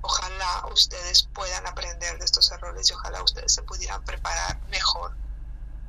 Ojalá 0.00 0.66
ustedes 0.72 1.24
puedan 1.34 1.66
aprender 1.66 2.18
de 2.18 2.24
estos 2.24 2.50
errores 2.52 2.88
y 2.88 2.94
ojalá 2.94 3.22
ustedes 3.22 3.52
se 3.52 3.62
pudieran 3.62 4.02
preparar 4.04 4.60
mejor 4.68 5.16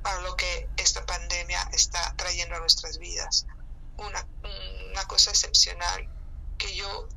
para 0.01 0.19
lo 0.21 0.35
que 0.35 0.69
esta 0.77 1.05
pandemia 1.05 1.61
está 1.71 2.13
trayendo 2.17 2.55
a 2.55 2.59
nuestras 2.59 2.97
vidas. 2.97 3.45
Una, 3.97 4.27
una 4.91 5.05
cosa 5.05 5.31
excepcional 5.31 6.09
que 6.57 6.75
yo, 6.75 7.07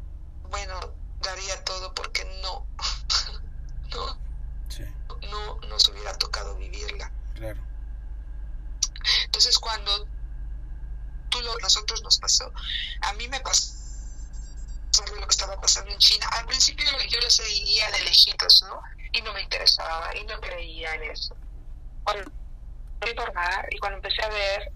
bueno, 0.51 1.00
daría 1.21 1.65
todo 1.65 1.95
porque 1.95 2.25
no, 2.43 2.67
no, 3.91 4.19
no 5.31 5.61
nos 5.69 5.89
hubiera 5.89 6.17
tocado 6.19 6.57
vivirla. 6.57 7.11
Claro. 7.35 7.61
Entonces 9.25 9.59
cuando 9.59 10.07
tú 11.31 11.41
lo, 11.43 11.57
nosotros 11.59 12.03
nos 12.03 12.19
pasó, 12.19 12.53
a 13.03 13.13
mí 13.15 13.29
me 13.29 13.41
pasó 13.41 13.81
lo 15.19 15.27
que 15.27 15.31
estaba 15.31 15.61
pasando 15.61 15.91
en 15.91 15.99
China. 15.99 16.27
Al 16.33 16.47
principio 16.47 16.87
yo 17.09 17.21
lo 17.21 17.31
seguía 17.31 17.91
de 17.91 18.05
lejitos, 18.05 18.63
¿no? 18.63 18.83
Y 19.13 19.23
no 19.23 19.33
me 19.33 19.43
interesaba 19.43 20.15
y 20.17 20.25
no 20.25 20.39
creía 20.41 20.95
en 20.95 21.05
eso. 21.05 21.35
Cuando 22.05 22.31
y 23.71 23.79
cuando 23.79 23.97
empecé 23.97 24.23
a 24.23 24.29
ver 24.29 24.73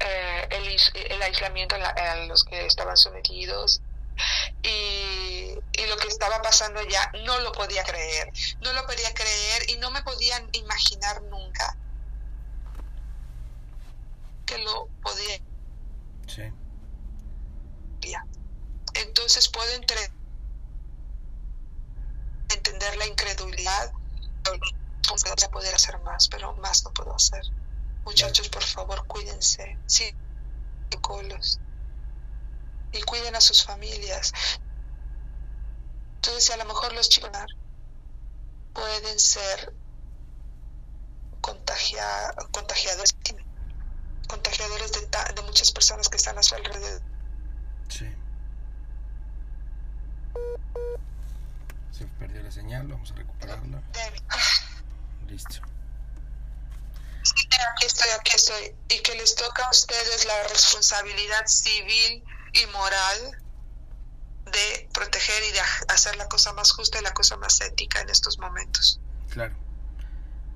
eh, 0.00 0.48
el, 0.50 1.12
el 1.12 1.22
aislamiento 1.22 1.76
a 1.76 2.16
los 2.26 2.42
que 2.44 2.64
estaban 2.66 2.96
sometidos 2.96 3.82
y, 4.62 5.23
lo 5.86 5.96
que 5.96 6.08
estaba 6.08 6.40
pasando 6.42 6.80
ya 6.82 7.10
no 7.24 7.40
lo 7.40 7.52
podía 7.52 7.82
creer, 7.84 8.32
no 8.60 8.72
lo 8.72 8.86
podía 8.86 9.12
creer 9.12 9.70
y 9.70 9.76
no 9.76 9.90
me 9.90 10.02
podían 10.02 10.48
imaginar 10.52 11.22
nunca 11.22 11.76
que 14.46 14.58
lo 14.58 14.88
podía. 15.02 15.40
Sí. 16.26 16.42
Entonces 18.94 19.48
puedo 19.48 19.72
entre, 19.74 19.98
entender 22.50 22.96
la 22.96 23.06
incredulidad, 23.06 23.92
a 25.44 25.50
poder 25.50 25.74
hacer 25.74 25.98
más, 26.00 26.28
pero 26.28 26.54
más 26.56 26.84
no 26.84 26.92
puedo 26.92 27.14
hacer. 27.14 27.42
Muchachos, 28.04 28.48
por 28.48 28.62
favor, 28.62 29.06
cuídense. 29.06 29.78
Sí, 29.86 30.14
colos 31.00 31.58
y 32.94 33.02
cuiden 33.02 33.34
a 33.36 33.40
sus 33.40 33.64
familias. 33.64 34.32
Entonces, 36.26 36.54
a 36.54 36.56
lo 36.56 36.64
mejor 36.64 36.90
los 36.94 37.10
chicos 37.10 37.30
pueden 38.72 39.20
ser 39.20 39.74
contagiadores, 41.42 43.14
contagiadores 44.26 44.92
de, 44.92 45.06
de 45.34 45.42
muchas 45.42 45.70
personas 45.70 46.08
que 46.08 46.16
están 46.16 46.38
a 46.38 46.42
su 46.42 46.54
alrededor. 46.54 47.02
Sí. 47.90 48.06
Se 51.92 52.06
perdió 52.18 52.42
la 52.42 52.50
señal, 52.50 52.88
vamos 52.88 53.10
a 53.12 53.16
recuperarla. 53.16 53.82
Listo. 55.28 55.56
Aquí 57.20 57.84
estoy, 57.84 58.10
aquí 58.18 58.32
estoy. 58.34 58.74
Y 58.88 59.02
que 59.02 59.14
les 59.16 59.34
toca 59.34 59.62
a 59.66 59.70
ustedes 59.70 60.24
la 60.24 60.42
responsabilidad 60.44 61.46
civil 61.46 62.24
y 62.54 62.66
moral 62.72 63.43
de 64.46 64.88
proteger 64.92 65.42
y 65.48 65.52
de 65.52 65.60
hacer 65.88 66.16
la 66.16 66.28
cosa 66.28 66.52
más 66.52 66.72
justa 66.72 66.98
y 67.00 67.02
la 67.02 67.12
cosa 67.12 67.36
más 67.36 67.60
ética 67.60 68.00
en 68.00 68.10
estos 68.10 68.38
momentos. 68.38 69.00
Claro. 69.30 69.54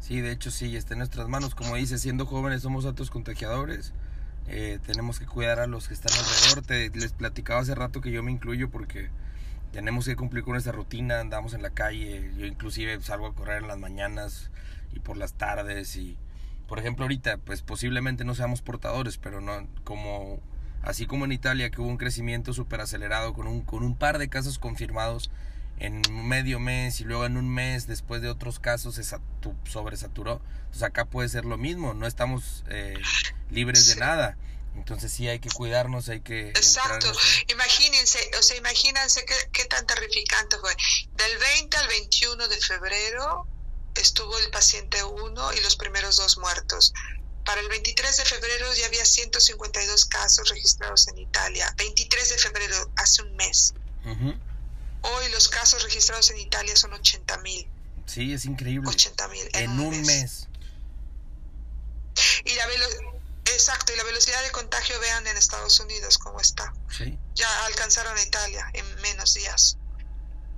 Sí, 0.01 0.21
de 0.21 0.31
hecho 0.31 0.51
sí, 0.51 0.77
está 0.77 0.95
en 0.95 0.99
nuestras 0.99 1.29
manos. 1.29 1.55
Como 1.55 1.77
dice, 1.77 1.99
siendo 1.99 2.27
jóvenes 2.27 2.63
somos 2.63 2.87
altos 2.87 3.11
contagiadores. 3.11 3.93
Eh, 4.47 4.79
tenemos 4.87 5.19
que 5.19 5.27
cuidar 5.27 5.61
a 5.61 5.67
los 5.67 5.89
que 5.89 5.95
están 5.95 6.13
alrededor. 6.17 6.63
Te, 6.63 6.91
les 6.91 7.13
platicaba 7.13 7.61
hace 7.61 7.75
rato 7.75 8.01
que 8.01 8.11
yo 8.11 8.23
me 8.23 8.31
incluyo 8.31 8.71
porque 8.71 9.11
tenemos 9.73 10.07
que 10.07 10.17
cumplir 10.17 10.45
con 10.45 10.57
esa 10.57 10.73
rutina. 10.73 11.21
Andamos 11.21 11.55
en 11.55 11.63
la 11.63 11.71
calle. 11.71 12.33
Yo 12.37 12.47
inclusive 12.47 13.01
salgo 13.03 13.27
a 13.27 13.35
correr 13.35 13.63
en 13.63 13.69
las 13.69 13.79
mañanas 13.79 14.51
y 14.93 15.01
por 15.01 15.17
las 15.17 15.35
tardes. 15.35 15.97
Y, 15.97 16.17
por 16.67 16.79
ejemplo, 16.79 17.05
ahorita, 17.05 17.39
pues 17.39 17.63
posiblemente 17.63 18.25
no 18.25 18.35
seamos 18.35 18.63
portadores, 18.63 19.19
pero 19.19 19.41
no 19.41 19.67
como 19.85 20.41
así 20.83 21.07
como 21.07 21.25
en 21.25 21.33
Italia 21.33 21.71
que 21.71 21.81
hubo 21.81 21.89
un 21.89 21.97
crecimiento 21.97 22.53
súper 22.53 22.81
acelerado 22.81 23.35
con 23.35 23.47
un, 23.47 23.63
con 23.63 23.83
un 23.83 23.97
par 23.97 24.19
de 24.19 24.29
casos 24.29 24.59
confirmados 24.59 25.31
en 25.79 26.03
medio 26.11 26.59
mes 26.59 27.01
y 27.01 27.05
luego 27.05 27.25
en 27.25 27.37
un 27.37 27.49
mes 27.49 27.87
después 27.87 28.21
de 28.23 28.29
otros 28.29 28.59
casos 28.59 28.97
se 28.97 29.05
sobresaturó. 29.65 30.41
Entonces 30.59 30.83
acá 30.83 31.05
puede 31.05 31.29
ser 31.29 31.45
lo 31.45 31.57
mismo, 31.57 31.95
no 31.95 32.07
estamos 32.07 32.65
eh, 32.69 32.95
libres 33.51 33.87
de 33.87 33.97
nada. 33.97 34.37
Entonces 34.75 35.13
sí 35.13 35.29
hay 35.29 35.41
que 35.41 35.51
cuidarnos, 35.51 36.09
hay 36.09 36.21
que... 36.21 36.51
Exacto, 36.51 37.13
imagínense, 37.49 38.19
o 38.39 38.43
sea, 38.43 38.57
imagínense 38.57 39.25
qué, 39.25 39.35
qué 39.53 39.65
tan 39.65 39.87
terrificante 39.87 40.57
fue. 40.59 40.75
Del 41.17 41.39
20 41.39 41.77
al 41.77 41.89
21 41.89 42.49
de 42.49 42.57
febrero 42.59 43.47
estuvo 43.97 44.39
el 44.39 44.51
paciente 44.51 45.03
1 45.03 45.53
y 45.55 45.61
los 45.63 45.77
primeros 45.77 46.17
dos 46.17 46.39
muertos. 46.39 46.93
Para 47.49 47.63
el 47.63 47.69
23 47.71 48.17
de 48.19 48.25
febrero 48.27 48.75
ya 48.75 48.85
había 48.85 49.07
152 49.07 50.05
casos 50.05 50.51
registrados 50.51 51.09
en 51.09 51.17
Italia. 51.17 51.75
23 51.79 52.29
de 52.29 52.37
febrero, 52.37 52.93
hace 52.97 53.23
un 53.23 53.35
mes. 53.37 53.73
Hoy 55.01 55.31
los 55.33 55.49
casos 55.49 55.83
registrados 55.83 56.31
en 56.31 56.41
Italia 56.41 56.77
son 56.77 56.93
80 56.93 57.39
mil. 57.39 57.67
Sí, 58.05 58.35
es 58.35 58.45
increíble. 58.45 58.87
80 58.91 59.29
mil. 59.29 59.49
En, 59.55 59.81
un 59.81 59.99
mes. 60.03 60.47
Y 62.45 62.55
la 62.55 62.67
Exacto, 63.47 63.95
y 63.95 63.97
la 63.97 64.05
velocidad 64.05 64.43
de 64.43 64.51
contagio, 64.51 65.01
vean 65.01 65.27
en 65.27 65.39
Estados 65.39 65.81
Unidos 65.81 66.19
cómo 66.19 66.43
está. 66.43 66.75
Sí. 66.91 67.19
Ya 67.35 67.65
alcanzaron 67.65 68.15
a 68.15 68.23
Italia 68.23 68.71
en 68.75 69.01
menos 69.01 69.33
días. 69.33 69.79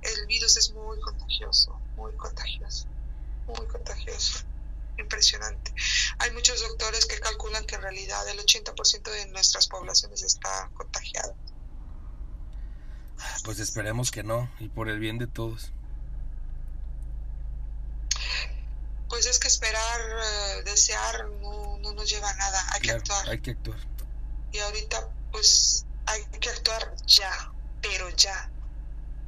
El 0.01 0.25
virus 0.25 0.57
es 0.57 0.71
muy 0.71 0.99
contagioso, 0.99 1.71
muy 1.95 2.11
contagioso, 2.17 2.85
muy 3.47 3.65
contagioso 3.67 4.50
impresionante. 5.01 5.73
Hay 6.19 6.31
muchos 6.31 6.61
doctores 6.61 7.05
que 7.05 7.19
calculan 7.19 7.65
que 7.65 7.75
en 7.75 7.81
realidad 7.81 8.27
el 8.29 8.39
80% 8.39 9.03
de 9.03 9.27
nuestras 9.27 9.67
poblaciones 9.67 10.23
está 10.23 10.69
contagiado. 10.73 11.35
Pues 13.43 13.59
esperemos 13.59 14.11
que 14.11 14.23
no, 14.23 14.49
y 14.59 14.69
por 14.69 14.89
el 14.89 14.99
bien 14.99 15.17
de 15.17 15.27
todos. 15.27 15.71
Pues 19.09 19.25
es 19.25 19.39
que 19.39 19.47
esperar, 19.47 20.01
eh, 20.01 20.63
desear, 20.63 21.29
no, 21.41 21.77
no, 21.79 21.93
nos 21.93 22.09
lleva 22.09 22.29
a 22.29 22.33
nada, 22.35 22.65
hay 22.73 22.81
que 22.81 22.91
actuar. 22.91 23.29
Hay 23.29 23.41
que 23.41 23.51
actuar. 23.51 23.79
Y 24.53 24.59
ahorita, 24.59 25.09
pues 25.31 25.85
hay 26.05 26.23
que 26.39 26.49
actuar 26.49 26.95
ya, 27.05 27.51
pero 27.81 28.09
ya, 28.09 28.49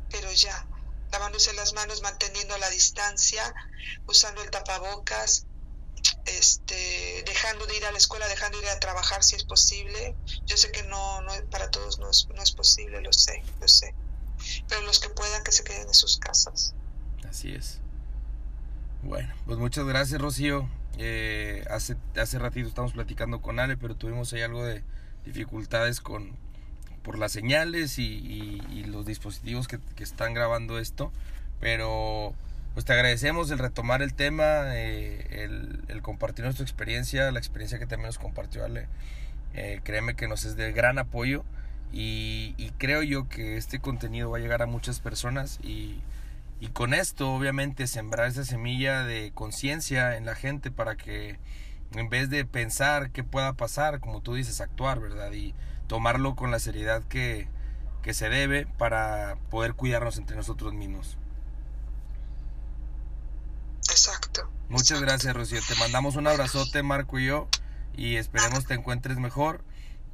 pero 0.09 0.31
ya 0.31 0.65
lavándose 1.13 1.53
las 1.53 1.73
manos, 1.73 2.01
manteniendo 2.01 2.57
la 2.57 2.69
distancia, 2.71 3.53
usando 4.07 4.41
el 4.41 4.49
tapabocas, 4.49 5.45
este, 6.25 7.23
dejando 7.25 7.65
de 7.65 7.77
ir 7.77 7.85
a 7.85 7.91
la 7.91 7.97
escuela, 7.97 8.27
dejando 8.27 8.59
de 8.59 8.65
ir 8.65 8.69
a 8.69 8.79
trabajar 8.79 9.23
si 9.23 9.35
es 9.35 9.43
posible. 9.43 10.15
Yo 10.45 10.57
sé 10.57 10.71
que 10.71 10.83
no, 10.83 11.21
no 11.21 11.31
para 11.49 11.69
todos 11.69 11.99
no 11.99 12.09
es, 12.09 12.27
no 12.33 12.41
es 12.41 12.51
posible, 12.51 13.01
lo 13.01 13.11
sé, 13.11 13.43
lo 13.59 13.67
sé. 13.67 13.93
Pero 14.67 14.81
los 14.81 14.99
que 14.99 15.09
puedan 15.09 15.43
que 15.43 15.51
se 15.51 15.63
queden 15.63 15.87
en 15.87 15.93
sus 15.93 16.17
casas. 16.17 16.73
Así 17.27 17.53
es. 17.53 17.79
Bueno, 19.01 19.33
pues 19.45 19.57
muchas 19.57 19.85
gracias 19.85 20.21
Rocío. 20.21 20.69
Eh, 20.97 21.65
hace, 21.69 21.97
hace 22.15 22.39
ratito 22.39 22.67
estamos 22.67 22.93
platicando 22.93 23.41
con 23.41 23.59
Ale, 23.59 23.77
pero 23.77 23.95
tuvimos 23.95 24.31
ahí 24.33 24.41
algo 24.41 24.63
de 24.63 24.83
dificultades 25.25 25.99
con 26.01 26.37
por 27.03 27.17
las 27.17 27.33
señales 27.33 27.99
y, 27.99 28.61
los 28.85 29.05
dispositivos 29.05 29.67
que, 29.67 29.77
que 29.95 30.03
están 30.03 30.33
grabando 30.33 30.79
esto. 30.79 31.11
Pero 31.59 32.33
pues 32.73 32.85
te 32.85 32.93
agradecemos 32.93 33.51
el 33.51 33.59
retomar 33.59 34.01
el 34.01 34.13
tema, 34.13 34.75
eh, 34.75 35.43
el, 35.87 36.01
compartir 36.01 36.43
nuestra 36.43 36.63
experiencia, 36.63 37.31
la 37.31 37.39
experiencia 37.39 37.79
que 37.79 37.85
también 37.85 38.07
nos 38.07 38.17
compartió 38.17 38.65
Ale. 38.65 38.87
Eh, 39.53 39.81
créeme 39.83 40.15
que 40.15 40.27
nos 40.27 40.45
es 40.45 40.55
de 40.55 40.71
gran 40.71 40.97
apoyo 40.97 41.43
y, 41.91 42.71
creo 42.79 43.03
yo 43.03 43.29
que 43.29 43.57
este 43.57 43.79
contenido 43.79 44.31
va 44.31 44.39
a 44.39 44.41
llegar 44.41 44.63
a 44.63 44.65
muchas 44.65 44.99
personas 44.99 45.59
y, 45.61 46.01
y 46.59 46.69
con 46.69 46.93
esto 46.93 47.33
obviamente 47.33 47.85
sembrar 47.85 48.27
esa 48.27 48.43
semilla 48.43 49.03
de 49.03 49.31
conciencia 49.33 50.17
en 50.17 50.25
la 50.25 50.35
gente 50.35 50.71
para 50.71 50.95
que 50.95 51.37
en 51.93 52.09
vez 52.09 52.31
de 52.31 52.43
pensar 52.45 53.11
qué 53.11 53.23
pueda 53.23 53.53
pasar, 53.53 53.99
como 53.99 54.21
tú 54.21 54.33
dices, 54.33 54.59
actuar, 54.59 54.99
¿verdad? 54.99 55.31
Y 55.31 55.53
tomarlo 55.87 56.35
con 56.35 56.49
la 56.49 56.59
seriedad 56.59 57.03
que 57.03 57.47
se 58.11 58.29
debe 58.29 58.65
para 58.65 59.37
poder 59.51 59.75
cuidarnos 59.75 60.17
entre 60.17 60.35
nosotros 60.35 60.73
mismos. 60.73 61.17
Exacto. 63.93 64.49
Muchas 64.69 65.01
gracias, 65.01 65.35
Rocío. 65.35 65.59
Te 65.67 65.75
mandamos 65.75 66.15
un 66.15 66.25
abrazote, 66.25 66.81
Marco 66.81 67.19
y 67.19 67.27
yo, 67.27 67.47
y 67.95 68.15
esperemos 68.15 68.65
te 68.65 68.73
encuentres 68.73 69.19
mejor. 69.19 69.63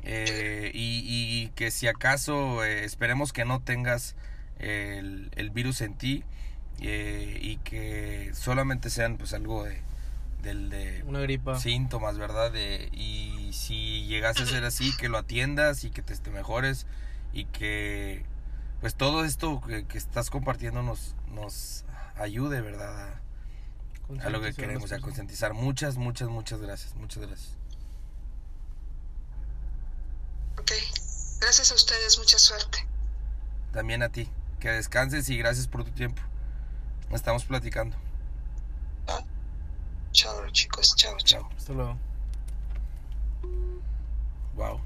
Eh, 0.04 0.72
y, 0.74 1.48
que 1.56 1.72
si 1.72 1.88
acaso 1.88 2.64
eh, 2.64 2.86
esperemos 2.86 3.34
que 3.34 3.44
no 3.46 3.62
tengas 3.62 4.16
el, 4.60 5.30
el 5.36 5.50
virus 5.50 5.82
en 5.82 5.96
ti 5.96 6.24
eh, 6.80 7.38
y 7.42 7.58
que 7.58 8.32
solamente 8.34 8.90
sean 8.90 9.18
pues 9.18 9.34
algo 9.34 9.64
de, 9.66 9.82
del 10.42 10.70
de 10.70 11.04
una 11.06 11.20
gripa 11.20 11.60
síntomas 11.60 12.18
verdad 12.18 12.52
de, 12.52 12.90
y 12.94 13.52
si 13.52 14.06
llegase 14.06 14.44
a 14.44 14.46
ser 14.46 14.64
así 14.64 14.96
que 14.96 15.10
lo 15.10 15.18
atiendas 15.18 15.84
y 15.84 15.90
que 15.90 16.02
te, 16.02 16.16
te 16.16 16.30
mejores 16.30 16.88
y 17.34 17.46
que 17.46 18.24
pues 18.80 18.96
todo 18.96 19.26
esto 19.26 19.60
que, 19.60 19.86
que 19.86 19.98
estás 19.98 20.30
compartiendo 20.30 20.82
nos 20.82 21.16
nos 21.34 21.84
ayude 22.16 22.62
verdad 22.62 23.20
a, 24.22 24.30
lo 24.30 24.41
que 24.41 24.53
queremos 24.53 24.91
a 24.91 24.99
concientizar 24.99 25.53
muchas 25.53 25.97
muchas 25.97 26.30
muchas 26.30 26.60
gracias 26.60 26.95
muchas 26.95 27.28
gracias 27.28 27.55
ok 30.57 30.72
gracias 31.39 31.72
a 31.72 31.76
ustedes 31.76 32.18
mucha 32.18 32.39
suerte 32.39 32.86
también 33.72 34.03
a 34.03 34.10
ti 34.10 34.30
que 34.60 34.70
descanses 34.70 35.30
y 35.30 35.38
gracias 35.38 35.68
por 35.68 35.84
tu 35.84 35.91
tiempo 35.91 36.22
estamos 37.12 37.45
platicando 37.45 37.95
Chao, 40.12 40.49
chicos. 40.51 40.95
Chao, 40.95 41.16
chao. 41.18 41.49
Hasta 41.55 41.74
luego. 41.74 41.97
Wow. 44.55 44.82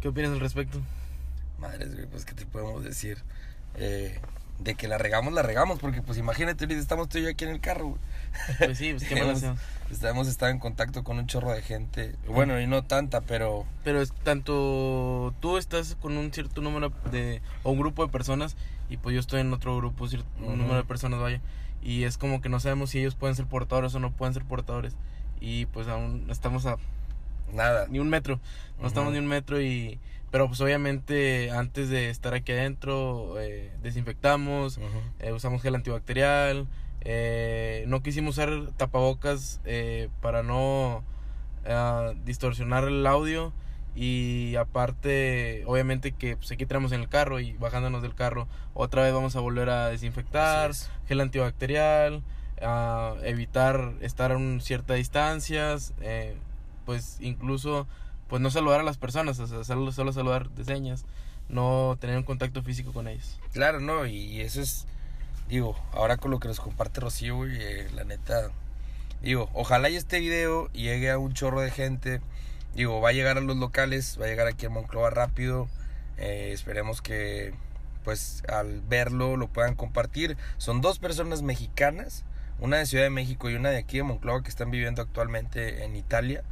¿Qué 0.00 0.08
opinas 0.08 0.32
al 0.32 0.40
respecto? 0.40 0.80
Madres, 1.58 1.94
güey, 1.94 2.06
pues, 2.06 2.24
¿qué 2.24 2.34
te 2.34 2.46
podemos 2.46 2.82
decir? 2.82 3.22
Eh, 3.74 4.20
de 4.62 4.74
que 4.74 4.88
la 4.88 4.98
regamos, 4.98 5.32
la 5.32 5.42
regamos, 5.42 5.78
porque, 5.78 6.02
pues, 6.02 6.18
imagínate, 6.18 6.64
ahorita 6.64 6.80
estamos 6.80 7.08
tú 7.08 7.18
y 7.18 7.22
yo 7.22 7.30
aquí 7.30 7.44
en 7.44 7.50
el 7.50 7.60
carro, 7.60 7.88
güey. 7.88 8.00
Pues 8.58 8.78
sí, 8.78 8.92
pues, 8.92 9.08
qué 9.08 9.18
hemos, 9.18 9.42
hemos 10.02 10.28
estado 10.28 10.52
en 10.52 10.58
contacto 10.58 11.02
con 11.02 11.18
un 11.18 11.26
chorro 11.26 11.52
de 11.52 11.62
gente. 11.62 12.14
Bueno, 12.26 12.60
y 12.60 12.66
no 12.66 12.84
tanta, 12.84 13.20
pero... 13.22 13.66
Pero 13.84 14.00
es 14.00 14.12
tanto 14.22 15.34
tú 15.40 15.56
estás 15.56 15.96
con 15.96 16.16
un 16.16 16.32
cierto 16.32 16.60
número 16.60 16.92
de... 17.10 17.42
o 17.62 17.72
un 17.72 17.78
grupo 17.78 18.04
de 18.04 18.12
personas, 18.12 18.56
y 18.88 18.98
pues 18.98 19.14
yo 19.14 19.20
estoy 19.20 19.40
en 19.40 19.52
otro 19.52 19.76
grupo, 19.76 20.06
cierto, 20.08 20.28
un 20.40 20.58
número 20.58 20.76
de 20.76 20.84
personas, 20.84 21.20
vaya 21.20 21.40
y 21.82 22.04
es 22.04 22.18
como 22.18 22.40
que 22.40 22.48
no 22.48 22.60
sabemos 22.60 22.90
si 22.90 22.98
ellos 22.98 23.14
pueden 23.14 23.36
ser 23.36 23.46
portadores 23.46 23.94
o 23.94 24.00
no 24.00 24.12
pueden 24.12 24.34
ser 24.34 24.44
portadores 24.44 24.94
y 25.40 25.66
pues 25.66 25.88
aún 25.88 26.26
estamos 26.30 26.66
a 26.66 26.76
nada 27.52 27.86
ni 27.88 27.98
un 27.98 28.08
metro 28.08 28.38
no 28.80 28.86
estamos 28.86 29.12
ni 29.12 29.18
un 29.18 29.26
metro 29.26 29.60
y 29.60 29.98
pero 30.30 30.46
pues 30.48 30.60
obviamente 30.60 31.50
antes 31.50 31.88
de 31.88 32.10
estar 32.10 32.34
aquí 32.34 32.52
adentro 32.52 33.40
eh, 33.40 33.72
desinfectamos 33.82 34.78
eh, 35.18 35.32
usamos 35.32 35.62
gel 35.62 35.74
antibacterial 35.74 36.66
eh, 37.02 37.84
no 37.88 38.02
quisimos 38.02 38.36
usar 38.36 38.50
tapabocas 38.76 39.60
para 40.20 40.42
no 40.42 41.02
distorsionar 42.24 42.84
el 42.84 43.06
audio. 43.06 43.52
Y 43.96 44.54
aparte, 44.54 45.64
obviamente 45.66 46.12
que 46.12 46.36
pues, 46.36 46.52
aquí 46.52 46.64
tenemos 46.64 46.92
en 46.92 47.00
el 47.00 47.08
carro 47.08 47.40
y 47.40 47.54
bajándonos 47.54 48.02
del 48.02 48.14
carro, 48.14 48.46
otra 48.72 49.02
vez 49.02 49.12
vamos 49.12 49.34
a 49.34 49.40
volver 49.40 49.68
a 49.68 49.88
desinfectar, 49.88 50.70
gel 51.08 51.20
antibacterial, 51.20 52.22
evitar 53.22 53.94
estar 54.00 54.32
a 54.32 54.36
un 54.36 54.60
ciertas 54.60 54.96
distancias, 54.96 55.94
eh, 56.00 56.36
pues 56.84 57.18
incluso 57.20 57.86
pues 58.30 58.40
no 58.40 58.50
saludar 58.50 58.80
a 58.80 58.84
las 58.84 58.96
personas, 58.96 59.38
o 59.38 59.46
sea, 59.46 59.64
solo, 59.64 59.92
solo 59.92 60.12
saludar 60.12 60.48
de 60.50 60.64
señas, 60.64 61.04
no 61.50 61.98
tener 62.00 62.16
un 62.16 62.22
contacto 62.22 62.62
físico 62.62 62.92
con 62.94 63.08
ellos. 63.08 63.38
Claro, 63.52 63.80
no, 63.80 64.06
y 64.06 64.40
eso 64.40 64.62
es, 64.62 64.86
digo, 65.48 65.76
ahora 65.92 66.16
con 66.16 66.30
lo 66.30 66.40
que 66.40 66.48
nos 66.48 66.60
comparte 66.60 67.00
Rocío, 67.00 67.46
y 67.46 67.56
eh, 67.60 67.90
la 67.94 68.04
neta, 68.04 68.50
digo, 69.20 69.50
ojalá 69.52 69.88
este 69.88 70.20
video 70.20 70.72
llegue 70.72 71.10
a 71.10 71.18
un 71.18 71.34
chorro 71.34 71.60
de 71.60 71.70
gente 71.70 72.22
digo, 72.74 73.00
va 73.00 73.10
a 73.10 73.12
llegar 73.12 73.38
a 73.38 73.40
los 73.40 73.56
locales, 73.56 74.18
va 74.20 74.26
a 74.26 74.28
llegar 74.28 74.46
aquí 74.46 74.66
a 74.66 74.70
Moncloa 74.70 75.10
rápido. 75.10 75.68
Eh, 76.18 76.50
esperemos 76.52 77.02
que 77.02 77.54
pues 78.04 78.42
al 78.48 78.80
verlo 78.82 79.36
lo 79.36 79.48
puedan 79.48 79.74
compartir. 79.74 80.36
Son 80.58 80.80
dos 80.80 80.98
personas 80.98 81.42
mexicanas, 81.42 82.24
una 82.58 82.78
de 82.78 82.86
Ciudad 82.86 83.04
de 83.04 83.10
México 83.10 83.50
y 83.50 83.54
una 83.54 83.70
de 83.70 83.78
aquí 83.78 83.98
de 83.98 84.04
Moncloa 84.04 84.42
que 84.42 84.48
están 84.48 84.70
viviendo 84.70 85.02
actualmente 85.02 85.84
en 85.84 85.96
Italia, 85.96 86.42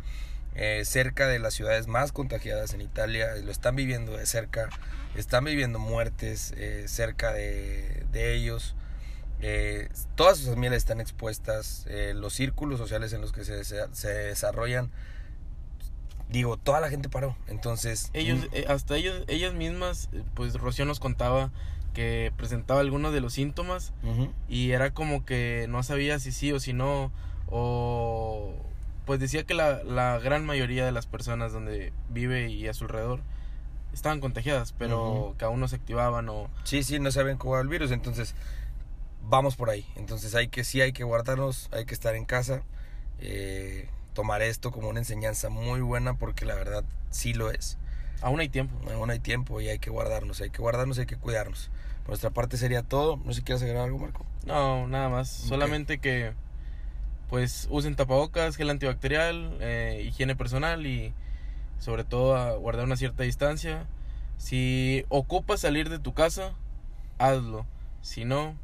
eh, 0.59 0.85
cerca 0.85 1.27
de 1.27 1.39
las 1.39 1.55
ciudades 1.55 1.87
más 1.87 2.13
contagiadas 2.13 2.75
en 2.75 2.83
Italia, 2.83 3.35
lo 3.43 3.51
están 3.51 3.77
viviendo 3.77 4.17
de 4.17 4.27
cerca, 4.27 4.69
están 5.15 5.45
viviendo 5.45 5.79
muertes 5.79 6.53
eh, 6.57 6.85
cerca 6.87 7.33
de, 7.33 8.05
de 8.13 8.35
ellos. 8.35 8.75
todas 10.17 10.37
sus 10.37 10.49
familias 10.49 10.79
están 10.79 11.01
expuestas, 11.01 11.87
los 12.15 12.35
círculos 12.35 12.79
sociales 12.79 13.13
en 13.13 13.21
los 13.21 13.33
que 13.33 13.45
se, 13.45 13.65
se 13.65 14.09
desarrollan 14.09 14.91
digo, 16.29 16.57
toda 16.57 16.81
la 16.81 16.89
gente 16.91 17.09
paró. 17.09 17.37
Entonces. 17.47 18.11
Ellos, 18.13 18.41
mm. 18.41 18.55
eh, 18.55 18.65
hasta 18.69 18.97
ellos, 18.97 19.25
ellas 19.29 19.55
mismas, 19.55 20.09
eh, 20.13 20.23
pues 20.35 20.55
Rocío 20.55 20.85
nos 20.85 21.01
contaba 21.01 21.51
que 21.95 22.33
presentaba 22.37 22.81
algunos 22.81 23.13
de 23.13 23.21
los 23.21 23.33
síntomas 23.33 23.93
y 24.49 24.71
era 24.71 24.93
como 24.93 25.25
que 25.25 25.67
no 25.69 25.83
sabía 25.83 26.19
si 26.19 26.33
sí 26.33 26.53
o 26.53 26.61
si 26.61 26.73
no. 26.73 27.11
O 27.51 28.55
pues 29.09 29.21
decía 29.21 29.45
que 29.45 29.55
la, 29.55 29.83
la 29.85 30.19
gran 30.19 30.45
mayoría 30.45 30.85
de 30.85 30.93
las 30.93 31.07
personas 31.07 31.51
donde 31.51 31.95
vive 32.11 32.51
y 32.51 32.69
a 32.69 32.75
su 32.75 32.85
alrededor 32.85 33.23
estaban 33.95 34.21
contagiadas, 34.21 34.75
pero 34.77 35.35
que 35.39 35.47
aún 35.47 35.61
no 35.61 35.67
se 35.67 35.77
activaban 35.77 36.29
o... 36.29 36.51
Sí, 36.65 36.83
sí, 36.83 37.01
no 37.01 37.11
saben 37.11 37.39
cómo 37.39 37.59
el 37.59 37.69
virus, 37.69 37.91
entonces 37.91 38.35
vamos 39.23 39.57
por 39.57 39.71
ahí. 39.71 39.87
Entonces 39.97 40.35
hay 40.35 40.49
que, 40.49 40.63
sí 40.63 40.83
hay 40.83 40.93
que 40.93 41.05
guardarnos, 41.05 41.71
hay 41.73 41.87
que 41.87 41.95
estar 41.95 42.15
en 42.17 42.27
casa. 42.27 42.65
Eh, 43.19 43.89
tomar 44.13 44.43
esto 44.43 44.73
como 44.73 44.91
una 44.91 44.99
enseñanza 44.99 45.49
muy 45.49 45.81
buena 45.81 46.19
porque 46.19 46.45
la 46.45 46.55
verdad 46.55 46.85
sí 47.09 47.33
lo 47.33 47.51
es. 47.51 47.79
Aún 48.21 48.41
hay 48.41 48.51
tiempo. 48.51 48.77
Aún 48.93 49.09
hay 49.09 49.21
tiempo 49.21 49.59
y 49.63 49.71
hay 49.71 49.79
que 49.79 49.89
guardarnos, 49.89 50.43
hay 50.43 50.51
que 50.51 50.61
guardarnos, 50.61 50.99
hay 50.99 51.07
que 51.07 51.17
cuidarnos. 51.17 51.71
Por 52.03 52.11
nuestra 52.11 52.29
parte 52.29 52.59
sería 52.59 52.83
todo. 52.83 53.17
No 53.25 53.33
sé 53.33 53.39
si 53.39 53.43
quieres 53.43 53.63
agregar 53.63 53.85
algo, 53.85 54.01
Marco. 54.01 54.27
No, 54.45 54.87
nada 54.87 55.09
más. 55.09 55.31
Solamente 55.31 55.99
que 55.99 56.35
pues 57.29 57.69
usen 57.71 57.97
tapabocas, 57.97 58.57
gel 58.57 58.71
antibacterial, 58.71 59.57
eh, 59.61 60.05
higiene 60.07 60.35
personal 60.37 60.87
y 60.87 61.13
sobre 61.79 62.05
todo 62.05 62.37
a 62.37 62.53
guardar 62.57 62.85
una 62.85 62.97
cierta 62.97 63.23
distancia. 63.23 63.87
Si 64.37 65.05
ocupas 65.09 65.61
salir 65.61 65.89
de 65.91 65.99
tu 65.99 66.15
casa, 66.15 66.55
hazlo. 67.19 67.67
Si 68.03 68.25
no, 68.25 68.57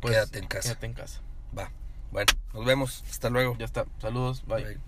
pues 0.00 0.14
quédate 0.14 0.38
en 0.38 0.46
casa. 0.46 0.68
Quédate 0.70 0.86
en 0.86 0.94
casa. 0.94 1.20
Va. 1.56 1.70
Bueno, 2.10 2.32
nos 2.54 2.64
vemos. 2.64 3.04
Hasta 3.10 3.30
luego. 3.30 3.56
Ya 3.58 3.66
está. 3.66 3.84
Saludos. 4.00 4.44
Bye. 4.46 4.78